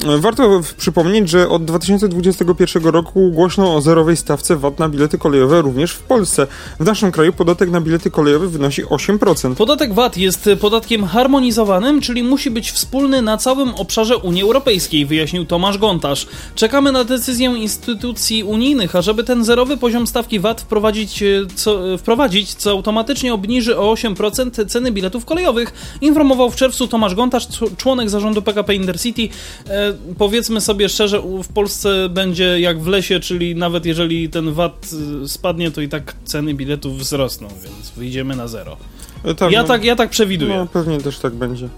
Warto 0.05 0.62
przypomnieć, 0.77 1.29
że 1.29 1.49
od 1.49 1.65
2021 1.65 2.83
roku 2.83 3.31
głośno 3.31 3.75
o 3.75 3.81
zerowej 3.81 4.17
stawce 4.17 4.55
VAT 4.55 4.80
na 4.80 4.89
bilety 4.89 5.17
kolejowe 5.17 5.61
również 5.61 5.91
w 5.91 5.99
Polsce. 5.99 6.47
W 6.80 6.86
naszym 6.86 7.11
kraju 7.11 7.34
podatek 7.34 7.69
na 7.69 7.82
bilety 7.82 8.11
kolejowe 8.11 8.47
wynosi 8.47 8.86
8%. 8.86 9.55
Podatek 9.55 9.93
VAT 9.93 10.17
jest 10.17 10.49
podatkiem 10.61 11.05
harmonizowanym, 11.05 12.01
czyli 12.01 12.24
musi 12.24 12.51
być 12.51 12.72
wspólny 12.72 13.22
na 13.22 13.38
całym 13.38 13.76
obszarze 13.76 14.17
Unii 14.17 14.43
Europejskiej, 14.43 15.05
wyjaśnił 15.05 15.45
Tomasz 15.45 15.78
Gontarz. 15.78 16.28
Czekamy 16.55 16.91
na 16.91 17.03
decyzję 17.03 17.47
instytucji 17.57 18.43
unijnych, 18.43 18.95
ażeby 18.95 19.24
ten 19.24 19.43
zerowy 19.43 19.78
poziom 19.78 20.07
stawki 20.07 20.39
VAT 20.39 20.61
wprowadzić, 20.61 21.24
co, 21.55 21.97
wprowadzić, 21.97 22.53
co 22.53 22.72
automatycznie 22.72 23.34
obniży 23.34 23.78
o 23.78 23.93
8% 23.93 24.65
ceny 24.65 24.91
biletów 24.91 25.26
kolejowych, 25.26 25.97
informował 26.01 26.49
w 26.51 26.55
czerwcu 26.55 26.88
Tomasz 26.88 27.15
Gontarz, 27.15 27.47
członek 27.78 28.09
zarządu 28.09 28.41
PKP 28.41 28.76
Intercity. 28.76 29.30
E, 29.69 29.86
powiedzmy 30.17 30.61
sobie 30.61 30.89
szczerze, 30.89 31.21
w 31.43 31.47
Polsce 31.47 32.09
będzie 32.09 32.59
jak 32.59 32.81
w 32.81 32.88
lesie, 32.88 33.19
czyli 33.19 33.55
nawet 33.55 33.85
jeżeli 33.85 34.29
ten 34.29 34.53
VAT 34.53 34.88
y, 35.23 35.27
spadnie, 35.27 35.71
to 35.71 35.81
i 35.81 35.89
tak 35.89 36.15
ceny 36.25 36.53
biletów 36.53 36.97
wzrosną, 36.97 37.47
więc 37.47 37.91
wyjdziemy 37.97 38.35
na 38.35 38.47
zero. 38.47 38.77
E, 39.23 39.35
tak, 39.35 39.51
ja, 39.51 39.61
no, 39.61 39.67
tak, 39.67 39.83
ja 39.83 39.95
tak 39.95 40.09
przewiduję. 40.09 40.57
No, 40.57 40.67
pewnie 40.67 40.97
też 40.97 41.19
tak 41.19 41.33
będzie. 41.33 41.69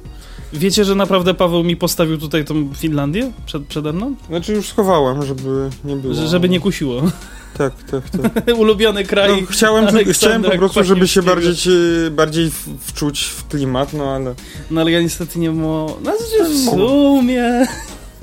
Wiecie, 0.53 0.85
że 0.85 0.95
naprawdę 0.95 1.33
Paweł 1.33 1.63
mi 1.63 1.75
postawił 1.75 2.17
tutaj 2.17 2.45
tą 2.45 2.73
Finlandię 2.73 3.31
przed, 3.45 3.63
przede 3.63 3.93
mną? 3.93 4.15
Znaczy 4.27 4.53
już 4.53 4.67
schowałem, 4.67 5.25
żeby 5.25 5.69
nie 5.83 5.95
było. 5.95 6.13
Żeby 6.13 6.49
nie 6.49 6.59
kusiło. 6.59 7.01
Tak, 7.57 7.73
tak, 7.83 8.09
tak. 8.09 8.57
Ulubiony 8.59 9.03
kraj. 9.03 9.41
No, 9.41 9.47
chciałem, 9.49 9.87
chciałem 10.11 10.43
po 10.43 10.57
prostu, 10.57 10.83
żeby 10.83 11.07
się 11.07 11.21
bardziej, 11.21 11.53
bardziej 12.11 12.51
wczuć 12.81 13.21
w 13.21 13.47
klimat, 13.47 13.93
no 13.93 14.03
ale. 14.03 14.35
No 14.71 14.81
ale 14.81 14.91
ja 14.91 15.01
niestety 15.01 15.39
nie 15.39 15.51
mogę. 15.51 15.93
No, 16.03 16.11
w 16.49 16.65
sumie 16.65 17.67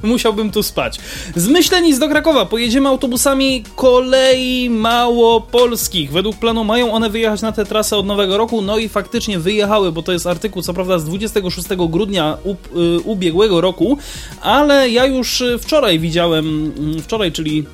musiałbym 0.03 0.51
tu 0.51 0.63
spać. 0.63 0.99
Z 1.37 1.49
Myślenic 1.49 1.99
do 1.99 2.09
Krakowa 2.09 2.47
pojedziemy 2.47 2.89
autobusami 2.89 3.65
kolei 3.77 4.71
małopolskich. 4.71 6.13
Według 6.13 6.37
planu 6.37 6.65
mają 6.65 6.93
one 6.93 7.11
wyjechać 7.11 7.43
na 7.43 7.53
tę 7.53 7.65
trasę 7.65 7.97
od 7.97 8.07
nowego 8.07 8.39
roku, 8.39 8.63
no 8.63 8.79
i 8.79 8.89
faktycznie 8.89 9.39
wyjechały, 9.39 9.93
bo 9.93 10.03
to 10.03 10.13
jest 10.13 10.27
artykuł 10.27 10.63
co 10.63 10.75
prawda 10.75 10.99
z 10.99 11.05
26 11.05 11.69
grudnia 11.89 12.39
y, 12.97 13.01
ubiegłego 13.01 13.61
roku, 13.61 13.99
ale 14.41 14.91
ja 14.91 15.07
już 15.07 15.43
wczoraj 15.61 15.99
widziałem, 15.99 16.73
mm, 16.79 17.03
wczoraj, 17.03 17.33
czyli 17.33 17.65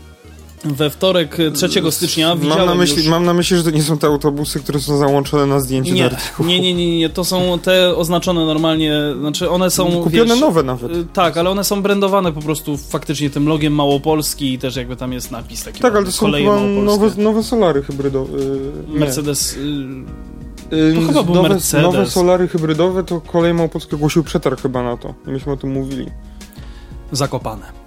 we 0.64 0.90
wtorek 0.90 1.36
3 1.54 1.92
stycznia 1.92 2.34
mam 2.34 2.66
na, 2.66 2.74
myśli, 2.74 2.96
już... 2.96 3.06
mam 3.06 3.24
na 3.24 3.34
myśli, 3.34 3.56
że 3.56 3.64
to 3.64 3.70
nie 3.70 3.82
są 3.82 3.98
te 3.98 4.06
autobusy, 4.06 4.60
które 4.60 4.80
są 4.80 4.96
załączone 4.96 5.46
na 5.46 5.60
zdjęciu 5.60 5.94
nie, 5.94 6.10
nie, 6.40 6.60
nie, 6.60 6.74
nie, 6.74 6.98
nie, 6.98 7.08
to 7.08 7.24
są 7.24 7.58
te 7.58 7.96
oznaczone 7.96 8.46
normalnie, 8.46 8.94
znaczy 9.20 9.50
one 9.50 9.70
są... 9.70 10.02
Kupione 10.02 10.34
wiesz, 10.34 10.40
nowe 10.40 10.62
nawet. 10.62 10.92
Y, 10.92 11.06
tak, 11.12 11.36
ale 11.36 11.50
one 11.50 11.64
są 11.64 11.82
brandowane 11.82 12.32
po 12.32 12.40
prostu 12.40 12.76
faktycznie 12.76 13.30
tym 13.30 13.48
logiem 13.48 13.72
Małopolski 13.72 14.52
i 14.52 14.58
też 14.58 14.76
jakby 14.76 14.96
tam 14.96 15.12
jest 15.12 15.30
napis 15.30 15.64
taki. 15.64 15.80
Tak, 15.80 15.96
ale 15.96 16.04
to 16.04 16.12
są 16.12 16.32
chyba 16.32 16.60
nowe, 16.60 17.10
nowe 17.16 17.42
solary 17.42 17.82
hybrydowe. 17.82 18.38
Yy, 18.38 18.98
Mercedes... 18.98 19.56
Yy, 19.56 20.94
nowe. 21.34 21.58
Nowe 21.82 22.06
solary 22.06 22.48
hybrydowe 22.48 23.04
to 23.04 23.20
kolej 23.20 23.54
Małopolska 23.54 23.96
ogłosił 23.96 24.24
przetarg 24.24 24.62
chyba 24.62 24.82
na 24.82 24.96
to. 24.96 25.14
Myśmy 25.26 25.52
o 25.52 25.56
tym 25.56 25.72
mówili. 25.72 26.06
Zakopane. 27.12 27.81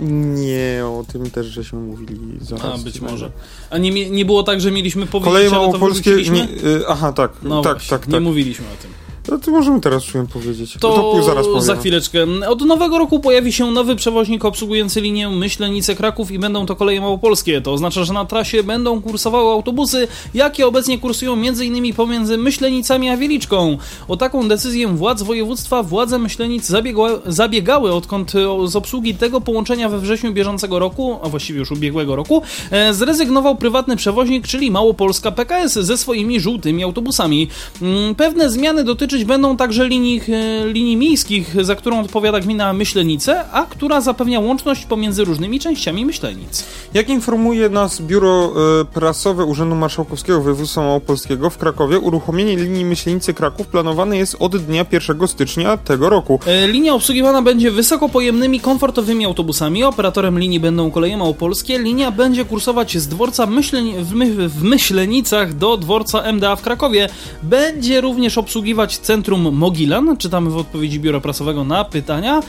Nie, 0.00 0.82
o 0.84 1.04
tym 1.12 1.30
też 1.30 1.46
żeśmy 1.46 1.78
mówili 1.78 2.16
zaraz. 2.40 2.80
A, 2.80 2.84
być 2.84 3.00
może. 3.00 3.30
A 3.70 3.78
nie, 3.78 4.10
nie 4.10 4.24
było 4.24 4.42
tak, 4.42 4.60
że 4.60 4.70
mieliśmy 4.70 5.06
powiedzieć, 5.06 5.32
Koleje 5.32 5.50
małopolskie... 5.50 6.30
Nie, 6.30 6.44
y, 6.44 6.88
aha, 6.88 7.12
tak, 7.12 7.32
no 7.42 7.62
tak, 7.62 7.72
właśnie, 7.72 7.90
tak, 7.90 8.00
tak. 8.00 8.12
Nie 8.12 8.20
mówiliśmy 8.20 8.66
o 8.66 8.82
tym. 8.82 9.05
No 9.28 9.38
to 9.38 9.50
możemy 9.50 9.80
teraz 9.80 10.04
czułem 10.04 10.26
powiedzieć. 10.26 10.72
To, 10.80 10.92
to 10.92 11.22
zaraz 11.22 11.46
powiem. 11.46 11.62
za 11.62 11.76
chwileczkę. 11.76 12.26
Od 12.48 12.60
nowego 12.60 12.98
roku 12.98 13.20
pojawi 13.20 13.52
się 13.52 13.70
nowy 13.70 13.96
przewoźnik 13.96 14.44
obsługujący 14.44 15.00
linię 15.00 15.28
Myślenice-Kraków 15.28 16.30
i 16.30 16.38
będą 16.38 16.66
to 16.66 16.76
koleje 16.76 17.00
małopolskie. 17.00 17.60
To 17.60 17.72
oznacza, 17.72 18.04
że 18.04 18.12
na 18.12 18.24
trasie 18.24 18.62
będą 18.62 19.02
kursowały 19.02 19.50
autobusy, 19.50 20.08
jakie 20.34 20.66
obecnie 20.66 20.98
kursują 20.98 21.32
m.in. 21.32 21.94
pomiędzy 21.94 22.38
Myślenicami 22.38 23.08
a 23.08 23.16
Wieliczką. 23.16 23.78
O 24.08 24.16
taką 24.16 24.48
decyzję 24.48 24.88
władz 24.88 25.22
województwa 25.22 25.82
władze 25.82 26.18
Myślenic 26.18 26.66
zabiegały, 26.66 27.20
zabiegały 27.26 27.92
odkąd 27.92 28.32
z 28.66 28.76
obsługi 28.76 29.14
tego 29.14 29.40
połączenia 29.40 29.88
we 29.88 29.98
wrześniu 29.98 30.32
bieżącego 30.32 30.78
roku, 30.78 31.18
a 31.22 31.28
właściwie 31.28 31.58
już 31.58 31.70
ubiegłego 31.70 32.16
roku, 32.16 32.42
e, 32.70 32.94
zrezygnował 32.94 33.56
prywatny 33.56 33.96
przewoźnik, 33.96 34.46
czyli 34.46 34.70
Małopolska 34.70 35.30
PKS 35.30 35.72
ze 35.72 35.96
swoimi 35.96 36.40
żółtymi 36.40 36.84
autobusami. 36.84 37.48
Mm, 37.82 38.14
pewne 38.14 38.50
zmiany 38.50 38.84
dotyczą 38.84 39.15
będą 39.24 39.56
także 39.56 39.88
linii, 39.88 40.20
e, 40.28 40.66
linii 40.66 40.96
miejskich, 40.96 41.64
za 41.64 41.74
którą 41.74 42.00
odpowiada 42.00 42.40
gmina 42.40 42.72
Myślenice, 42.72 43.50
a 43.52 43.66
która 43.66 44.00
zapewnia 44.00 44.40
łączność 44.40 44.84
pomiędzy 44.84 45.24
różnymi 45.24 45.60
częściami 45.60 46.06
Myślenic. 46.06 46.64
Jak 46.94 47.08
informuje 47.08 47.68
nas 47.68 48.00
biuro 48.00 48.52
e, 48.80 48.84
prasowe 48.84 49.44
Urzędu 49.44 49.74
Marszałkowskiego 49.74 50.40
Województwa 50.40 50.80
Małopolskiego 50.80 51.50
w 51.50 51.58
Krakowie, 51.58 51.98
uruchomienie 51.98 52.56
linii 52.56 52.84
Myślenice-Kraków 52.84 53.66
planowane 53.66 54.16
jest 54.16 54.36
od 54.38 54.56
dnia 54.56 54.86
1 54.92 55.28
stycznia 55.28 55.76
tego 55.76 56.10
roku. 56.10 56.40
E, 56.46 56.68
linia 56.68 56.94
obsługiwana 56.94 57.42
będzie 57.42 57.70
wysokopojemnymi, 57.70 58.60
komfortowymi 58.60 59.24
autobusami. 59.24 59.84
Operatorem 59.84 60.38
linii 60.38 60.60
będą 60.60 60.90
koleje 60.90 61.16
małopolskie. 61.16 61.78
Linia 61.78 62.10
będzie 62.10 62.44
kursować 62.44 62.98
z 62.98 63.08
dworca 63.08 63.46
Myśleni 63.46 63.94
w, 63.98 64.12
My 64.14 64.48
w 64.48 64.62
Myślenicach 64.62 65.54
do 65.54 65.76
dworca 65.76 66.32
MDA 66.32 66.56
w 66.56 66.62
Krakowie. 66.62 67.08
Będzie 67.42 68.00
również 68.00 68.38
obsługiwać 68.38 68.98
Centrum 69.06 69.54
Mogilan. 69.54 70.16
Czytamy 70.16 70.50
w 70.50 70.56
odpowiedzi 70.56 71.00
biura 71.00 71.20
prasowego 71.20 71.64
na 71.64 71.84
pytania 71.84 72.42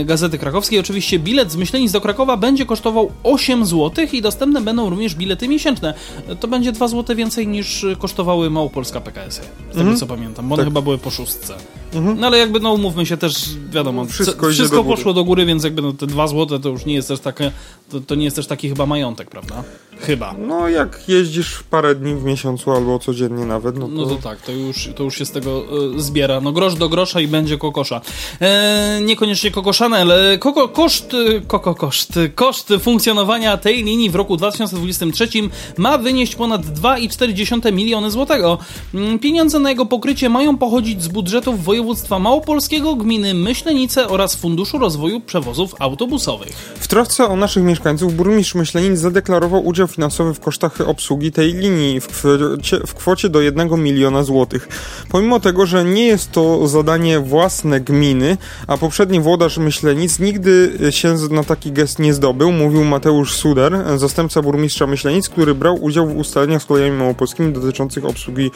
y, 0.00 0.04
Gazety 0.04 0.38
Krakowskiej. 0.38 0.78
Oczywiście 0.78 1.18
bilet 1.18 1.52
z 1.52 1.56
Myślenic 1.56 1.92
do 1.92 2.00
Krakowa 2.00 2.36
będzie 2.36 2.66
kosztował 2.66 3.12
8 3.22 3.66
zł 3.66 4.06
i 4.12 4.22
dostępne 4.22 4.60
będą 4.60 4.90
również 4.90 5.14
bilety 5.14 5.48
miesięczne. 5.48 5.94
To 6.40 6.48
będzie 6.48 6.72
2 6.72 6.88
zł 6.88 7.16
więcej 7.16 7.48
niż 7.48 7.86
kosztowały 7.98 8.50
Małopolska 8.50 9.00
PKS, 9.00 9.34
z 9.34 9.40
tego 9.68 9.80
mhm. 9.80 9.96
co 9.96 10.06
pamiętam, 10.06 10.48
bo 10.48 10.54
one 10.54 10.62
tak. 10.62 10.70
chyba 10.70 10.82
były 10.82 10.98
po 10.98 11.10
szóstce. 11.10 11.54
Mhm. 11.94 12.20
No 12.20 12.26
ale 12.26 12.38
jakby 12.38 12.60
no 12.60 12.72
umówmy 12.72 13.06
się 13.06 13.16
też, 13.16 13.34
wiadomo, 13.70 14.04
wszystko, 14.04 14.50
wszystko 14.50 14.76
do 14.76 14.84
poszło 14.84 15.12
do 15.12 15.24
góry, 15.24 15.46
więc 15.46 15.64
jakby 15.64 15.82
no, 15.82 15.92
te 15.92 16.06
2 16.06 16.28
zł 16.28 16.58
to 16.58 16.68
już 16.68 16.86
nie 16.86 16.94
jest 16.94 17.08
też 17.08 17.20
takie, 17.20 17.52
to, 17.90 18.00
to 18.00 18.14
nie 18.14 18.24
jest 18.24 18.36
też 18.36 18.46
taki 18.46 18.68
chyba 18.68 18.86
majątek, 18.86 19.30
prawda? 19.30 19.62
Chyba. 20.00 20.34
No 20.38 20.68
jak 20.68 21.08
jeździsz 21.08 21.62
parę 21.70 21.94
dni 21.94 22.14
w 22.14 22.24
miesiącu 22.24 22.70
albo 22.70 22.98
codziennie 22.98 23.46
nawet, 23.46 23.78
no 23.78 23.86
to... 23.86 23.92
No 23.92 24.06
to 24.06 24.16
tak, 24.16 24.40
to 24.42 24.52
już, 24.52 24.88
to 24.96 25.02
już 25.02 25.18
się 25.18 25.26
z 25.26 25.30
tego 25.30 25.62
y, 25.96 26.00
zbiera. 26.00 26.40
No 26.40 26.52
grosz 26.52 26.74
do 26.74 26.88
grosza 26.88 27.20
i 27.20 27.28
będzie 27.28 27.58
kokosza. 27.58 28.00
E, 28.40 29.00
niekoniecznie 29.02 29.50
kokoszane, 29.50 29.98
ale 29.98 30.38
koko, 30.38 30.68
koszt, 30.68 31.16
koko, 31.46 31.74
koszt, 31.74 32.18
koszt 32.34 32.72
funkcjonowania 32.80 33.56
tej 33.56 33.84
linii 33.84 34.10
w 34.10 34.14
roku 34.14 34.36
2023 34.36 35.28
ma 35.76 35.98
wynieść 35.98 36.34
ponad 36.34 36.62
2,4 36.62 37.72
miliony 37.72 38.10
złotego. 38.10 38.58
Mm, 38.94 39.18
pieniądze 39.18 39.58
na 39.58 39.70
jego 39.70 39.86
pokrycie 39.86 40.28
mają 40.28 40.58
pochodzić 40.58 41.02
z 41.02 41.08
budżetów 41.08 41.64
województwa 41.80 42.18
małopolskiego, 42.18 42.96
gminy 42.96 43.34
Myślenice 43.34 44.08
oraz 44.08 44.34
Funduszu 44.34 44.78
Rozwoju 44.78 45.20
Przewozów 45.20 45.74
Autobusowych. 45.78 46.52
W 46.80 46.88
trosce 46.88 47.28
o 47.28 47.36
naszych 47.36 47.62
mieszkańców 47.62 48.14
burmistrz 48.14 48.54
Myślenic 48.54 48.98
zadeklarował 48.98 49.66
udział 49.66 49.86
finansowy 49.86 50.34
w 50.34 50.40
kosztach 50.40 50.80
obsługi 50.80 51.32
tej 51.32 51.52
linii 51.52 52.00
w 52.00 52.06
kwocie, 52.06 52.80
w 52.86 52.94
kwocie 52.94 53.28
do 53.28 53.40
1 53.40 53.82
miliona 53.82 54.22
złotych. 54.22 54.68
Pomimo 55.08 55.40
tego, 55.40 55.66
że 55.66 55.84
nie 55.84 56.06
jest 56.06 56.32
to 56.32 56.68
zadanie 56.68 57.20
własne 57.20 57.80
gminy, 57.80 58.36
a 58.66 58.76
poprzedni 58.76 59.20
włodarz 59.20 59.58
Myślenic 59.58 60.18
nigdy 60.18 60.78
się 60.90 61.14
na 61.30 61.44
taki 61.44 61.72
gest 61.72 61.98
nie 61.98 62.14
zdobył, 62.14 62.52
mówił 62.52 62.84
Mateusz 62.84 63.34
Suder, 63.34 63.84
zastępca 63.96 64.42
burmistrza 64.42 64.86
Myślenic, 64.86 65.28
który 65.28 65.54
brał 65.54 65.82
udział 65.82 66.06
w 66.06 66.16
ustaleniach 66.16 66.62
z 66.62 66.66
kolejami 66.66 66.98
małopolskimi 66.98 67.52
dotyczących 67.52 68.04
obsługi 68.04 68.50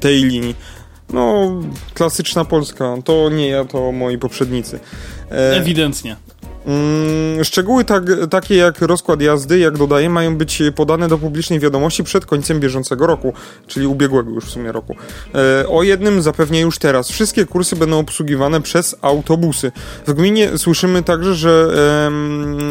tej 0.00 0.24
linii. 0.24 0.54
No, 1.12 1.52
klasyczna 1.94 2.44
Polska. 2.44 2.96
To 3.04 3.30
nie 3.30 3.48
ja, 3.48 3.64
to 3.64 3.92
moi 3.92 4.18
poprzednicy. 4.18 4.80
E... 5.30 5.56
Ewidentnie. 5.56 6.16
Mm, 6.66 7.44
szczegóły 7.44 7.84
tak, 7.84 8.04
takie 8.30 8.56
jak 8.56 8.80
rozkład 8.80 9.20
jazdy, 9.20 9.58
jak 9.58 9.78
dodaję, 9.78 10.10
mają 10.10 10.36
być 10.36 10.62
podane 10.74 11.08
do 11.08 11.18
publicznej 11.18 11.60
wiadomości 11.60 12.04
przed 12.04 12.26
końcem 12.26 12.60
bieżącego 12.60 13.06
roku, 13.06 13.32
czyli 13.66 13.86
ubiegłego 13.86 14.30
już 14.30 14.44
w 14.44 14.50
sumie 14.50 14.72
roku. 14.72 14.96
E, 15.34 15.68
o 15.68 15.82
jednym 15.82 16.22
zapewnię 16.22 16.60
już 16.60 16.78
teraz. 16.78 17.10
Wszystkie 17.10 17.46
kursy 17.46 17.76
będą 17.76 17.98
obsługiwane 17.98 18.60
przez 18.60 18.96
autobusy. 19.02 19.72
W 20.06 20.12
gminie 20.12 20.58
słyszymy 20.58 21.02
także, 21.02 21.34
że 21.34 21.70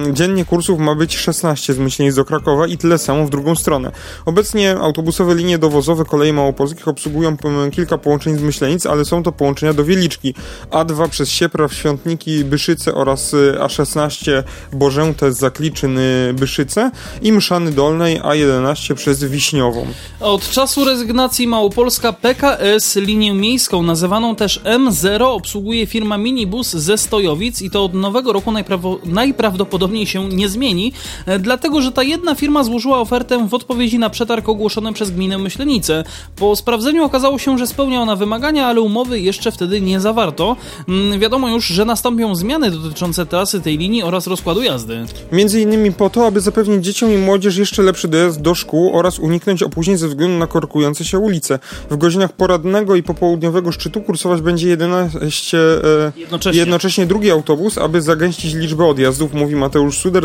e, 0.07 0.13
dziennie 0.13 0.45
kursów 0.45 0.79
ma 0.79 0.95
być 0.95 1.17
16 1.17 1.73
z 1.73 1.77
Myślenic 1.77 2.15
do 2.15 2.25
Krakowa 2.25 2.67
i 2.67 2.77
tyle 2.77 2.97
samo 2.97 3.25
w 3.25 3.29
drugą 3.29 3.55
stronę. 3.55 3.91
Obecnie 4.25 4.77
autobusowe 4.77 5.35
linie 5.35 5.57
dowozowe 5.57 6.05
kolei 6.05 6.33
małopolskich 6.33 6.87
obsługują 6.87 7.37
kilka 7.71 7.97
połączeń 7.97 8.37
z 8.37 8.41
Myślenic, 8.41 8.85
ale 8.85 9.05
są 9.05 9.23
to 9.23 9.31
połączenia 9.31 9.73
do 9.73 9.83
Wieliczki. 9.83 10.33
A2 10.71 11.09
przez 11.09 11.29
Siepraw, 11.29 11.73
Świątniki, 11.73 12.45
Byszyce 12.45 12.93
oraz 12.93 13.35
A6 13.59 13.78
16 13.79 14.43
Bożęte 14.73 15.33
z 15.33 15.37
Zakliczyny 15.37 16.33
Byszyce 16.33 16.91
i 17.21 17.31
Mszany 17.31 17.71
Dolnej 17.71 18.21
A11 18.21 18.93
przez 18.95 19.23
Wiśniową. 19.23 19.85
Od 20.19 20.49
czasu 20.49 20.85
rezygnacji 20.85 21.47
Małopolska 21.47 22.13
PKS 22.13 22.95
linię 22.95 23.33
miejską 23.33 23.83
nazywaną 23.83 24.35
też 24.35 24.61
M0 24.63 25.23
obsługuje 25.23 25.85
firma 25.85 26.17
Minibus 26.17 26.69
ze 26.69 26.97
Stojowic 26.97 27.61
i 27.61 27.69
to 27.69 27.85
od 27.85 27.93
nowego 27.93 28.33
roku 28.33 28.53
najprawdopodobniej 29.05 30.07
się 30.07 30.29
nie 30.29 30.49
zmieni, 30.49 30.93
e, 31.25 31.39
dlatego 31.39 31.81
że 31.81 31.91
ta 31.91 32.03
jedna 32.03 32.35
firma 32.35 32.63
złożyła 32.63 32.99
ofertę 32.99 33.47
w 33.47 33.53
odpowiedzi 33.53 33.99
na 33.99 34.09
przetarg 34.09 34.49
ogłoszony 34.49 34.93
przez 34.93 35.11
gminę 35.11 35.37
Myślenice. 35.37 36.03
Po 36.35 36.55
sprawdzeniu 36.55 37.03
okazało 37.03 37.39
się, 37.39 37.57
że 37.57 37.67
spełnia 37.67 38.01
ona 38.01 38.15
wymagania, 38.15 38.67
ale 38.67 38.81
umowy 38.81 39.19
jeszcze 39.19 39.51
wtedy 39.51 39.81
nie 39.81 39.99
zawarto. 39.99 40.55
Mm, 40.87 41.19
wiadomo 41.19 41.49
już, 41.49 41.65
że 41.65 41.85
nastąpią 41.85 42.35
zmiany 42.35 42.71
dotyczące 42.71 43.25
trasy 43.25 43.61
tej 43.61 43.68
linii 43.77 44.03
oraz 44.03 44.27
rozkładu 44.27 44.63
jazdy. 44.63 45.05
Między 45.31 45.61
innymi 45.61 45.91
po 45.91 46.09
to, 46.09 46.25
aby 46.25 46.41
zapewnić 46.41 46.85
dzieciom 46.85 47.13
i 47.13 47.17
młodzież 47.17 47.57
jeszcze 47.57 47.83
lepszy 47.83 48.07
dojazd 48.07 48.41
do 48.41 48.55
szkół 48.55 48.97
oraz 48.97 49.19
uniknąć 49.19 49.63
opóźnień 49.63 49.97
ze 49.97 50.07
względu 50.07 50.37
na 50.37 50.47
korkujące 50.47 51.05
się 51.05 51.19
ulice. 51.19 51.59
W 51.89 51.97
godzinach 51.97 52.33
poradnego 52.33 52.95
i 52.95 53.03
popołudniowego 53.03 53.71
szczytu 53.71 54.01
kursować 54.01 54.41
będzie 54.41 54.69
11 54.69 55.57
e, 55.57 56.11
jednocześnie. 56.15 56.59
jednocześnie 56.59 57.05
drugi 57.05 57.31
autobus, 57.31 57.77
aby 57.77 58.01
zagęścić 58.01 58.53
liczbę 58.53 58.85
odjazdów, 58.85 59.33
mówi 59.33 59.55
Mateusz 59.55 59.97
Suder, 59.97 60.23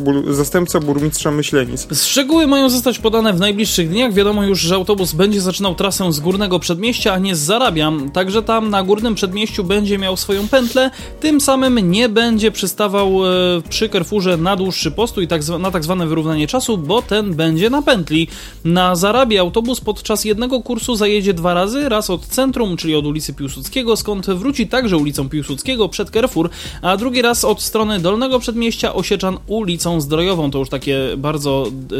bur, 0.00 0.34
zastępca 0.34 0.80
burmistrza 0.80 1.30
Myślenic. 1.30 1.88
Szczegóły 2.02 2.46
mają 2.46 2.70
zostać 2.70 2.98
podane 2.98 3.32
w 3.32 3.40
najbliższych 3.40 3.88
dniach. 3.88 4.12
Wiadomo 4.12 4.44
już, 4.44 4.60
że 4.60 4.74
autobus 4.74 5.12
będzie 5.12 5.40
zaczynał 5.40 5.74
trasę 5.74 6.12
z 6.12 6.20
górnego 6.20 6.58
przedmieścia, 6.58 7.12
a 7.12 7.18
nie 7.18 7.36
z 7.36 7.38
Zarabiam. 7.38 8.10
Także 8.10 8.42
tam 8.42 8.70
na 8.70 8.82
górnym 8.82 9.14
przedmieściu 9.14 9.64
będzie 9.64 9.98
miał 9.98 10.16
swoją 10.16 10.48
pętlę, 10.48 10.90
tym 11.20 11.40
samym 11.40 11.90
nie 11.90 12.08
będzie 12.08 12.50
przystawał 12.50 12.85
e, 12.94 13.62
przy 13.68 13.88
Carrefourze 13.88 14.36
na 14.36 14.56
dłuższy 14.56 14.90
postój, 14.90 15.28
tak 15.28 15.48
na 15.58 15.70
tak 15.70 15.84
zwane 15.84 16.06
wyrównanie 16.06 16.46
czasu, 16.46 16.78
bo 16.78 17.02
ten 17.02 17.34
będzie 17.34 17.70
na 17.70 17.82
pętli. 17.82 18.28
Na 18.64 18.96
Zarabie 18.96 19.40
autobus 19.40 19.80
podczas 19.80 20.24
jednego 20.24 20.60
kursu 20.60 20.96
zajedzie 20.96 21.34
dwa 21.34 21.54
razy, 21.54 21.88
raz 21.88 22.10
od 22.10 22.26
centrum, 22.26 22.76
czyli 22.76 22.94
od 22.94 23.06
ulicy 23.06 23.34
Piłsudskiego, 23.34 23.96
skąd 23.96 24.26
wróci 24.26 24.68
także 24.68 24.96
ulicą 24.96 25.28
Piłsudskiego 25.28 25.88
przed 25.88 26.10
Carrefour, 26.10 26.50
a 26.82 26.96
drugi 26.96 27.22
raz 27.22 27.44
od 27.44 27.62
strony 27.62 28.00
Dolnego 28.00 28.40
Przedmieścia 28.40 28.94
Osieczan 28.94 29.38
ulicą 29.46 30.00
Zdrojową. 30.00 30.50
To 30.50 30.58
już 30.58 30.68
takie 30.68 30.98
bardzo 31.16 31.66
yy, 31.90 31.98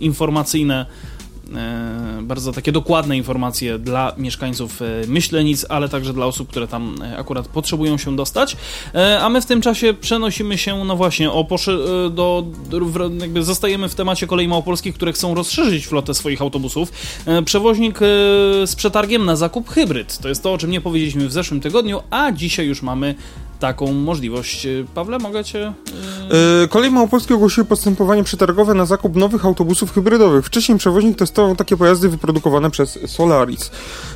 informacyjne 0.00 0.86
bardzo 2.22 2.52
takie 2.52 2.72
dokładne 2.72 3.16
informacje 3.16 3.78
dla 3.78 4.12
mieszkańców 4.18 4.82
e, 4.82 4.84
Myślenic, 5.06 5.66
ale 5.68 5.88
także 5.88 6.12
dla 6.12 6.26
osób, 6.26 6.48
które 6.48 6.68
tam 6.68 7.02
e, 7.02 7.18
akurat 7.18 7.48
potrzebują 7.48 7.98
się 7.98 8.16
dostać. 8.16 8.56
A 9.20 9.28
my 9.28 9.40
w 9.40 9.46
tym 9.46 9.60
czasie 9.60 9.94
przenosimy 9.94 10.58
się, 10.58 10.84
no 10.84 10.96
właśnie, 10.96 11.30
o 11.30 11.46
do, 12.10 12.44
do 12.70 12.80
jakby 13.20 13.42
zostajemy 13.42 13.88
w 13.88 13.94
temacie 13.94 14.26
kolei 14.26 14.48
małopolskich, 14.48 14.94
które 14.94 15.12
chcą 15.12 15.34
rozszerzyć 15.34 15.86
flotę 15.86 16.14
swoich 16.14 16.42
autobusów. 16.42 16.92
Przewoźnik 17.44 17.98
z 18.64 18.74
przetargiem 18.76 19.24
na 19.24 19.36
zakup 19.36 19.70
hybryd. 19.70 20.18
To 20.18 20.28
jest 20.28 20.42
to, 20.42 20.52
o 20.52 20.58
czym 20.58 20.70
nie 20.70 20.80
powiedzieliśmy 20.80 21.28
w 21.28 21.32
zeszłym 21.32 21.60
tygodniu, 21.60 22.02
a 22.10 22.32
dzisiaj 22.32 22.66
już 22.66 22.82
mamy 22.82 23.14
taką 23.64 23.92
możliwość. 23.92 24.66
Pawle, 24.94 25.18
mogę 25.18 25.44
cię... 25.44 25.72
Yy... 26.62 26.68
Kolej 26.68 26.90
Małopolskie 26.90 27.34
ogłosiły 27.34 27.64
postępowanie 27.64 28.24
przetargowe 28.24 28.74
na 28.74 28.86
zakup 28.86 29.16
nowych 29.16 29.44
autobusów 29.44 29.94
hybrydowych. 29.94 30.46
Wcześniej 30.46 30.78
przewoźnik 30.78 31.18
testował 31.18 31.56
takie 31.56 31.76
pojazdy 31.76 32.08
wyprodukowane 32.08 32.70
przez 32.70 32.98
Solaris. 33.06 33.70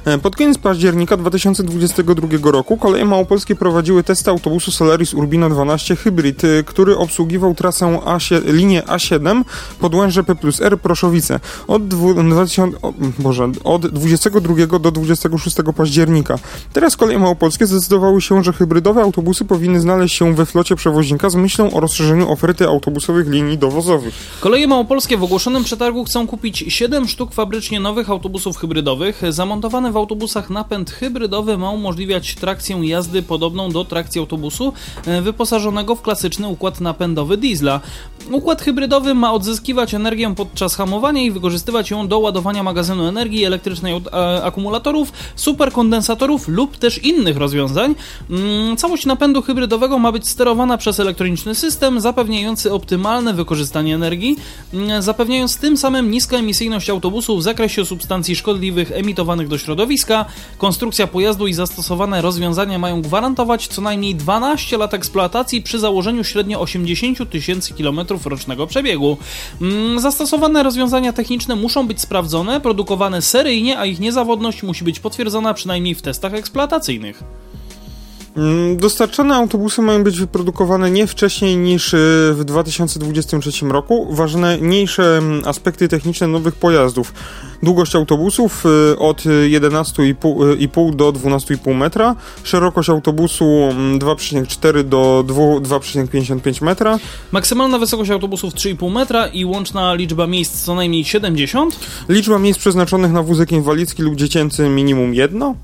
E, 0.04 0.18
pod 0.18 0.36
koniec 0.36 0.58
października 0.58 1.16
2022 1.16 2.50
roku 2.50 2.76
koleje 2.76 3.04
małopolskie 3.04 3.56
prowadziły 3.56 4.04
testy 4.04 4.30
autobusu 4.30 4.70
Solaris 4.70 5.14
Urbino 5.14 5.50
12 5.50 5.96
Hybrid, 5.96 6.42
który 6.66 6.96
obsługiwał 6.96 7.54
trasę 7.54 7.86
A7, 7.86 8.52
linię 8.52 8.82
A7 8.82 9.44
Podłęże 9.80 10.24
P 10.24 10.34
plus 10.34 10.60
R 10.60 10.80
Proszowice 10.80 11.40
od, 11.66 11.88
2000, 11.88 12.78
o, 12.82 12.92
Boże, 13.18 13.52
od 13.64 13.86
22 13.86 14.78
do 14.78 14.90
26 14.90 15.56
października. 15.76 16.38
Teraz 16.72 16.96
koleje 16.96 17.18
małopolskie 17.18 17.66
zdecydowały 17.66 18.20
się, 18.20 18.44
że 18.44 18.52
hybrydowe 18.52 19.02
autobusy 19.02 19.37
powinny 19.44 19.80
znaleźć 19.80 20.16
się 20.16 20.34
we 20.34 20.46
flocie 20.46 20.76
przewoźnika 20.76 21.30
z 21.30 21.34
myślą 21.34 21.70
o 21.70 21.80
rozszerzeniu 21.80 22.32
oferty 22.32 22.66
autobusowych 22.66 23.28
linii 23.28 23.58
dowozowych. 23.58 24.14
Koleje 24.40 24.66
małopolskie 24.66 25.16
w 25.16 25.22
ogłoszonym 25.22 25.64
przetargu 25.64 26.04
chcą 26.04 26.26
kupić 26.26 26.64
7 26.68 27.08
sztuk 27.08 27.32
fabrycznie 27.32 27.80
nowych 27.80 28.10
autobusów 28.10 28.56
hybrydowych 28.56 29.22
zamontowane 29.28 29.92
w 29.92 29.96
autobusach 29.96 30.50
napęd 30.50 30.90
hybrydowy 30.90 31.58
ma 31.58 31.70
umożliwiać 31.70 32.34
trakcję 32.34 32.76
jazdy 32.82 33.22
podobną 33.22 33.70
do 33.70 33.84
trakcji 33.84 34.18
autobusu 34.18 34.72
e, 35.06 35.22
wyposażonego 35.22 35.94
w 35.94 36.02
klasyczny 36.02 36.48
układ 36.48 36.80
napędowy 36.80 37.36
diesla. 37.36 37.80
Układ 38.30 38.62
hybrydowy 38.62 39.14
ma 39.14 39.32
odzyskiwać 39.32 39.94
energię 39.94 40.34
podczas 40.36 40.74
hamowania 40.74 41.22
i 41.22 41.30
wykorzystywać 41.30 41.90
ją 41.90 42.08
do 42.08 42.18
ładowania 42.18 42.62
magazynu 42.62 43.06
energii 43.06 43.44
elektrycznej 43.44 43.94
od 43.94 44.06
e, 44.06 44.42
akumulatorów, 44.44 45.12
superkondensatorów 45.36 46.48
lub 46.48 46.76
też 46.76 47.04
innych 47.04 47.36
rozwiązań. 47.36 47.94
Mm, 48.30 48.76
całość 48.76 49.06
napędu 49.06 49.27
hybrydowego 49.42 49.98
ma 49.98 50.12
być 50.12 50.28
sterowana 50.28 50.78
przez 50.78 51.00
elektroniczny 51.00 51.54
system 51.54 52.00
zapewniający 52.00 52.72
optymalne 52.72 53.34
wykorzystanie 53.34 53.94
energii, 53.94 54.36
mm, 54.74 55.02
zapewniając 55.02 55.56
tym 55.56 55.76
samym 55.76 56.10
niskoemisyjność 56.10 56.90
autobusu 56.90 57.36
w 57.36 57.42
zakresie 57.42 57.86
substancji 57.86 58.36
szkodliwych 58.36 58.92
emitowanych 58.92 59.48
do 59.48 59.58
środowiska 59.58 60.24
konstrukcja 60.58 61.06
pojazdu 61.06 61.46
i 61.46 61.54
zastosowane 61.54 62.22
rozwiązania 62.22 62.78
mają 62.78 63.02
gwarantować 63.02 63.68
co 63.68 63.82
najmniej 63.82 64.14
12 64.14 64.78
lat 64.78 64.94
eksploatacji 64.94 65.62
przy 65.62 65.78
założeniu 65.78 66.24
średnio 66.24 66.60
80 66.60 67.30
tysięcy 67.30 67.74
kilometrów 67.74 68.26
rocznego 68.26 68.66
przebiegu. 68.66 69.16
Mm, 69.62 70.00
zastosowane 70.00 70.62
rozwiązania 70.62 71.12
techniczne 71.12 71.56
muszą 71.56 71.86
być 71.86 72.00
sprawdzone, 72.00 72.60
produkowane 72.60 73.22
seryjnie, 73.22 73.78
a 73.78 73.86
ich 73.86 74.00
niezawodność 74.00 74.62
musi 74.62 74.84
być 74.84 75.00
potwierdzona 75.00 75.54
przynajmniej 75.54 75.94
w 75.94 76.02
testach 76.02 76.34
eksploatacyjnych. 76.34 77.22
Mm, 78.38 78.76
dostarczane 78.76 79.36
autobusy 79.36 79.82
mają 79.82 80.04
być 80.04 80.18
wyprodukowane 80.18 80.90
nie 80.90 81.06
wcześniej 81.06 81.56
niż 81.56 81.94
y, 81.94 81.98
w 82.34 82.44
2023 82.44 83.66
roku. 83.66 84.08
Ważniejsze 84.10 85.18
mm, 85.18 85.42
aspekty 85.44 85.88
techniczne 85.88 86.26
nowych 86.26 86.54
pojazdów. 86.54 87.12
Długość 87.62 87.94
autobusów 87.94 88.64
y, 88.92 88.98
od 88.98 89.22
11,5 89.22 90.92
y, 90.92 90.96
do 90.96 91.12
12,5 91.12 91.74
metra, 91.74 92.16
szerokość 92.42 92.90
autobusu 92.90 93.44
2,4 93.44 94.68
mm, 94.70 94.88
do 94.88 95.24
2,55 95.26 96.62
metra. 96.62 96.98
Maksymalna 97.32 97.78
wysokość 97.78 98.10
autobusów 98.10 98.54
3,5 98.54 98.92
metra 98.92 99.26
i 99.26 99.44
łączna 99.44 99.94
liczba 99.94 100.26
miejsc 100.26 100.64
co 100.64 100.74
najmniej 100.74 101.04
70. 101.04 101.78
Liczba 102.08 102.38
miejsc 102.38 102.60
przeznaczonych 102.60 103.12
na 103.12 103.22
wózek 103.22 103.52
inwalidzki 103.52 104.02
lub 104.02 104.16
dziecięcy 104.16 104.68
minimum 104.68 105.14
1 105.14 105.54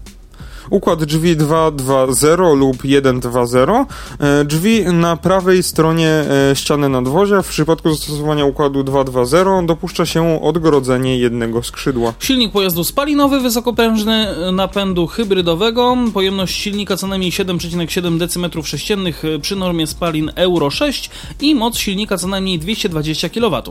układ 0.70 1.04
drzwi 1.04 1.36
2.2.0 1.36 2.56
lub 2.56 2.76
1.2.0, 2.76 3.86
e, 4.18 4.44
drzwi 4.44 4.84
na 4.84 5.16
prawej 5.16 5.62
stronie 5.62 6.08
e, 6.50 6.56
ściany 6.56 6.88
nadwozia. 6.88 7.42
W 7.42 7.48
przypadku 7.48 7.94
zastosowania 7.94 8.44
układu 8.44 8.82
2.2.0 8.82 9.66
dopuszcza 9.66 10.06
się 10.06 10.42
odgrodzenie 10.42 11.18
jednego 11.18 11.62
skrzydła. 11.62 12.14
Silnik 12.18 12.52
pojazdu 12.52 12.84
spalinowy 12.84 13.40
wysokoprężny 13.40 14.26
napędu 14.52 15.06
hybrydowego, 15.06 15.96
pojemność 16.14 16.54
silnika 16.56 16.96
co 16.96 17.06
najmniej 17.06 17.30
7,7 17.30 18.18
dm3 18.18 19.40
przy 19.40 19.56
normie 19.56 19.86
spalin 19.86 20.30
Euro 20.34 20.70
6 20.70 21.10
i 21.40 21.54
moc 21.54 21.76
silnika 21.76 22.18
co 22.18 22.28
najmniej 22.28 22.58
220 22.58 23.28
kW. 23.28 23.62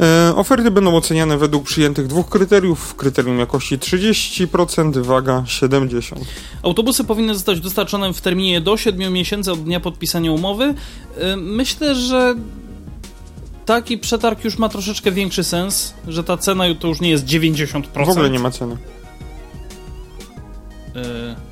E, 0.00 0.32
oferty 0.36 0.70
będą 0.70 0.96
oceniane 0.96 1.38
według 1.38 1.64
przyjętych 1.64 2.06
dwóch 2.06 2.28
kryteriów. 2.28 2.94
Kryterium 2.94 3.38
jakości 3.38 3.78
30%, 3.78 5.02
waga 5.02 5.42
70%. 5.46 6.17
Autobusy 6.62 7.04
powinny 7.04 7.34
zostać 7.34 7.60
dostarczone 7.60 8.12
w 8.12 8.20
terminie 8.20 8.60
do 8.60 8.76
7 8.76 9.12
miesięcy 9.12 9.52
od 9.52 9.64
dnia 9.64 9.80
podpisania 9.80 10.32
umowy. 10.32 10.64
Y, 10.64 11.36
myślę, 11.36 11.94
że 11.94 12.34
taki 13.66 13.98
przetarg 13.98 14.44
już 14.44 14.58
ma 14.58 14.68
troszeczkę 14.68 15.12
większy 15.12 15.44
sens, 15.44 15.94
że 16.08 16.24
ta 16.24 16.36
cena 16.36 16.64
to 16.80 16.88
już 16.88 17.00
nie 17.00 17.10
jest 17.10 17.24
90%. 17.24 18.06
W 18.06 18.08
ogóle 18.08 18.30
nie 18.30 18.38
ma 18.38 18.50
ceny. 18.50 18.76
Y, 20.96 21.48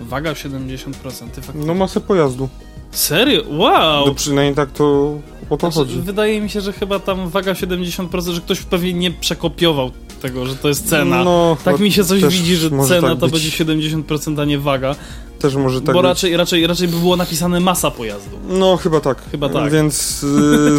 Waga 0.00 0.32
70%. 0.32 1.30
Ty 1.34 1.42
fak... 1.42 1.56
No 1.56 1.74
masę 1.74 2.00
pojazdu. 2.00 2.48
Serio? 2.90 3.42
Wow! 3.48 4.06
No 4.06 4.14
przynajmniej 4.14 4.54
tak 4.54 4.72
to 4.72 5.14
o 5.50 5.56
to 5.56 5.70
Znaczy, 5.70 5.88
chodzi. 5.88 6.00
wydaje 6.00 6.40
mi 6.40 6.50
się, 6.50 6.60
że 6.60 6.72
chyba 6.72 6.98
tam 6.98 7.28
waga 7.28 7.52
70%, 7.52 8.30
że 8.32 8.40
ktoś 8.40 8.60
pewnie 8.60 8.92
nie 8.92 9.10
przekopiował 9.10 9.90
tego, 10.22 10.46
że 10.46 10.56
to 10.56 10.68
jest 10.68 10.88
cena. 10.88 11.24
No, 11.24 11.56
tak 11.64 11.78
mi 11.80 11.92
się 11.92 12.04
coś 12.04 12.22
widzi, 12.22 12.56
że 12.56 12.70
cena 12.70 13.08
tak 13.10 13.18
to 13.20 13.28
będzie 13.28 13.50
70%, 13.64 14.40
a 14.40 14.44
nie 14.44 14.58
waga. 14.58 14.94
Też 15.38 15.54
może 15.56 15.80
tak 15.82 15.94
bo 15.94 16.00
być. 16.02 16.08
raczej, 16.08 16.36
raczej, 16.36 16.66
raczej 16.66 16.88
by 16.88 16.96
było 16.96 17.16
napisane 17.16 17.60
masa 17.60 17.90
pojazdu. 17.90 18.36
No, 18.48 18.76
chyba 18.76 19.00
tak. 19.00 19.22
Chyba 19.30 19.48
tak. 19.48 19.72
Więc 19.72 20.22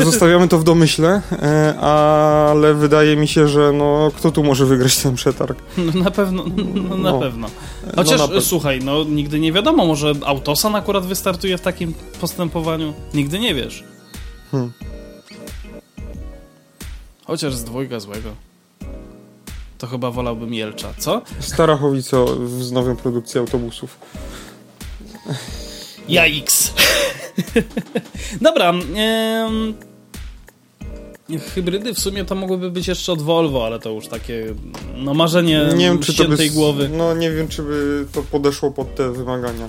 y, 0.01 0.03
zostawiamy 0.05 0.47
to 0.47 0.59
w 0.59 0.63
domyśle, 0.63 1.21
e, 1.31 1.79
ale 1.79 2.73
wydaje 2.73 3.15
mi 3.17 3.27
się, 3.27 3.47
że 3.47 3.71
no, 3.73 4.11
kto 4.17 4.31
tu 4.31 4.43
może 4.43 4.65
wygrać 4.65 4.97
ten 4.97 5.15
przetarg? 5.15 5.57
No, 5.93 6.03
na 6.03 6.11
pewno, 6.11 6.45
no, 6.89 6.97
na 6.97 7.11
No. 7.11 7.19
pewno. 7.19 7.47
Chociaż, 7.95 8.19
na 8.19 8.27
pewno. 8.27 8.41
słuchaj, 8.41 8.79
no 8.83 9.03
nigdy 9.03 9.39
nie 9.39 9.51
wiadomo, 9.51 9.85
może 9.85 10.13
Autosan 10.25 10.75
akurat 10.75 11.05
wystartuje 11.05 11.57
w 11.57 11.61
takim 11.61 11.93
postępowaniu. 12.21 12.93
Nigdy 13.13 13.39
nie 13.39 13.55
wiesz. 13.55 13.83
Hmm. 14.55 14.71
Chociaż 17.25 17.55
z 17.55 17.63
dwojga 17.63 17.99
złego. 17.99 18.35
To 19.77 19.87
chyba 19.87 20.11
wolałbym 20.11 20.53
Jelcza, 20.53 20.93
co? 20.97 21.21
Starachowice 21.39 22.25
wznowią 22.39 22.95
produkcję 22.95 23.41
autobusów. 23.41 23.99
Jaiks. 26.07 26.73
Dobra. 28.41 28.73
hybrydy 31.55 31.93
w 31.93 31.99
sumie 31.99 32.25
to 32.25 32.35
mogłyby 32.35 32.71
być 32.71 32.87
jeszcze 32.87 33.11
od 33.11 33.21
Volvo, 33.21 33.65
ale 33.65 33.79
to 33.79 33.89
już 33.89 34.07
takie 34.07 34.55
no 34.95 35.13
marzenie 35.13 35.69
Nie 35.75 35.85
wiem, 35.85 35.99
czy 35.99 36.13
to 36.13 36.27
by... 36.27 36.49
głowy. 36.49 36.89
No, 36.89 37.15
nie 37.15 37.31
wiem, 37.31 37.47
czy 37.47 37.63
by 37.63 38.05
to 38.11 38.23
podeszło 38.23 38.71
pod 38.71 38.95
te 38.95 39.11
wymagania. 39.11 39.67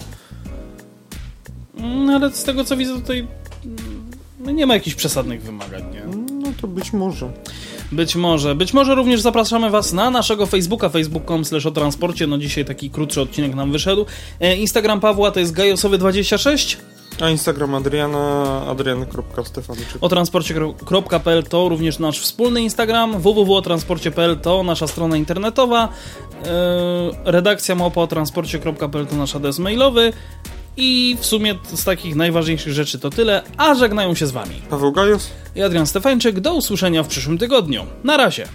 Mm, 1.78 2.11
ale 2.11 2.30
z 2.30 2.45
tego 2.45 2.64
co 2.64 2.76
widzę 2.76 2.95
tutaj 2.95 3.28
no 4.47 4.53
nie 4.53 4.66
ma 4.66 4.74
jakichś 4.74 4.97
przesadnych 4.97 5.42
wymagań, 5.42 5.82
nie? 5.92 6.03
No 6.42 6.49
to 6.61 6.68
być 6.68 6.92
może. 6.92 7.30
Być 7.92 8.16
może. 8.16 8.55
Być 8.55 8.72
może 8.72 8.94
również 8.94 9.20
zapraszamy 9.20 9.70
Was 9.70 9.92
na 9.92 10.11
naszego 10.11 10.47
Facebooka, 10.47 10.88
facebook.com 10.88 11.44
slash 11.44 11.66
o 11.66 11.70
transporcie. 11.70 12.26
No 12.26 12.38
dzisiaj 12.38 12.64
taki 12.64 12.90
krótszy 12.90 13.20
odcinek 13.20 13.55
nam 13.55 13.72
wyszedł. 13.72 14.07
E, 14.40 14.57
Instagram 14.57 15.01
Pawła 15.01 15.30
to 15.30 15.40
jest 15.40 15.55
gajosowy26. 15.55 16.76
A 17.20 17.30
Instagram 17.30 17.74
Adriana, 17.74 18.62
adriany.stefanyczyk. 18.66 19.97
O 20.01 20.09
transporcie.pl 20.09 21.42
to 21.42 21.68
również 21.68 21.99
nasz 21.99 22.20
wspólny 22.20 22.62
Instagram. 22.62 23.20
www.otransporcie.pl 23.20 24.36
to 24.40 24.62
nasza 24.62 24.86
strona 24.86 25.16
internetowa. 25.16 25.88
E, 26.44 26.51
redakcja 27.24 27.74
małpa 27.74 28.01
o 28.01 28.07
transporcie.pl 28.07 29.07
to 29.07 29.16
nasz 29.16 29.36
adres 29.36 29.59
mailowy. 29.59 30.12
I 30.77 31.16
w 31.20 31.27
sumie 31.27 31.55
z 31.74 31.85
takich 31.85 32.16
najważniejszych 32.16 32.72
rzeczy 32.72 32.99
to 32.99 33.11
tyle, 33.11 33.43
a 33.57 33.74
żegnają 33.74 34.14
się 34.14 34.27
z 34.27 34.31
Wami. 34.31 34.55
Paweł 34.70 34.93
Gajos. 34.93 35.31
I 35.57 35.62
Adrian 35.62 35.87
Stefańczyk. 35.87 36.41
Do 36.41 36.55
usłyszenia 36.55 37.03
w 37.03 37.09
przyszłym 37.09 37.39
tygodniu. 37.39 37.87
Na 38.05 38.16
razie. 38.16 38.49